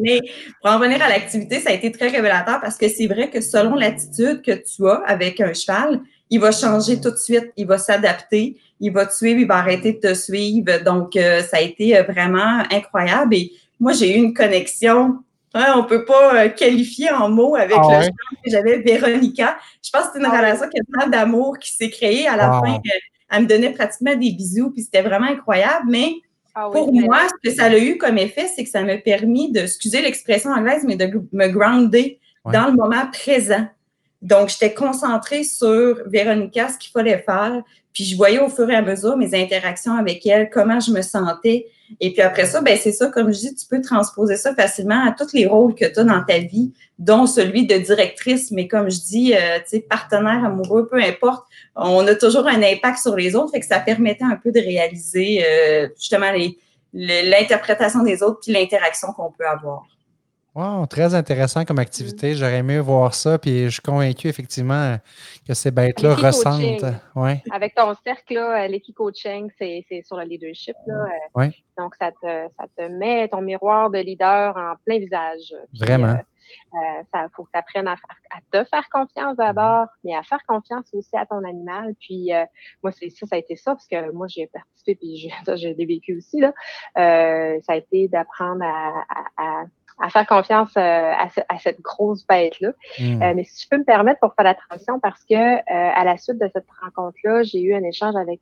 Mais 0.00 0.20
pour 0.60 0.70
en 0.70 0.78
venir 0.78 1.02
à 1.02 1.08
l'activité, 1.08 1.60
ça 1.60 1.70
a 1.70 1.72
été 1.72 1.90
très 1.90 2.08
révélateur 2.08 2.60
parce 2.60 2.76
que 2.76 2.88
c'est 2.88 3.06
vrai 3.06 3.30
que 3.30 3.40
selon 3.40 3.74
l'attitude 3.74 4.42
que 4.42 4.52
tu 4.52 4.88
as 4.88 5.02
avec 5.06 5.40
un 5.40 5.52
cheval, 5.52 6.00
il 6.30 6.40
va 6.40 6.52
changer 6.52 7.00
tout 7.00 7.10
de 7.10 7.16
suite, 7.16 7.52
il 7.56 7.66
va 7.66 7.78
s'adapter, 7.78 8.56
il 8.80 8.92
va 8.92 9.06
te 9.06 9.14
suivre, 9.14 9.40
il 9.40 9.46
va 9.46 9.56
arrêter 9.56 9.94
de 9.94 9.98
te 9.98 10.14
suivre. 10.14 10.82
Donc, 10.84 11.16
euh, 11.16 11.42
ça 11.42 11.58
a 11.58 11.60
été 11.60 11.96
euh, 11.96 12.02
vraiment 12.02 12.62
incroyable. 12.70 13.34
Et 13.34 13.52
moi, 13.80 13.92
j'ai 13.92 14.14
eu 14.14 14.18
une 14.18 14.34
connexion, 14.34 15.18
hein, 15.54 15.74
on 15.76 15.84
peut 15.84 16.04
pas 16.04 16.44
euh, 16.44 16.48
qualifier 16.48 17.10
en 17.10 17.28
mots 17.28 17.56
avec 17.56 17.76
ah 17.78 18.00
le 18.00 18.08
que 18.08 18.50
j'avais, 18.50 18.78
Véronica. 18.78 19.58
Je 19.82 19.90
pense 19.90 20.06
que 20.06 20.10
c'est 20.14 20.18
une 20.20 20.26
ah 20.26 20.36
relation 20.36 20.68
qui 20.68 20.80
a 21.00 21.08
d'amour 21.08 21.58
qui 21.58 21.72
s'est 21.72 21.90
créée. 21.90 22.28
À 22.28 22.36
la 22.36 22.60
fin, 22.60 22.78
elle 23.30 23.42
me 23.42 23.48
donnait 23.48 23.70
pratiquement 23.70 24.14
des 24.14 24.32
bisous, 24.32 24.70
puis 24.70 24.82
c'était 24.82 25.02
vraiment 25.02 25.28
incroyable. 25.28 25.86
Mais 25.88 26.12
ah 26.54 26.68
pour 26.72 26.92
moi, 26.92 27.20
ce 27.28 27.48
que 27.48 27.54
ça 27.54 27.64
a 27.64 27.78
eu 27.78 27.96
comme 27.96 28.18
effet, 28.18 28.48
c'est 28.54 28.64
que 28.64 28.70
ça 28.70 28.82
m'a 28.82 28.98
permis 28.98 29.50
de, 29.50 29.60
excusez 29.60 30.02
l'expression 30.02 30.50
anglaise, 30.50 30.84
mais 30.86 30.96
de 30.96 31.10
me 31.32 31.48
grounder 31.48 32.20
dans 32.44 32.66
le 32.66 32.72
moment 32.72 33.06
présent. 33.12 33.66
Donc, 34.22 34.48
j'étais 34.48 34.74
concentrée 34.74 35.44
sur 35.44 35.98
Véronica, 36.06 36.68
ce 36.68 36.78
qu'il 36.78 36.90
fallait 36.90 37.18
faire. 37.18 37.62
Puis, 37.92 38.04
je 38.04 38.16
voyais 38.16 38.40
au 38.40 38.48
fur 38.48 38.68
et 38.68 38.74
à 38.74 38.82
mesure 38.82 39.16
mes 39.16 39.34
interactions 39.34 39.94
avec 39.94 40.26
elle, 40.26 40.50
comment 40.50 40.80
je 40.80 40.90
me 40.90 41.02
sentais. 41.02 41.66
Et 42.00 42.12
puis 42.12 42.22
après 42.22 42.46
ça, 42.46 42.60
ben 42.60 42.76
c'est 42.76 42.92
ça, 42.92 43.08
comme 43.08 43.32
je 43.32 43.38
dis, 43.38 43.54
tu 43.54 43.66
peux 43.66 43.80
transposer 43.80 44.36
ça 44.36 44.54
facilement 44.54 45.06
à 45.06 45.12
tous 45.12 45.32
les 45.32 45.46
rôles 45.46 45.74
que 45.74 45.86
tu 45.86 45.98
as 45.98 46.04
dans 46.04 46.22
ta 46.22 46.38
vie, 46.38 46.72
dont 46.98 47.26
celui 47.26 47.66
de 47.66 47.78
directrice, 47.78 48.50
mais 48.50 48.68
comme 48.68 48.90
je 48.90 49.00
dis, 49.00 49.34
euh, 49.34 49.58
tu 49.60 49.78
sais, 49.78 49.80
partenaire 49.80 50.44
amoureux, 50.44 50.86
peu 50.88 51.00
importe, 51.02 51.46
on 51.76 52.06
a 52.06 52.14
toujours 52.14 52.46
un 52.46 52.62
impact 52.62 52.98
sur 52.98 53.16
les 53.16 53.34
autres, 53.34 53.52
fait 53.52 53.60
que 53.60 53.66
ça 53.66 53.80
permettait 53.80 54.24
un 54.24 54.36
peu 54.36 54.52
de 54.52 54.60
réaliser 54.60 55.44
euh, 55.46 55.88
justement 55.96 56.30
l'interprétation 56.92 58.02
des 58.02 58.22
autres 58.22 58.40
puis 58.42 58.52
l'interaction 58.52 59.08
qu'on 59.12 59.32
peut 59.32 59.46
avoir. 59.46 59.86
Wow, 60.58 60.86
très 60.86 61.14
intéressant 61.14 61.64
comme 61.64 61.78
activité. 61.78 62.34
J'aurais 62.34 62.56
aimé 62.58 62.80
voir 62.80 63.14
ça, 63.14 63.38
puis 63.38 63.66
je 63.66 63.68
suis 63.68 63.80
convaincu 63.80 64.26
effectivement 64.26 64.96
que 65.46 65.54
ces 65.54 65.70
bêtes-là 65.70 66.16
ressentent. 66.16 66.84
Ouais. 67.14 67.40
Avec 67.52 67.76
ton 67.76 67.94
cercle, 68.04 68.36
euh, 68.36 68.66
l'équipe 68.66 68.96
coaching, 68.96 69.48
c'est 69.56 69.84
sur 70.04 70.16
le 70.16 70.24
leadership. 70.24 70.74
Là. 70.88 71.06
Euh, 71.36 71.48
donc, 71.78 71.94
ça 71.94 72.10
te, 72.10 72.48
ça 72.58 72.64
te 72.76 72.88
met 72.88 73.28
ton 73.28 73.40
miroir 73.40 73.88
de 73.90 73.98
leader 74.00 74.56
en 74.56 74.74
plein 74.84 74.98
visage. 74.98 75.54
Vraiment. 75.78 76.16
Il 76.72 76.78
euh, 77.14 77.28
faut 77.36 77.44
que 77.44 77.50
tu 77.52 77.58
apprennes 77.60 77.86
à, 77.86 77.94
te 78.50 78.64
faire 78.64 78.88
confiance 78.90 79.36
d'abord, 79.36 79.86
mais 80.02 80.16
à 80.16 80.24
faire 80.24 80.44
confiance 80.44 80.86
aussi 80.92 81.16
à 81.16 81.24
ton 81.24 81.44
animal. 81.44 81.94
Puis 82.00 82.30
moi, 82.82 82.90
c'est 82.90 83.10
ça, 83.10 83.28
ça 83.28 83.36
a 83.36 83.38
été 83.38 83.54
ça, 83.54 83.76
parce 83.76 83.86
que 83.86 84.10
moi, 84.10 84.26
j'ai 84.26 84.48
participé, 84.48 84.96
puis 84.96 85.30
j'ai 85.54 85.74
vécu 85.86 86.16
aussi. 86.16 86.40
Là. 86.40 86.52
ça 86.96 87.74
a 87.74 87.76
été 87.76 88.08
d'apprendre 88.08 88.64
à 88.64 89.04
à 89.36 89.64
faire 90.10 90.26
confiance 90.26 90.70
euh, 90.76 91.12
à, 91.12 91.58
cette 91.58 91.80
grosse 91.80 92.26
bête-là. 92.26 92.70
Hmm. 92.98 93.22
Euh, 93.22 93.32
mais 93.34 93.44
si 93.44 93.64
je 93.64 93.68
peux 93.68 93.78
me 93.78 93.84
permettre 93.84 94.20
pour 94.20 94.34
faire 94.34 94.44
la 94.44 94.54
transition, 94.54 95.00
parce 95.00 95.24
que 95.24 95.34
euh, 95.34 95.60
à 95.68 96.04
la 96.04 96.16
suite 96.16 96.38
de 96.38 96.48
cette 96.52 96.66
rencontre-là, 96.82 97.42
j'ai 97.42 97.60
eu 97.60 97.74
un 97.74 97.82
échange 97.82 98.14
avec, 98.16 98.40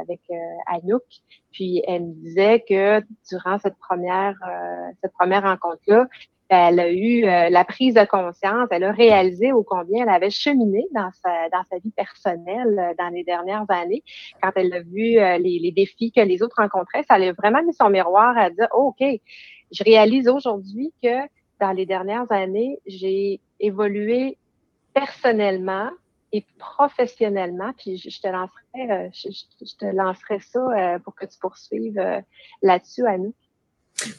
avec 0.00 0.20
Anouk, 0.66 1.02
puis 1.52 1.82
elle 1.86 2.02
me 2.02 2.12
disait 2.14 2.60
que 2.60 3.02
durant 3.28 3.58
cette 3.58 3.76
première, 3.78 4.34
cette 5.02 5.12
première 5.12 5.42
rencontre-là, 5.42 6.06
elle 6.48 6.80
a 6.80 6.90
eu 6.90 7.22
la 7.22 7.64
prise 7.64 7.94
de 7.94 8.04
conscience, 8.04 8.68
elle 8.70 8.84
a 8.84 8.92
réalisé 8.92 9.52
au 9.52 9.62
combien 9.62 10.02
elle 10.02 10.10
avait 10.10 10.30
cheminé 10.30 10.84
dans 10.92 11.10
sa, 11.22 11.48
dans 11.48 11.62
sa 11.70 11.78
vie 11.78 11.92
personnelle 11.92 12.94
dans 12.98 13.08
les 13.08 13.24
dernières 13.24 13.64
années. 13.68 14.02
Quand 14.42 14.50
elle 14.56 14.72
a 14.74 14.80
vu 14.80 15.14
les, 15.16 15.38
les, 15.38 15.72
défis 15.72 16.12
que 16.12 16.20
les 16.20 16.42
autres 16.42 16.56
rencontraient, 16.58 17.04
ça 17.08 17.14
a 17.14 17.32
vraiment 17.32 17.62
mis 17.62 17.72
son 17.72 17.88
miroir 17.88 18.36
à 18.36 18.50
dire, 18.50 18.68
oh, 18.74 18.94
OK, 18.98 19.20
je 19.72 19.82
réalise 19.84 20.28
aujourd'hui 20.28 20.92
que 21.02 21.26
dans 21.60 21.72
les 21.72 21.86
dernières 21.86 22.30
années, 22.30 22.78
j'ai 22.86 23.40
évolué 23.60 24.36
personnellement 24.94 25.90
et 26.32 26.44
professionnellement. 26.58 27.72
Puis 27.78 27.98
je, 27.98 28.20
te 28.20 28.28
lancerai, 28.28 28.90
euh, 28.90 29.08
je, 29.12 29.76
te 29.76 29.84
lancerai 29.84 30.40
ça 30.40 30.60
euh, 30.60 30.98
pour 30.98 31.14
que 31.14 31.26
tu 31.26 31.38
poursuives 31.38 31.98
euh, 31.98 32.20
là-dessus, 32.62 33.02
nous. 33.18 33.34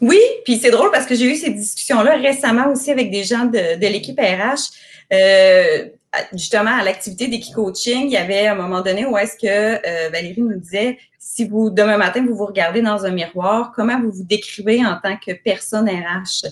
Oui, 0.01 0.19
puis 0.45 0.57
c'est 0.57 0.71
drôle 0.71 0.91
parce 0.91 1.05
que 1.05 1.15
j'ai 1.15 1.31
eu 1.31 1.35
ces 1.35 1.51
discussions-là 1.51 2.15
récemment 2.17 2.69
aussi 2.71 2.91
avec 2.91 3.11
des 3.11 3.23
gens 3.23 3.45
de, 3.45 3.79
l'équipe 3.79 4.19
RH. 4.19 4.71
Euh, 5.11 5.89
justement, 6.33 6.77
à 6.77 6.83
l'activité 6.83 7.27
d'Equi-Coaching, 7.27 8.05
il 8.05 8.11
y 8.11 8.17
avait 8.17 8.47
un 8.47 8.55
moment 8.55 8.81
donné 8.81 9.05
où 9.05 9.17
est-ce 9.17 9.35
que 9.35 9.47
euh, 9.47 10.09
Valérie 10.09 10.41
nous 10.41 10.59
disait, 10.59 10.97
si 11.17 11.47
vous, 11.47 11.69
demain 11.69 11.97
matin, 11.97 12.23
vous 12.25 12.35
vous 12.35 12.45
regardez 12.45 12.81
dans 12.81 13.05
un 13.05 13.11
miroir, 13.11 13.71
comment 13.75 13.99
vous 13.99 14.11
vous 14.11 14.23
décrivez 14.23 14.85
en 14.85 14.97
tant 15.01 15.17
que 15.17 15.31
personne 15.31 15.89
RH? 15.89 16.47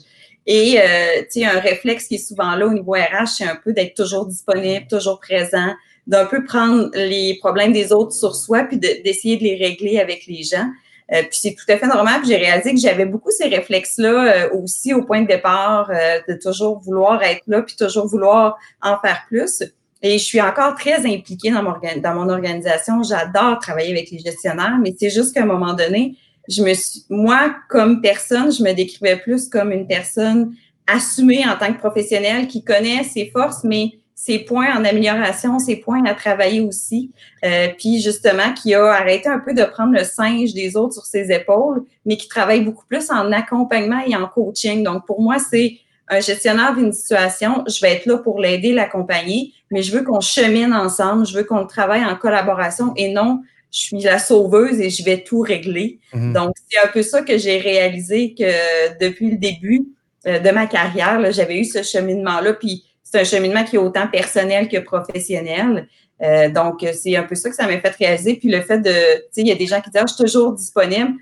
Et, 0.48 0.80
euh, 0.80 1.22
tu 1.32 1.42
sais, 1.42 1.46
un 1.46 1.60
réflexe 1.60 2.08
qui 2.08 2.16
est 2.16 2.28
souvent 2.28 2.56
là 2.56 2.66
au 2.66 2.74
niveau 2.74 2.94
RH, 2.94 3.28
c'est 3.38 3.44
un 3.44 3.56
peu 3.56 3.74
d'être 3.74 3.94
toujours 3.94 4.26
disponible, 4.26 4.88
toujours 4.88 5.20
présent, 5.20 5.74
d'un 6.08 6.26
peu 6.26 6.44
prendre 6.44 6.90
les 6.96 7.38
problèmes 7.40 7.74
des 7.74 7.92
autres 7.92 8.14
sur 8.14 8.36
soi, 8.36 8.64
puis 8.64 8.78
d'essayer 8.78 9.38
de, 9.38 9.44
les 9.44 9.56
régler 9.56 10.00
avec 10.00 10.26
les 10.26 10.44
gens. 10.44 10.68
Euh, 11.14 11.24
puis 11.24 11.40
c'est 11.42 11.56
tout 11.56 11.70
à 11.70 11.78
fait 11.78 11.88
normal. 11.88 12.22
J'ai 12.26 12.38
réalisé 12.38 12.74
que 12.74 12.80
j'avais 12.80 13.06
beaucoup 13.06 13.32
ces 13.32 13.48
réflexes-là 13.48 14.46
euh, 14.46 14.50
aussi 14.54 14.94
au 14.94 15.04
point 15.04 15.22
de 15.22 15.28
départ, 15.28 15.90
euh, 15.90 16.20
de 16.28 16.40
toujours 16.42 16.80
vouloir 16.80 17.22
être 17.24 17.42
là, 17.48 17.62
puis 17.62 17.76
toujours 17.76 18.08
vouloir 18.08 18.58
en 18.82 18.98
faire 19.00 19.24
plus. 19.28 19.64
Et 20.02 20.18
je 20.18 20.24
suis 20.24 20.42
encore 20.42 20.76
très 20.76 21.06
impliquée 21.06 21.52
dans 21.52 21.64
mon, 21.64 21.76
dans 21.98 22.14
mon 22.14 22.30
organisation. 22.30 23.04
J'adore 23.04 23.60
travailler 23.60 23.92
avec 23.92 24.10
les 24.10 24.20
gestionnaires, 24.20 24.78
mais 24.82 24.96
c'est 24.98 25.10
juste 25.10 25.34
qu'à 25.34 25.44
un 25.44 25.46
moment 25.46 25.74
donné, 25.74 26.16
je 26.48 26.64
me 26.64 26.74
suis, 26.74 27.04
moi, 27.10 27.56
comme 27.70 28.02
personne, 28.02 28.52
je 28.52 28.64
me 28.64 28.74
décrivais 28.74 29.18
plus 29.18 29.48
comme 29.48 29.72
une 29.72 29.88
personne 29.88 30.56
assumée 30.88 31.44
en 31.48 31.58
tant 31.58 31.72
que 31.74 31.80
professionnelle 31.80 32.48
qui 32.48 32.64
connaît 32.64 33.04
ses 33.04 33.30
forces, 33.30 33.64
mais 33.64 33.92
ses 34.24 34.38
points 34.38 34.78
en 34.78 34.86
amélioration, 34.86 35.58
ses 35.58 35.78
points 35.78 36.06
à 36.06 36.14
travailler 36.14 36.62
aussi. 36.62 37.10
Euh, 37.44 37.70
puis 37.76 38.00
justement, 38.00 38.54
qui 38.54 38.76
a 38.76 38.86
arrêté 38.86 39.28
un 39.28 39.40
peu 39.40 39.56
de 39.56 39.64
prendre 39.64 39.94
le 39.98 40.04
singe 40.04 40.54
des 40.54 40.78
autres 40.78 40.94
sur 40.94 41.06
ses 41.06 41.32
épaules, 41.32 41.84
mais 42.06 42.18
qui 42.18 42.28
travaille 42.28 42.62
beaucoup 42.62 42.86
plus 42.86 43.10
en 43.10 43.32
accompagnement 43.32 44.00
et 44.06 44.16
en 44.16 44.28
coaching. 44.28 44.84
Donc, 44.84 45.08
pour 45.08 45.22
moi, 45.22 45.38
c'est 45.40 45.80
un 46.08 46.20
gestionnaire 46.20 46.76
d'une 46.76 46.94
situation, 46.94 47.64
je 47.68 47.82
vais 47.82 47.94
être 47.94 48.06
là 48.06 48.20
pour 48.20 48.40
l'aider, 48.40 48.74
l'accompagner, 48.74 49.54
mais 49.72 49.82
je 49.82 49.92
veux 49.92 50.04
qu'on 50.04 50.20
chemine 50.20 50.72
ensemble, 50.72 51.26
je 51.26 51.36
veux 51.36 51.44
qu'on 51.44 51.66
travaille 51.66 52.06
en 52.06 52.16
collaboration 52.16 52.94
et 52.98 53.12
non, 53.12 53.42
je 53.72 53.80
suis 53.80 54.02
la 54.02 54.20
sauveuse 54.20 54.80
et 54.80 54.92
je 54.92 55.04
vais 55.04 55.24
tout 55.24 55.40
régler. 55.40 55.98
Mhm. 56.14 56.34
Donc, 56.34 56.54
c'est 56.70 56.78
un 56.78 56.92
peu 56.92 57.02
ça 57.02 57.24
que 57.24 57.40
j'ai 57.40 57.58
réalisé 57.58 58.36
que 58.38 59.00
depuis 59.00 59.32
le 59.32 59.38
début 59.38 59.88
euh, 60.28 60.38
de 60.38 60.52
ma 60.52 60.68
carrière, 60.68 61.20
j'avais 61.32 61.58
eu 61.58 61.66
ce 61.66 61.82
cheminement-là. 61.82 62.54
Puis, 62.54 62.84
c'est 63.12 63.20
un 63.20 63.24
cheminement 63.26 63.64
qui 63.64 63.76
est 63.76 63.80
autant 63.80 64.08
personnel 64.08 64.70
que 64.70 64.78
professionnel. 64.78 65.88
Euh, 66.22 66.50
donc, 66.50 66.86
c'est 66.94 67.16
un 67.16 67.24
peu 67.24 67.36
ça 67.36 67.50
que 67.50 67.56
ça 67.56 67.68
m'a 67.68 67.80
fait 67.80 67.90
réaliser. 67.90 68.36
Puis 68.36 68.50
le 68.50 68.62
fait 68.62 68.80
de, 68.80 68.90
tu 68.90 69.22
sais, 69.32 69.42
il 69.42 69.48
y 69.48 69.52
a 69.52 69.56
des 69.56 69.68
gens 69.68 69.82
qui 69.82 69.90
disent, 69.90 70.02
ah, 70.02 70.06
je 70.08 70.14
suis 70.14 70.24
toujours 70.24 70.54
disponible. 70.54 71.16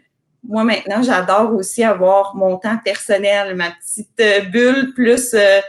Moi, 0.48 0.64
maintenant, 0.64 1.02
j'adore 1.02 1.54
aussi 1.56 1.84
avoir 1.84 2.36
mon 2.36 2.58
temps 2.58 2.78
personnel, 2.84 3.56
ma 3.56 3.72
petite 3.72 4.20
euh, 4.22 4.42
bulle 4.42 4.94
plus 4.94 5.34
euh, 5.34 5.60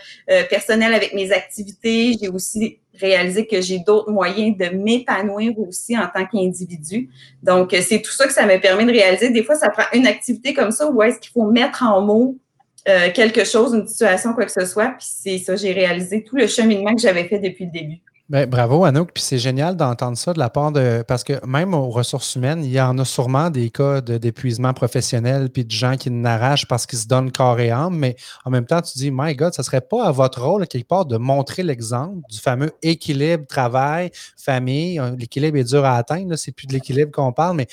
personnelle 0.50 0.92
avec 0.92 1.14
mes 1.14 1.32
activités. 1.32 2.14
J'ai 2.20 2.28
aussi 2.28 2.78
réalisé 3.00 3.46
que 3.46 3.62
j'ai 3.62 3.78
d'autres 3.78 4.10
moyens 4.10 4.56
de 4.58 4.76
m'épanouir 4.76 5.58
aussi 5.58 5.96
en 5.96 6.06
tant 6.06 6.26
qu'individu. 6.26 7.08
Donc, 7.42 7.74
c'est 7.80 8.02
tout 8.02 8.12
ça 8.12 8.26
que 8.26 8.32
ça 8.32 8.44
me 8.44 8.60
permet 8.60 8.84
de 8.84 8.92
réaliser. 8.92 9.30
Des 9.30 9.42
fois, 9.42 9.54
ça 9.54 9.70
prend 9.70 9.84
une 9.94 10.06
activité 10.06 10.52
comme 10.52 10.70
ça 10.70 10.90
où 10.90 11.02
est-ce 11.02 11.18
qu'il 11.18 11.32
faut 11.32 11.50
mettre 11.50 11.82
en 11.82 12.02
mots 12.02 12.36
euh, 12.88 13.10
quelque 13.12 13.44
chose, 13.44 13.74
une 13.74 13.86
situation, 13.86 14.32
quoi 14.32 14.46
que 14.46 14.52
ce 14.52 14.64
soit. 14.64 14.90
Puis 14.98 15.06
c'est 15.08 15.38
ça, 15.38 15.56
j'ai 15.56 15.72
réalisé 15.72 16.24
tout 16.24 16.36
le 16.36 16.46
cheminement 16.46 16.94
que 16.94 17.00
j'avais 17.00 17.24
fait 17.24 17.38
depuis 17.38 17.66
le 17.66 17.70
début. 17.70 18.00
Bien, 18.30 18.46
bravo, 18.46 18.84
Anouk. 18.84 19.10
Puis 19.12 19.24
c'est 19.24 19.38
génial 19.38 19.76
d'entendre 19.76 20.16
ça 20.16 20.32
de 20.32 20.38
la 20.38 20.50
part 20.50 20.70
de. 20.70 21.02
Parce 21.08 21.24
que 21.24 21.44
même 21.44 21.74
aux 21.74 21.90
ressources 21.90 22.36
humaines, 22.36 22.62
il 22.64 22.70
y 22.70 22.80
en 22.80 22.96
a 22.98 23.04
sûrement 23.04 23.50
des 23.50 23.70
cas 23.70 24.00
d'épuisement 24.00 24.72
professionnel 24.72 25.50
puis 25.50 25.64
de 25.64 25.70
gens 25.72 25.96
qui 25.96 26.12
n'arrachent 26.12 26.68
parce 26.68 26.86
qu'ils 26.86 27.00
se 27.00 27.08
donnent 27.08 27.32
corps 27.32 27.58
et 27.58 27.72
âme. 27.72 27.96
Mais 27.96 28.14
en 28.44 28.50
même 28.52 28.66
temps, 28.66 28.80
tu 28.82 28.96
dis, 28.96 29.10
My 29.10 29.34
God, 29.34 29.52
ça 29.52 29.62
ne 29.62 29.64
serait 29.64 29.80
pas 29.80 30.04
à 30.04 30.12
votre 30.12 30.40
rôle, 30.44 30.68
quelque 30.68 30.86
part, 30.86 31.06
de 31.06 31.16
montrer 31.16 31.64
l'exemple 31.64 32.22
du 32.30 32.38
fameux 32.38 32.70
équilibre 32.82 33.48
travail, 33.48 34.12
famille. 34.36 35.00
L'équilibre 35.18 35.58
est 35.58 35.64
dur 35.64 35.84
à 35.84 35.96
atteindre. 35.96 36.36
C'est 36.36 36.52
plus 36.52 36.68
de 36.68 36.72
l'équilibre 36.72 37.10
qu'on 37.10 37.32
parle, 37.32 37.56
mais 37.56 37.66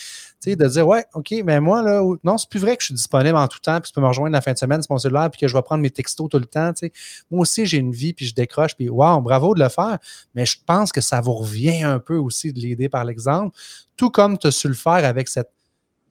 de 0.55 0.67
dire, 0.67 0.87
ouais, 0.87 1.05
OK, 1.13 1.33
mais 1.43 1.59
moi, 1.59 1.81
là, 1.81 2.01
non, 2.23 2.37
c'est 2.37 2.49
plus 2.49 2.59
vrai 2.59 2.77
que 2.77 2.81
je 2.81 2.87
suis 2.87 2.93
disponible 2.93 3.35
en 3.35 3.47
tout 3.47 3.59
temps, 3.59 3.79
puis 3.81 3.91
tu 3.91 3.93
peux 3.93 4.01
me 4.01 4.07
rejoindre 4.07 4.33
la 4.33 4.41
fin 4.41 4.53
de 4.53 4.57
semaine 4.57 4.81
sur 4.81 4.93
mon 4.93 4.97
cellulaire, 4.97 5.29
puis 5.29 5.39
que 5.41 5.47
je 5.47 5.53
vais 5.53 5.61
prendre 5.61 5.81
mes 5.81 5.89
textos 5.89 6.29
tout 6.29 6.39
le 6.39 6.45
temps. 6.45 6.71
Moi 7.31 7.41
aussi, 7.41 7.65
j'ai 7.65 7.77
une 7.77 7.91
vie, 7.91 8.13
puis 8.13 8.25
je 8.25 8.33
décroche, 8.33 8.75
puis 8.75 8.89
wow, 8.89 9.19
bravo 9.19 9.53
de 9.55 9.59
le 9.61 9.69
faire. 9.69 9.97
Mais 10.35 10.45
je 10.47 10.57
pense 10.65 10.91
que 10.91 11.01
ça 11.01 11.21
vous 11.21 11.33
revient 11.33 11.83
un 11.83 11.99
peu 11.99 12.15
aussi 12.15 12.53
de 12.53 12.59
l'aider 12.59 12.89
par 12.89 13.05
l'exemple, 13.05 13.55
tout 13.95 14.09
comme 14.09 14.37
tu 14.37 14.47
as 14.47 14.51
su 14.51 14.67
le 14.67 14.73
faire 14.73 15.05
avec 15.05 15.27
cette 15.27 15.49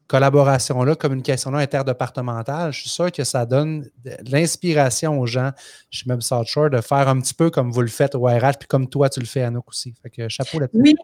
collaboration-là, 0.06 0.94
communication-là 0.94 1.58
interdépartementale, 1.58 2.72
je 2.72 2.80
suis 2.80 2.90
sûr 2.90 3.10
que 3.10 3.24
ça 3.24 3.44
donne 3.44 3.90
de 4.04 4.12
l'inspiration 4.30 5.18
aux 5.18 5.26
gens 5.26 5.50
chez 5.90 6.04
Meb 6.08 6.20
Shore 6.20 6.70
de 6.70 6.80
faire 6.80 7.08
un 7.08 7.20
petit 7.20 7.34
peu 7.34 7.50
comme 7.50 7.72
vous 7.72 7.82
le 7.82 7.88
faites 7.88 8.14
au 8.14 8.24
RH, 8.24 8.58
puis 8.60 8.68
comme 8.68 8.88
toi, 8.88 9.08
tu 9.08 9.20
le 9.20 9.26
fais, 9.26 9.42
Anouk 9.42 9.68
aussi. 9.68 9.94
Fait 10.02 10.10
que 10.10 10.28
chapeau 10.28 10.60
là-dessus. 10.60 10.78
Oui, 10.80 10.94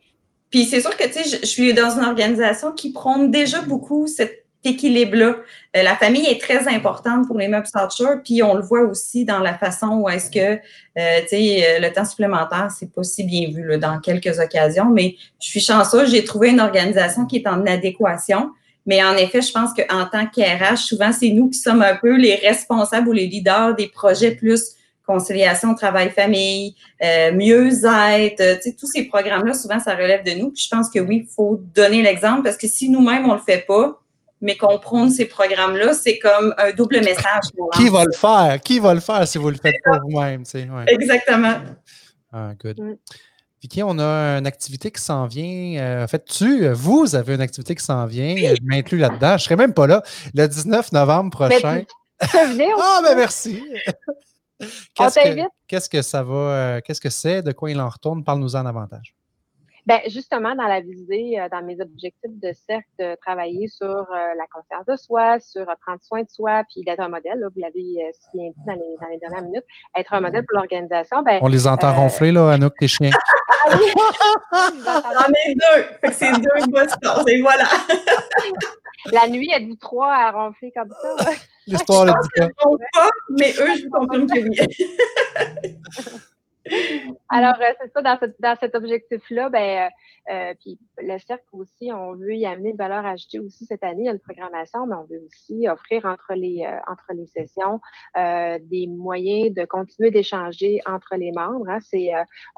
puis 0.51 0.67
c'est 0.67 0.81
sûr 0.81 0.95
que, 0.97 1.05
tu 1.05 1.25
sais, 1.25 1.39
je, 1.41 1.47
suis 1.47 1.73
dans 1.73 1.99
une 1.99 2.05
organisation 2.05 2.73
qui 2.73 2.93
prône 2.93 3.31
déjà 3.31 3.63
beaucoup 3.63 4.07
cet 4.07 4.42
équilibre-là. 4.65 5.37
Euh, 5.77 5.83
la 5.83 5.97
famille 5.97 6.27
est 6.27 6.41
très 6.41 6.69
importante 6.69 7.27
pour 7.27 7.39
les 7.39 7.49
meubles 7.49 7.67
South 7.67 8.21
puis 8.25 8.43
on 8.43 8.55
le 8.55 8.63
voit 8.63 8.83
aussi 8.83 9.25
dans 9.25 9.41
la 9.41 9.55
façon 9.55 10.01
où 10.01 10.09
est-ce 10.09 10.31
que, 10.31 10.55
euh, 10.57 11.21
tu 11.23 11.29
sais, 11.29 11.65
euh, 11.67 11.81
le 11.81 11.93
temps 11.93 12.05
supplémentaire, 12.05 12.69
c'est 12.77 12.93
pas 12.93 13.03
si 13.03 13.25
bien 13.25 13.49
vu 13.51 13.67
là, 13.67 13.79
dans 13.79 13.99
quelques 14.01 14.39
occasions, 14.39 14.91
mais 14.91 15.17
je 15.41 15.49
suis 15.49 15.61
chanceuse, 15.61 16.11
j'ai 16.11 16.25
trouvé 16.25 16.51
une 16.51 16.61
organisation 16.61 17.27
qui 17.27 17.37
est 17.37 17.47
en 17.47 17.67
adéquation. 17.67 18.51
Mais 18.85 19.03
en 19.03 19.17
effet, 19.17 19.43
je 19.43 19.53
pense 19.53 19.71
qu'en 19.75 20.07
tant 20.07 20.27
qu'RH, 20.27 20.79
souvent, 20.79 21.13
c'est 21.13 21.29
nous 21.29 21.49
qui 21.51 21.59
sommes 21.59 21.83
un 21.83 21.95
peu 21.95 22.17
les 22.17 22.35
responsables 22.35 23.09
ou 23.09 23.13
les 23.13 23.29
leaders 23.29 23.77
des 23.77 23.87
projets 23.87 24.33
plus 24.33 24.75
conciliation 25.07 25.75
travail-famille, 25.75 26.75
euh, 27.03 27.33
mieux-être, 27.33 28.41
euh, 28.41 28.73
tous 28.79 28.87
ces 28.87 29.05
programmes-là, 29.05 29.55
souvent, 29.55 29.81
ça 29.81 29.95
relève 29.95 30.25
de 30.25 30.33
nous. 30.33 30.51
Puis 30.51 30.65
je 30.65 30.75
pense 30.75 30.89
que 30.91 31.01
oui, 31.01 31.27
il 31.27 31.35
faut 31.35 31.61
donner 31.75 32.03
l'exemple 32.03 32.43
parce 32.43 32.57
que 32.57 32.69
si 32.69 32.89
nous-mêmes, 32.89 33.29
on 33.29 33.35
le 33.35 33.41
fait 33.41 33.65
pas, 33.67 34.01
mais 34.43 34.57
qu'on 34.57 34.79
prône 34.79 35.11
ces 35.11 35.25
programmes-là, 35.25 35.95
c'est 35.95 36.19
comme 36.19 36.55
un 36.59 36.73
double 36.73 37.01
message. 37.01 37.45
Qui 37.75 37.89
va 37.89 38.05
le 38.05 38.13
faire? 38.13 38.61
Qui 38.63 38.79
va 38.81 38.93
le 38.93 39.01
faire 39.01 39.27
si 39.27 39.39
vous 39.39 39.49
le 39.49 39.57
faites 39.57 39.77
pas 39.85 39.99
vous-même? 40.01 40.43
Ouais. 40.55 40.85
Exactement. 40.89 41.55
Ah, 42.33 42.53
good. 42.61 42.81
Mm. 42.81 42.97
Vicky, 43.63 43.83
on 43.85 43.97
a 44.01 44.39
une 44.39 44.47
activité 44.47 44.91
qui 44.91 45.01
s'en 45.01 45.27
vient. 45.27 45.81
Euh, 45.81 46.05
en 46.05 46.09
fait, 46.09 46.25
tu, 46.25 46.69
vous 46.71 47.15
avez 47.15 47.37
une 47.37 47.41
activité 47.41 47.77
qui 47.77 47.85
s'en 47.85 48.05
vient. 48.07 48.35
Je 48.37 48.61
m'inclus 48.63 48.99
là-dedans. 48.99 49.29
Je 49.29 49.35
ne 49.35 49.39
serai 49.39 49.57
même 49.57 49.73
pas 49.73 49.87
là. 49.87 50.03
Le 50.35 50.49
19 50.49 50.91
novembre 50.91 51.31
prochain. 51.31 51.85
ah, 52.21 53.01
ben 53.05 53.17
merci. 53.17 53.63
Qu'est-ce 54.95 55.89
que, 55.89 56.03
ça 56.03 56.25
va, 56.25 56.35
euh, 56.35 56.81
qu'est-ce 56.85 57.01
que 57.01 57.11
c'est, 57.11 57.43
de 57.43 57.53
quoi 57.53 57.71
il 57.71 57.81
en 57.81 57.89
retourne? 57.89 58.25
Parle-nous 58.25 58.57
en 58.57 58.67
Bien, 59.85 59.99
justement, 60.07 60.55
dans 60.55 60.69
la 60.69 60.81
visée, 60.81 61.41
euh, 61.41 61.49
dans 61.51 61.63
mes 61.63 61.81
objectifs 61.81 62.31
de 62.41 62.53
cercle, 62.69 62.87
de 63.01 63.17
travailler 63.17 63.67
sur 63.67 63.87
euh, 63.87 64.05
la 64.11 64.47
conscience 64.53 64.87
de 64.87 64.95
soi, 64.97 65.41
sur 65.41 65.67
prendre 65.85 66.01
soin 66.03 66.23
de 66.23 66.29
soi, 66.31 66.63
puis 66.71 66.83
d'être 66.85 67.01
un 67.01 67.09
modèle, 67.09 67.45
vous 67.53 67.61
l'avez 67.61 68.13
si 68.13 68.39
bien 68.39 68.51
dit 68.51 68.65
dans 68.65 69.09
les, 69.09 69.19
dernières 69.19 69.43
minutes, 69.43 69.65
être 69.97 70.15
un 70.15 70.21
modèle 70.21 70.45
pour 70.47 70.59
l'organisation. 70.59 71.23
Ben, 71.23 71.41
On 71.43 71.49
les 71.49 71.67
entend 71.67 71.93
ronfler, 71.93 72.31
là, 72.31 72.53
Anouk, 72.53 72.75
tes 72.79 72.87
chiens. 72.87 73.11
ah 73.67 73.77
oui! 73.77 73.93
J'en 74.85 75.51
ai 75.51 75.55
deux. 75.55 76.11
c'est 76.13 76.33
deux 76.33 76.67
bosses, 76.69 76.95
et 77.27 77.41
voilà. 77.41 77.65
la 79.13 79.29
nuit, 79.29 79.53
a 79.53 79.59
dit 79.59 79.77
trois 79.79 80.13
à 80.13 80.31
ronfler 80.31 80.73
comme 80.77 80.91
ça? 80.91 81.31
L'histoire 81.67 82.05
le 82.05 82.13
dit 82.13 82.53
pas. 82.93 83.11
Mais 83.31 83.53
eux, 83.59 83.77
je 83.77 83.85
vous 83.85 83.91
confirme 83.91 84.27
que 84.29 84.39
oui. 84.49 86.19
Alors, 87.29 87.55
euh, 87.61 87.73
c'est 87.81 87.93
ça, 87.93 88.03
dans, 88.03 88.19
dans 88.39 88.57
cet 88.61 88.75
objectif-là, 88.75 89.49
ben, 89.49 89.89
euh, 90.31 90.33
euh, 90.33 90.55
puis 90.61 90.79
le 90.99 91.19
cercle 91.19 91.45
aussi, 91.53 91.91
on 91.93 92.15
veut 92.15 92.35
y 92.35 92.47
amener 92.47 92.71
une 92.71 92.77
valeur 92.77 93.05
ajoutée 93.05 93.41
aussi 93.41 93.65
cette 93.65 93.83
année. 93.83 94.03
Il 94.03 94.05
y 94.05 94.09
a 94.09 94.13
une 94.13 94.21
programmation, 94.21 94.87
mais 94.87 94.95
on 94.95 95.05
veut 95.05 95.23
aussi 95.27 95.69
offrir 95.69 96.05
entre 96.05 96.35
les, 96.35 96.65
entre 96.87 97.07
les 97.15 97.27
sessions 97.27 97.81
des 98.15 98.87
moyens 98.87 99.55
de 99.55 99.65
continuer 99.65 100.11
d'échanger 100.11 100.81
entre 100.87 101.17
les 101.17 101.33
membres. 101.33 101.69
Hein. 101.69 101.79
C'est, 101.81 102.11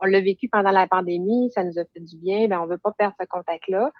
on 0.03 0.07
l'a 0.07 0.21
vécu 0.21 0.49
pendant 0.49 0.71
la 0.71 0.87
pandémie, 0.87 1.51
ça 1.53 1.65
nous 1.65 1.79
a 1.79 1.85
fait 1.85 2.01
du 2.01 2.17
bien, 2.17 2.49
ben, 2.49 2.61
on 2.61 2.67
ne 2.67 2.71
veut 2.71 2.79
pas 2.79 2.93
perdre 2.93 3.15
ce 3.19 3.27
contact-là. 3.27 3.91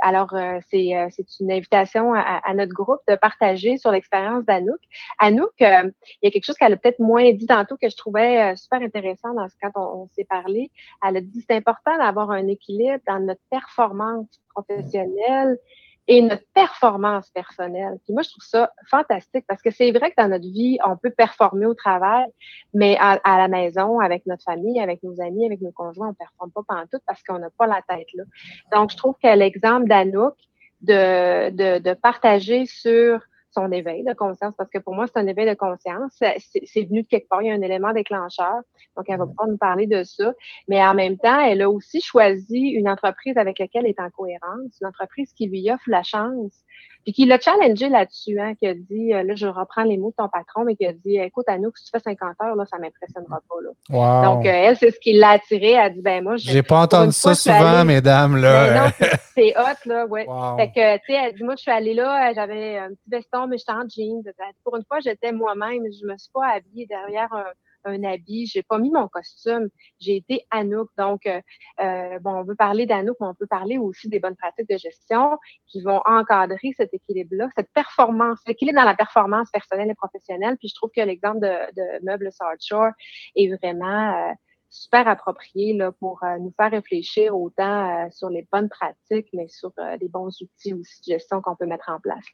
alors, 0.00 0.34
c'est, 0.70 0.92
c'est 1.10 1.40
une 1.40 1.50
invitation 1.50 2.14
à, 2.14 2.20
à, 2.20 2.54
notre 2.54 2.72
groupe 2.72 3.00
de 3.08 3.16
partager 3.16 3.76
sur 3.78 3.90
l'expérience 3.90 4.44
d'Anouk. 4.44 4.80
Anouk, 5.18 5.52
il 5.58 5.92
y 6.22 6.26
a 6.28 6.30
quelque 6.30 6.44
chose 6.44 6.56
qu'elle 6.56 6.72
a 6.72 6.76
peut-être 6.76 7.00
moins 7.00 7.32
dit 7.32 7.46
tantôt 7.46 7.76
que 7.76 7.88
je 7.88 7.96
trouvais 7.96 8.54
super 8.56 8.82
intéressant 8.84 9.34
dans 9.34 9.48
ce 9.48 9.54
quand 9.60 9.70
on, 9.76 10.08
s'est 10.14 10.24
parlé. 10.24 10.70
Elle 11.06 11.16
a 11.18 11.20
dit 11.20 11.44
c'est 11.48 11.56
important 11.56 11.96
d'avoir 11.98 12.30
un 12.30 12.46
équilibre 12.46 13.00
dans 13.06 13.20
notre 13.20 13.40
performance 13.50 14.28
professionnelle 14.54 15.58
et 16.06 16.20
notre 16.20 16.44
performance 16.52 17.30
personnelle. 17.30 17.98
Puis 18.04 18.12
moi, 18.12 18.22
je 18.22 18.30
trouve 18.30 18.44
ça 18.44 18.70
fantastique 18.90 19.46
parce 19.48 19.62
que 19.62 19.70
c'est 19.70 19.90
vrai 19.90 20.10
que 20.10 20.16
dans 20.18 20.28
notre 20.28 20.44
vie, 20.44 20.78
on 20.84 20.96
peut 20.96 21.10
performer 21.10 21.64
au 21.64 21.74
travail, 21.74 22.26
mais 22.74 22.96
à, 23.00 23.18
la 23.24 23.48
maison, 23.48 24.00
avec 24.00 24.26
notre 24.26 24.42
famille, 24.42 24.78
avec 24.80 25.02
nos 25.02 25.18
amis, 25.20 25.46
avec 25.46 25.62
nos 25.62 25.72
conjoints, 25.72 26.08
on 26.08 26.14
performe 26.14 26.50
pas 26.50 26.60
pendant 26.68 26.86
tout 26.92 27.00
parce 27.06 27.22
qu'on 27.22 27.38
n'a 27.38 27.48
pas 27.50 27.66
la 27.66 27.80
tête 27.88 28.08
là. 28.14 28.24
Donc, 28.72 28.90
je 28.90 28.96
trouve 28.98 29.14
que 29.22 29.34
l'exemple 29.34 29.88
d'Anouk 29.88 30.34
de, 30.82 31.78
de 31.78 31.94
partager 31.94 32.66
sur 32.66 33.20
son 33.54 33.70
éveil 33.72 34.04
de 34.04 34.12
conscience, 34.12 34.54
parce 34.56 34.70
que 34.70 34.78
pour 34.78 34.94
moi, 34.94 35.06
c'est 35.06 35.18
un 35.18 35.26
éveil 35.26 35.48
de 35.48 35.54
conscience. 35.54 36.12
C'est 36.18 36.82
venu 36.82 37.02
de 37.02 37.08
quelque 37.08 37.28
part, 37.28 37.42
il 37.42 37.48
y 37.48 37.50
a 37.50 37.54
un 37.54 37.62
élément 37.62 37.92
déclencheur. 37.92 38.60
Donc, 38.96 39.06
elle 39.08 39.18
va 39.18 39.26
pouvoir 39.26 39.48
nous 39.48 39.56
parler 39.56 39.86
de 39.86 40.02
ça. 40.04 40.32
Mais 40.68 40.84
en 40.84 40.94
même 40.94 41.16
temps, 41.18 41.40
elle 41.40 41.62
a 41.62 41.70
aussi 41.70 42.00
choisi 42.00 42.58
une 42.58 42.88
entreprise 42.88 43.38
avec 43.38 43.58
laquelle 43.58 43.84
elle 43.84 43.90
est 43.90 44.00
en 44.00 44.10
cohérence, 44.10 44.78
une 44.80 44.86
entreprise 44.86 45.32
qui 45.32 45.46
lui 45.46 45.70
offre 45.70 45.88
la 45.88 46.02
chance 46.02 46.64
puis 47.04 47.12
qui 47.12 47.26
l'a 47.26 47.38
challengé 47.38 47.88
là-dessus, 47.88 48.40
hein, 48.40 48.54
qui 48.54 48.66
a 48.66 48.74
dit, 48.74 49.12
euh, 49.12 49.22
là, 49.22 49.34
je 49.34 49.46
reprends 49.46 49.84
les 49.84 49.98
mots 49.98 50.10
de 50.10 50.16
ton 50.16 50.28
patron, 50.28 50.64
mais 50.64 50.74
qui 50.74 50.86
a 50.86 50.92
dit, 50.92 51.18
écoute, 51.18 51.44
Anouk, 51.48 51.76
si 51.76 51.84
tu 51.84 51.90
fais 51.90 52.00
50 52.00 52.36
heures, 52.42 52.56
là, 52.56 52.64
ça 52.64 52.78
m'impressionnera 52.78 53.40
pas, 53.48 53.56
là. 53.62 54.22
Donc, 54.24 54.46
euh, 54.46 54.50
elle, 54.50 54.76
c'est 54.78 54.90
ce 54.90 54.98
qui 54.98 55.12
l'a 55.12 55.32
attiré. 55.32 55.72
Elle 55.72 55.78
a 55.78 55.90
dit, 55.90 56.00
ben, 56.00 56.24
moi, 56.24 56.36
j'ai 56.36 56.62
pas 56.62 56.80
entendu 56.80 57.12
ça 57.12 57.34
souvent, 57.34 57.84
mesdames, 57.84 58.36
là. 58.36 58.86
Non, 58.86 58.92
c'est 59.34 59.54
hot, 59.56 59.88
là, 59.88 60.06
ouais. 60.06 60.26
Fait 60.56 60.68
que, 60.68 60.96
tu 60.96 61.02
sais, 61.06 61.12
elle 61.12 61.34
dit, 61.34 61.44
moi, 61.44 61.54
je 61.56 61.62
suis 61.62 61.70
allée 61.70 61.94
là, 61.94 62.32
j'avais 62.32 62.78
un 62.78 62.88
petit 62.88 63.10
veston, 63.10 63.43
mais 63.46 63.58
j'étais 63.58 63.72
en 63.72 63.88
jeans. 63.88 64.22
Pour 64.64 64.76
une 64.76 64.84
fois, 64.84 65.00
j'étais 65.00 65.32
moi-même. 65.32 65.84
Je 65.84 66.06
me 66.06 66.16
suis 66.16 66.30
pas 66.32 66.48
habillée 66.48 66.86
derrière 66.86 67.32
un, 67.32 67.46
un 67.84 68.02
habit, 68.04 68.46
j'ai 68.46 68.62
pas 68.62 68.78
mis 68.78 68.90
mon 68.90 69.08
costume, 69.08 69.68
j'ai 70.00 70.16
été 70.16 70.46
Anouk. 70.50 70.88
Donc, 70.98 71.26
euh, 71.26 71.40
euh, 71.80 72.18
bon, 72.20 72.36
on 72.36 72.42
veut 72.42 72.54
parler 72.54 72.86
d'Anouk, 72.86 73.16
mais 73.20 73.26
on 73.26 73.34
peut 73.34 73.46
parler 73.46 73.78
aussi 73.78 74.08
des 74.08 74.20
bonnes 74.20 74.36
pratiques 74.36 74.68
de 74.68 74.76
gestion 74.76 75.38
qui 75.66 75.80
vont 75.82 76.00
encadrer 76.04 76.72
cet 76.76 76.92
équilibre-là, 76.92 77.48
cette 77.56 77.70
performance, 77.72 78.40
l'équilibre 78.46 78.78
dans 78.78 78.86
la 78.86 78.94
performance 78.94 79.50
personnelle 79.50 79.90
et 79.90 79.94
professionnelle. 79.94 80.56
Puis 80.58 80.68
je 80.68 80.74
trouve 80.74 80.90
que 80.94 81.02
l'exemple 81.02 81.40
de, 81.40 81.72
de 81.76 82.04
Meubles 82.04 82.32
South 82.32 82.60
Shore 82.60 82.90
est 83.36 83.54
vraiment 83.56 84.28
euh, 84.28 84.32
super 84.70 85.06
approprié 85.06 85.72
là, 85.74 85.92
pour 85.92 86.20
nous 86.40 86.52
faire 86.56 86.72
réfléchir 86.72 87.36
autant 87.36 88.10
sur 88.10 88.28
les 88.28 88.44
bonnes 88.50 88.68
pratiques, 88.68 89.28
mais 89.32 89.46
sur 89.46 89.72
les 90.00 90.08
bons 90.08 90.36
outils 90.42 90.74
aussi 90.74 91.00
de 91.06 91.14
gestion 91.14 91.40
qu'on 91.40 91.54
peut 91.54 91.66
mettre 91.66 91.90
en 91.90 92.00
place. 92.00 92.24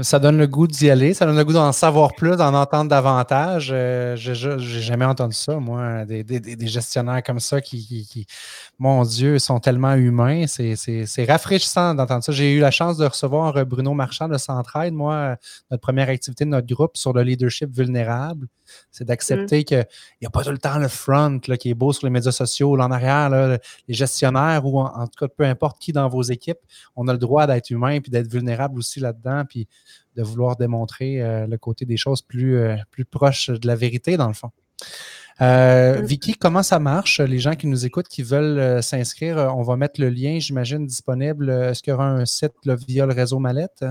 Ça 0.00 0.18
donne 0.18 0.38
le 0.38 0.46
goût 0.46 0.66
d'y 0.66 0.88
aller, 0.88 1.12
ça 1.12 1.26
donne 1.26 1.36
le 1.36 1.44
goût 1.44 1.52
d'en 1.52 1.70
savoir 1.70 2.14
plus, 2.14 2.34
d'en 2.36 2.54
entendre 2.54 2.88
davantage. 2.88 3.68
Euh, 3.74 4.16
J'ai 4.16 4.80
jamais 4.80 5.04
entendu 5.04 5.34
ça, 5.34 5.56
moi, 5.56 6.06
des, 6.06 6.24
gestionnaires 6.66 7.22
comme 7.22 7.40
ça 7.40 7.60
qui, 7.60 8.26
mon 8.78 9.02
Dieu, 9.02 9.38
sont 9.38 9.60
tellement 9.60 9.94
humains. 9.94 10.46
C'est 10.46 11.24
rafraîchissant 11.28 11.94
d'entendre 11.94 12.24
ça. 12.24 12.32
J'ai 12.32 12.54
eu 12.54 12.60
la 12.60 12.70
chance 12.70 12.96
de 12.96 13.04
recevoir 13.04 13.66
Bruno 13.66 13.92
Marchand 13.92 14.28
de 14.28 14.38
Centraide, 14.38 14.94
moi, 14.94 15.36
notre 15.70 15.82
première 15.82 16.08
activité 16.08 16.46
de 16.46 16.50
notre 16.50 16.72
groupe 16.74 16.96
sur 16.96 17.12
le 17.12 17.22
leadership 17.22 17.70
vulnérable. 17.70 18.46
C'est 18.90 19.04
d'accepter 19.04 19.60
mm. 19.60 19.64
qu'il 19.64 19.86
n'y 20.20 20.26
a 20.26 20.30
pas 20.30 20.42
tout 20.42 20.50
le 20.50 20.58
temps 20.58 20.78
le 20.78 20.88
front 20.88 21.40
là, 21.46 21.56
qui 21.56 21.70
est 21.70 21.74
beau 21.74 21.92
sur 21.92 22.06
les 22.06 22.10
médias 22.10 22.32
sociaux, 22.32 22.76
là 22.76 22.84
en 22.84 22.90
arrière, 22.90 23.30
les 23.30 23.94
gestionnaires 23.94 24.64
ou 24.64 24.80
en, 24.80 25.06
tout 25.06 25.26
cas 25.26 25.28
peu 25.28 25.44
importe 25.44 25.78
qui 25.78 25.92
dans 25.92 26.08
vos 26.08 26.22
équipes, 26.22 26.60
on 26.96 27.08
a 27.08 27.12
le 27.12 27.18
droit 27.18 27.46
d'être 27.46 27.70
humain 27.70 28.00
puis 28.00 28.10
d'être 28.10 28.30
vulnérable 28.30 28.78
aussi 28.78 29.00
là-dedans, 29.00 29.44
puis 29.48 29.68
de 30.16 30.22
vouloir 30.22 30.56
démontrer 30.56 31.22
euh, 31.22 31.46
le 31.46 31.58
côté 31.58 31.84
des 31.84 31.96
choses 31.96 32.22
plus, 32.22 32.56
euh, 32.56 32.76
plus 32.90 33.04
proche 33.04 33.48
de 33.48 33.66
la 33.66 33.74
vérité, 33.74 34.16
dans 34.16 34.28
le 34.28 34.34
fond. 34.34 34.50
Euh. 35.40 36.00
Vicky, 36.02 36.34
comment 36.34 36.62
ça 36.62 36.78
marche? 36.78 37.20
Les 37.20 37.38
gens 37.38 37.54
qui 37.54 37.66
nous 37.66 37.86
écoutent, 37.86 38.08
qui 38.08 38.22
veulent 38.22 38.82
s'inscrire, 38.82 39.36
on 39.56 39.62
va 39.62 39.76
mettre 39.76 40.00
le 40.00 40.10
lien, 40.10 40.38
j'imagine, 40.38 40.86
disponible. 40.86 41.50
Est-ce 41.50 41.82
qu'il 41.82 41.92
y 41.92 41.94
aura 41.94 42.08
un 42.08 42.26
site 42.26 42.52
via 42.64 43.06
le 43.06 43.14
réseau 43.14 43.38
Mallette? 43.38 43.84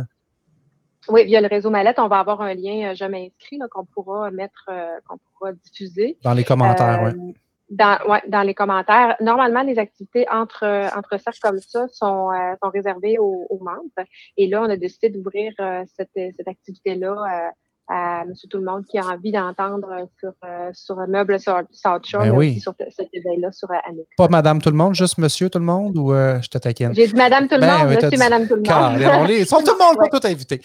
Oui, 1.09 1.25
via 1.25 1.41
le 1.41 1.47
réseau 1.47 1.69
Mallette, 1.69 1.99
on 1.99 2.07
va 2.07 2.19
avoir 2.19 2.41
un 2.41 2.53
lien 2.53 2.93
Je 2.93 3.05
m'inscris 3.05 3.59
qu'on 3.71 3.85
pourra 3.85 4.29
mettre, 4.31 4.69
qu'on 5.07 5.17
pourra 5.17 5.53
diffuser. 5.53 6.17
Dans 6.23 6.33
les 6.33 6.43
commentaires, 6.43 7.11
oui 7.15 7.33
dans, 7.71 7.97
ouais, 8.07 8.21
dans 8.27 8.41
les 8.41 8.53
commentaires. 8.53 9.15
Normalement, 9.21 9.63
les 9.63 9.79
activités 9.79 10.29
entre, 10.29 10.65
entre 10.95 11.17
cercles 11.19 11.39
comme 11.41 11.59
ça 11.59 11.87
sont, 11.87 12.29
euh, 12.31 12.53
sont 12.61 12.69
réservées 12.69 13.17
aux, 13.17 13.47
aux, 13.49 13.63
membres. 13.63 14.05
Et 14.37 14.47
là, 14.47 14.61
on 14.61 14.69
a 14.69 14.75
décidé 14.75 15.09
d'ouvrir 15.09 15.53
euh, 15.59 15.83
cette, 15.95 16.11
cette 16.13 16.47
activité-là 16.47 17.11
euh, 17.11 17.49
à 17.87 18.23
Monsieur 18.25 18.47
Tout-le-Monde 18.47 18.85
qui 18.89 18.97
a 18.97 19.05
envie 19.05 19.31
d'entendre 19.31 19.87
sur, 20.19 20.31
euh, 20.45 20.69
sur 20.73 20.99
un 20.99 21.07
meuble 21.07 21.39
South 21.39 22.05
Shore, 22.05 22.21
ben 22.21 22.31
oui. 22.31 22.59
sur 22.59 22.73
cet 22.77 23.09
éveil-là 23.11 23.51
sur 23.51 23.69
euh, 23.69 23.75
Annick. 23.87 24.07
Pas 24.17 24.27
Madame 24.29 24.61
Tout-le-Monde, 24.61 24.95
juste 24.95 25.17
Monsieur 25.17 25.49
Tout-le-monde 25.49 25.97
ou 25.97 26.13
euh, 26.13 26.41
je 26.41 26.47
te 26.47 26.57
taquine? 26.57 26.93
J'ai 26.95 27.07
dit 27.07 27.15
Madame 27.15 27.47
Tout-le-Monde, 27.47 27.87
ben, 27.89 28.01
Monsieur 28.01 28.17
Madame 28.17 28.47
Tout-le-Monde. 28.47 29.29
Ils 29.29 29.45
sont 29.45 29.57
tout 29.65 29.73
le 29.77 29.83
monde, 29.83 29.97
pas 29.97 30.19
tout 30.19 30.25
invité. 30.25 30.61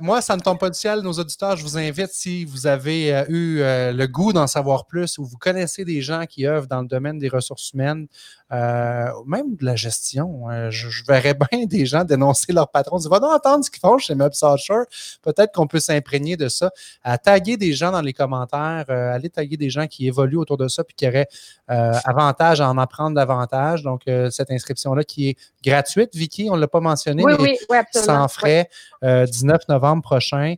moi, 0.00 0.20
ça 0.20 0.36
ne 0.36 0.42
tombe 0.42 0.58
pas 0.58 0.70
du 0.70 0.78
ciel. 0.78 1.00
Nos 1.00 1.12
auditeurs, 1.12 1.56
je 1.56 1.62
vous 1.62 1.76
invite, 1.76 2.10
si 2.10 2.44
vous 2.44 2.66
avez 2.66 3.24
eu 3.28 3.58
le 3.58 4.06
goût 4.06 4.32
d'en 4.32 4.46
savoir 4.46 4.86
plus 4.86 5.18
ou 5.18 5.24
vous 5.24 5.38
connaissez 5.38 5.84
des 5.84 6.02
gens 6.02 6.24
qui 6.26 6.46
œuvrent 6.46 6.68
dans 6.68 6.82
le 6.82 6.88
domaine 6.88 7.18
des 7.18 7.28
ressources 7.28 7.72
humaines, 7.72 8.06
même 8.50 9.56
de 9.56 9.64
la 9.64 9.76
gestion, 9.76 10.44
je, 10.70 11.04
verrais 11.08 11.34
bien 11.50 11.66
des 11.66 11.86
gens 11.86 12.04
dénoncer 12.04 12.52
leur 12.52 12.70
patron, 12.70 12.98
va 13.08 13.20
donc 13.20 13.32
entendre 13.32 13.64
ce 13.64 13.70
qu'ils 13.70 13.80
font 13.80 13.98
chez 13.98 14.14
Meuble 14.14 14.34
South 14.34 14.58
Shore. 14.58 14.84
Peut-être 15.22 15.52
qu'on 15.52 15.66
peut 15.66 15.80
s'imprégner 15.80 16.36
de 16.36 16.43
ça, 16.48 16.70
à 17.02 17.18
taguer 17.18 17.56
des 17.56 17.72
gens 17.72 17.92
dans 17.92 18.00
les 18.00 18.12
commentaires, 18.12 18.84
euh, 18.88 19.14
aller 19.14 19.30
taguer 19.30 19.56
des 19.56 19.70
gens 19.70 19.86
qui 19.86 20.06
évoluent 20.06 20.38
autour 20.38 20.56
de 20.56 20.68
ça 20.68 20.84
puis 20.84 20.94
qui 20.94 21.06
auraient 21.06 21.28
euh, 21.70 21.92
avantage 22.04 22.60
à 22.60 22.68
en 22.68 22.78
apprendre 22.78 23.16
davantage. 23.16 23.82
Donc, 23.82 24.02
euh, 24.08 24.30
cette 24.30 24.50
inscription-là 24.50 25.04
qui 25.04 25.30
est 25.30 25.36
gratuite, 25.64 26.14
Vicky, 26.14 26.48
on 26.50 26.56
ne 26.56 26.60
l'a 26.60 26.68
pas 26.68 26.80
mentionné, 26.80 27.24
mais 27.24 27.58
sans 27.92 28.28
frais, 28.28 28.68
19 29.02 29.68
novembre 29.68 30.02
prochain. 30.02 30.54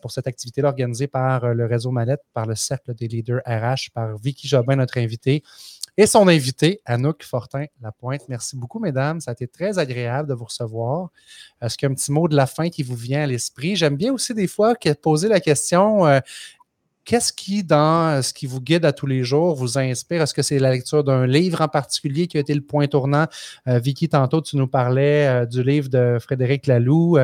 pour 0.00 0.12
cette 0.12 0.28
activité-là 0.28 0.68
organisée 0.68 1.08
par 1.08 1.54
le 1.54 1.66
réseau 1.66 1.90
Mallette, 1.90 2.22
par 2.32 2.46
le 2.46 2.54
Cercle 2.54 2.94
des 2.94 3.08
leaders 3.08 3.40
RH, 3.44 3.90
par 3.92 4.16
Vicky 4.16 4.46
Jobin, 4.46 4.76
notre 4.76 4.98
invité 4.98 5.42
et 5.98 6.06
son 6.06 6.26
invité, 6.28 6.80
Anouk 6.86 7.22
Fortin-Lapointe. 7.22 8.22
Merci 8.28 8.56
beaucoup, 8.56 8.78
mesdames. 8.78 9.20
Ça 9.20 9.32
a 9.32 9.34
été 9.34 9.46
très 9.46 9.78
agréable 9.78 10.28
de 10.28 10.34
vous 10.34 10.46
recevoir. 10.46 11.10
Est-ce 11.60 11.76
qu'il 11.76 11.86
y 11.86 11.90
a 11.90 11.92
un 11.92 11.94
petit 11.94 12.10
mot 12.12 12.28
de 12.28 12.36
la 12.36 12.46
fin 12.46 12.70
qui 12.70 12.82
vous 12.82 12.96
vient 12.96 13.24
à 13.24 13.26
l'esprit? 13.26 13.76
J'aime 13.76 13.96
bien 13.96 14.12
aussi 14.12 14.32
des 14.32 14.46
fois 14.46 14.74
poser 15.02 15.28
la 15.28 15.40
question 15.40 16.06
euh, 16.06 16.20
qu'est-ce 17.04 17.32
qui, 17.32 17.62
dans 17.62 18.22
ce 18.22 18.32
qui 18.32 18.46
vous 18.46 18.60
guide 18.60 18.86
à 18.86 18.92
tous 18.92 19.06
les 19.06 19.22
jours, 19.22 19.54
vous 19.54 19.76
inspire? 19.76 20.22
Est-ce 20.22 20.32
que 20.32 20.42
c'est 20.42 20.58
la 20.58 20.70
lecture 20.70 21.04
d'un 21.04 21.26
livre 21.26 21.60
en 21.60 21.68
particulier 21.68 22.26
qui 22.26 22.38
a 22.38 22.40
été 22.40 22.54
le 22.54 22.62
point 22.62 22.86
tournant? 22.86 23.26
Euh, 23.68 23.78
Vicky, 23.78 24.08
tantôt, 24.08 24.40
tu 24.40 24.56
nous 24.56 24.68
parlais 24.68 25.26
euh, 25.26 25.46
du 25.46 25.62
livre 25.62 25.90
de 25.90 26.16
Frédéric 26.20 26.68
Laloux. 26.68 27.18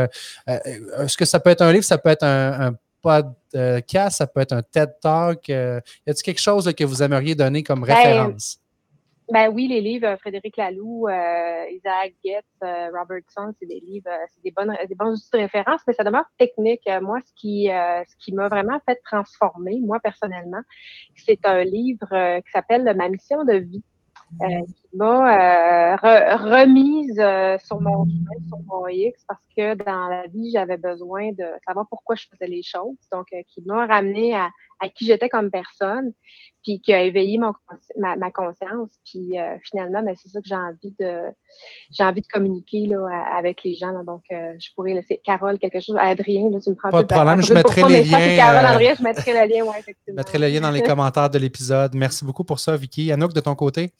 Est-ce 0.47 1.17
que 1.17 1.25
ça 1.25 1.41
peut 1.41 1.51
être 1.51 1.63
un 1.63 1.73
livre? 1.73 1.85
Ça 1.85 1.97
peut 1.97 2.11
être 2.11 2.25
un 2.25 2.75
podcast, 3.03 4.19
ça 4.19 4.27
peut 4.27 4.41
être 4.41 4.53
un 4.53 4.63
TED 4.63 4.95
Talk. 5.01 5.49
Euh, 5.51 5.81
y 6.07 6.11
a-t-il 6.11 6.23
quelque 6.23 6.41
chose 6.41 6.73
que 6.73 6.85
vous 6.85 7.03
aimeriez 7.03 7.35
donner 7.35 7.63
comme 7.63 7.81
ben, 7.81 7.95
référence? 7.95 8.61
Ben 9.31 9.51
oui, 9.53 9.69
les 9.69 9.83
livres, 9.83 10.17
Frédéric 10.21 10.57
Laloux, 10.57 11.07
euh, 11.07 11.65
Isaac 11.71 12.15
Getz, 12.25 12.45
euh, 12.65 12.89
Robertson, 12.99 13.53
c'est 13.61 13.67
des 13.67 13.81
livres, 13.81 14.09
c'est 14.33 14.43
des 14.43 14.51
bonnes, 14.51 14.75
des 14.89 14.95
bons 14.95 15.13
outils 15.13 15.31
de 15.35 15.39
référence, 15.39 15.83
mais 15.87 15.93
ça 15.93 16.03
demeure 16.03 16.25
technique. 16.39 16.89
Moi, 17.03 17.19
ce 17.27 17.33
qui, 17.37 17.67
ce 17.67 18.17
qui 18.25 18.33
m'a 18.33 18.49
vraiment 18.49 18.81
fait 18.89 18.99
transformer, 19.05 19.81
moi 19.81 20.01
personnellement, 20.01 20.63
c'est 21.15 21.45
un 21.45 21.63
livre 21.63 22.41
qui 22.41 22.51
s'appelle 22.51 22.85
Ma 22.97 23.11
mission 23.11 23.45
de 23.45 23.55
vie. 23.55 23.83
Qui 24.31 24.97
m'a 24.97 25.97
remise 25.97 27.23
sur 27.65 27.81
mon 27.81 28.07
sur 28.49 28.59
mon 28.67 28.87
X, 28.89 29.25
parce 29.27 29.41
que 29.57 29.75
dans 29.75 30.09
la 30.09 30.27
vie, 30.27 30.51
j'avais 30.53 30.77
besoin 30.77 31.33
de 31.33 31.47
savoir 31.67 31.87
pourquoi 31.89 32.17
je 32.17 32.27
faisais 32.31 32.49
les 32.49 32.63
choses. 32.63 32.97
Donc, 33.13 33.27
qui 33.49 33.63
m'a 33.67 33.87
ramené 33.87 34.35
à, 34.35 34.51
à 34.81 34.89
qui 34.89 35.07
j'étais 35.07 35.29
comme 35.29 35.51
personne, 35.51 36.13
puis 36.63 36.81
qui 36.81 36.93
a 36.93 37.03
éveillé 37.03 37.39
mon, 37.39 37.53
ma, 37.97 38.17
ma 38.17 38.31
conscience. 38.31 38.91
Puis 39.05 39.39
euh, 39.39 39.57
finalement, 39.63 40.03
ben, 40.03 40.15
c'est 40.17 40.29
ça 40.29 40.41
que 40.41 40.49
j'ai 40.49 40.55
envie 40.55 40.95
de 40.99 41.23
j'ai 41.91 42.05
envie 42.05 42.21
de 42.21 42.27
communiquer 42.27 42.87
là, 42.87 43.07
avec 43.37 43.63
les 43.65 43.75
gens. 43.75 43.93
Donc, 44.05 44.23
euh, 44.33 44.55
je 44.59 44.69
pourrais 44.75 44.95
laisser 44.95 45.21
Carole 45.25 45.59
quelque 45.59 45.81
chose. 45.81 45.97
Adrien, 45.99 46.51
là, 46.51 46.61
tu 46.61 46.71
me 46.71 46.75
prends 46.75 46.91
Pas 46.91 47.03
de 47.03 47.09
problème, 47.09 47.43
je 47.43 47.55
mettrai 47.55 47.83
les 47.89 48.05
liens. 48.05 48.37
Carole, 48.37 48.65
euh, 48.65 48.73
André, 48.73 48.95
je 48.97 49.03
mettrai 49.03 49.33
le 49.33 49.53
lien, 49.53 49.65
ouais, 49.65 49.79
effectivement. 49.79 50.05
Je 50.09 50.13
mettrai 50.13 50.39
le 50.39 50.49
lien 50.49 50.61
dans 50.61 50.71
les 50.71 50.83
commentaires 50.83 51.31
de 51.31 51.39
l'épisode. 51.39 51.95
Merci 51.95 52.25
beaucoup 52.25 52.45
pour 52.45 52.59
ça, 52.59 52.77
Vicky. 52.77 53.11
Anouk, 53.13 53.33
de 53.33 53.41
ton 53.41 53.55
côté? 53.55 53.93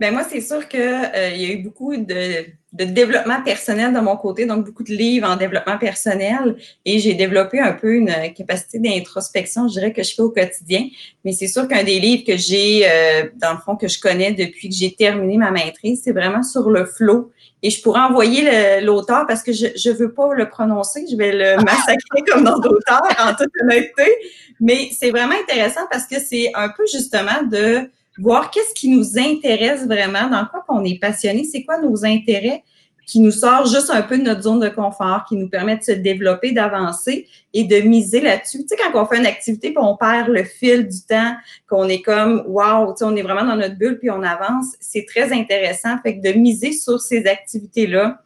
Ben 0.00 0.12
moi, 0.12 0.24
c'est 0.28 0.40
sûr 0.40 0.66
qu'il 0.66 0.80
euh, 0.80 1.30
y 1.30 1.46
a 1.46 1.52
eu 1.52 1.58
beaucoup 1.58 1.96
de, 1.96 2.46
de, 2.72 2.84
développement 2.84 3.40
personnel 3.44 3.94
de 3.94 4.00
mon 4.00 4.16
côté, 4.16 4.44
donc 4.44 4.66
beaucoup 4.66 4.82
de 4.82 4.92
livres 4.92 5.28
en 5.28 5.36
développement 5.36 5.78
personnel, 5.78 6.56
et 6.84 6.98
j'ai 6.98 7.14
développé 7.14 7.60
un 7.60 7.72
peu 7.72 7.94
une 7.94 8.12
capacité 8.36 8.80
d'introspection, 8.80 9.68
je 9.68 9.74
dirais 9.74 9.92
que 9.92 10.02
je 10.02 10.12
fais 10.14 10.22
au 10.22 10.30
quotidien. 10.30 10.88
Mais 11.24 11.30
c'est 11.30 11.46
sûr 11.46 11.68
qu'un 11.68 11.84
des 11.84 12.00
livres 12.00 12.24
que 12.26 12.36
j'ai, 12.36 12.82
euh, 12.90 13.28
dans 13.36 13.52
le 13.52 13.58
fond, 13.58 13.76
que 13.76 13.86
je 13.86 14.00
connais 14.00 14.32
depuis 14.32 14.68
que 14.68 14.74
j'ai 14.74 14.92
terminé 14.94 15.36
ma 15.36 15.52
maîtrise, 15.52 16.00
c'est 16.02 16.12
vraiment 16.12 16.42
sur 16.42 16.70
le 16.70 16.86
flow. 16.86 17.30
Et 17.62 17.70
je 17.70 17.80
pourrais 17.80 18.00
envoyer 18.00 18.80
l'auteur 18.82 19.26
parce 19.26 19.42
que 19.42 19.52
je 19.52 19.88
ne 19.88 19.94
veux 19.94 20.12
pas 20.12 20.34
le 20.34 20.48
prononcer, 20.48 21.06
je 21.10 21.16
vais 21.16 21.32
le 21.32 21.56
massacrer 21.64 22.22
comme 22.30 22.44
dans 22.44 22.58
d'auteurs, 22.58 23.02
en 23.18 23.32
toute 23.34 23.50
honnêteté. 23.62 24.12
Mais 24.60 24.90
c'est 24.92 25.10
vraiment 25.10 25.34
intéressant 25.40 25.80
parce 25.90 26.06
que 26.06 26.20
c'est 26.20 26.50
un 26.54 26.68
peu 26.68 26.84
justement 26.92 27.42
de 27.50 27.88
voir 28.18 28.50
qu'est-ce 28.50 28.74
qui 28.74 28.88
nous 28.88 29.18
intéresse 29.18 29.86
vraiment, 29.86 30.28
dans 30.28 30.46
quoi 30.46 30.64
qu'on 30.66 30.84
est 30.84 31.00
passionné, 31.00 31.44
c'est 31.44 31.64
quoi 31.64 31.78
nos 31.78 32.04
intérêts 32.04 32.62
qui 33.06 33.20
nous 33.20 33.30
sort 33.30 33.66
juste 33.66 33.90
un 33.90 34.02
peu 34.02 34.16
de 34.16 34.22
notre 34.22 34.42
zone 34.42 34.60
de 34.60 34.68
confort, 34.68 35.24
qui 35.28 35.36
nous 35.36 35.48
permet 35.48 35.76
de 35.76 35.82
se 35.82 35.92
développer, 35.92 36.52
d'avancer 36.52 37.26
et 37.52 37.64
de 37.64 37.76
miser 37.80 38.20
là-dessus. 38.20 38.62
Tu 38.62 38.68
sais, 38.68 38.76
quand 38.76 38.98
on 39.00 39.06
fait 39.06 39.18
une 39.18 39.26
activité 39.26 39.68
puis 39.70 39.78
on 39.78 39.96
perd 39.96 40.28
le 40.28 40.44
fil 40.44 40.88
du 40.88 41.02
temps, 41.06 41.34
qu'on 41.68 41.88
est 41.88 42.00
comme 42.00 42.44
wow, 42.46 42.92
tu 42.92 42.98
sais, 42.98 43.04
on 43.04 43.14
est 43.16 43.22
vraiment 43.22 43.44
dans 43.44 43.56
notre 43.56 43.76
bulle 43.76 43.98
puis 43.98 44.10
on 44.10 44.22
avance, 44.22 44.66
c'est 44.80 45.04
très 45.06 45.32
intéressant. 45.32 45.98
Fait 46.02 46.18
que 46.18 46.26
de 46.26 46.38
miser 46.38 46.72
sur 46.72 47.00
ces 47.00 47.26
activités-là, 47.26 48.20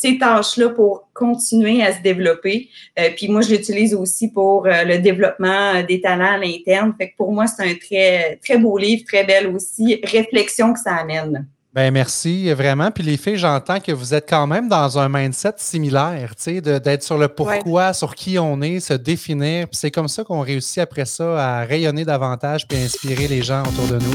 ces 0.00 0.18
tâches-là 0.18 0.70
pour 0.70 1.08
continuer 1.14 1.82
à 1.82 1.96
se 1.96 2.02
développer. 2.02 2.68
Euh, 2.98 3.10
puis 3.16 3.28
moi, 3.28 3.42
je 3.42 3.50
l'utilise 3.50 3.94
aussi 3.94 4.30
pour 4.30 4.66
euh, 4.66 4.84
le 4.84 4.98
développement 4.98 5.82
des 5.82 6.00
talents 6.00 6.34
à 6.34 6.38
l'interne. 6.38 6.94
Fait 6.98 7.10
que 7.10 7.16
pour 7.16 7.32
moi, 7.32 7.46
c'est 7.46 7.62
un 7.62 7.74
très, 7.74 8.38
très 8.44 8.58
beau 8.58 8.76
livre, 8.76 9.04
très 9.06 9.24
belle 9.24 9.46
aussi 9.46 10.00
réflexion 10.04 10.72
que 10.72 10.80
ça 10.80 10.96
amène. 10.96 11.46
Ben 11.72 11.92
merci 11.92 12.52
vraiment. 12.52 12.90
Puis 12.90 13.02
les 13.02 13.16
filles, 13.16 13.36
j'entends 13.36 13.80
que 13.80 13.90
vous 13.90 14.14
êtes 14.14 14.28
quand 14.28 14.46
même 14.46 14.68
dans 14.68 14.98
un 14.98 15.08
mindset 15.08 15.54
similaire, 15.56 16.34
tu 16.36 16.42
sais, 16.42 16.60
d'être 16.60 17.02
sur 17.02 17.18
le 17.18 17.26
pourquoi, 17.26 17.92
sur 17.92 18.14
qui 18.14 18.38
on 18.38 18.62
est, 18.62 18.78
se 18.78 18.94
définir. 18.94 19.66
Puis 19.68 19.78
c'est 19.78 19.90
comme 19.90 20.06
ça 20.06 20.22
qu'on 20.22 20.40
réussit 20.40 20.78
après 20.78 21.04
ça 21.04 21.60
à 21.60 21.64
rayonner 21.64 22.04
davantage 22.04 22.68
puis 22.68 22.78
inspirer 22.78 23.26
les 23.26 23.42
gens 23.42 23.62
autour 23.62 23.88
de 23.88 24.04
nous. 24.04 24.14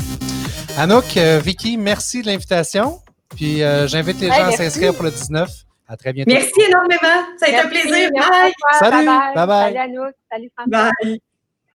Anouk, 0.77 1.17
euh, 1.17 1.41
Vicky, 1.43 1.75
merci 1.75 2.21
de 2.21 2.27
l'invitation. 2.27 2.99
Puis 3.35 3.61
euh, 3.61 3.87
j'invite 3.87 4.21
les 4.21 4.27
gens 4.27 4.45
à 4.45 4.51
s'inscrire 4.51 4.93
pour 4.93 5.03
le 5.03 5.11
19. 5.11 5.49
À 5.89 5.97
très 5.97 6.13
bientôt. 6.13 6.31
Merci 6.31 6.61
énormément. 6.67 7.25
Ça 7.37 7.47
a 7.47 7.49
été 7.49 7.57
un 7.57 7.67
plaisir. 7.67 8.11
Bye. 8.11 8.53
Salut. 8.79 9.05
Bye 9.07 9.47
bye. 9.47 9.73
Salut 9.73 9.77
Anouk. 9.77 10.13
Salut 10.31 10.51
François. 10.55 10.91
Bye. 11.01 11.19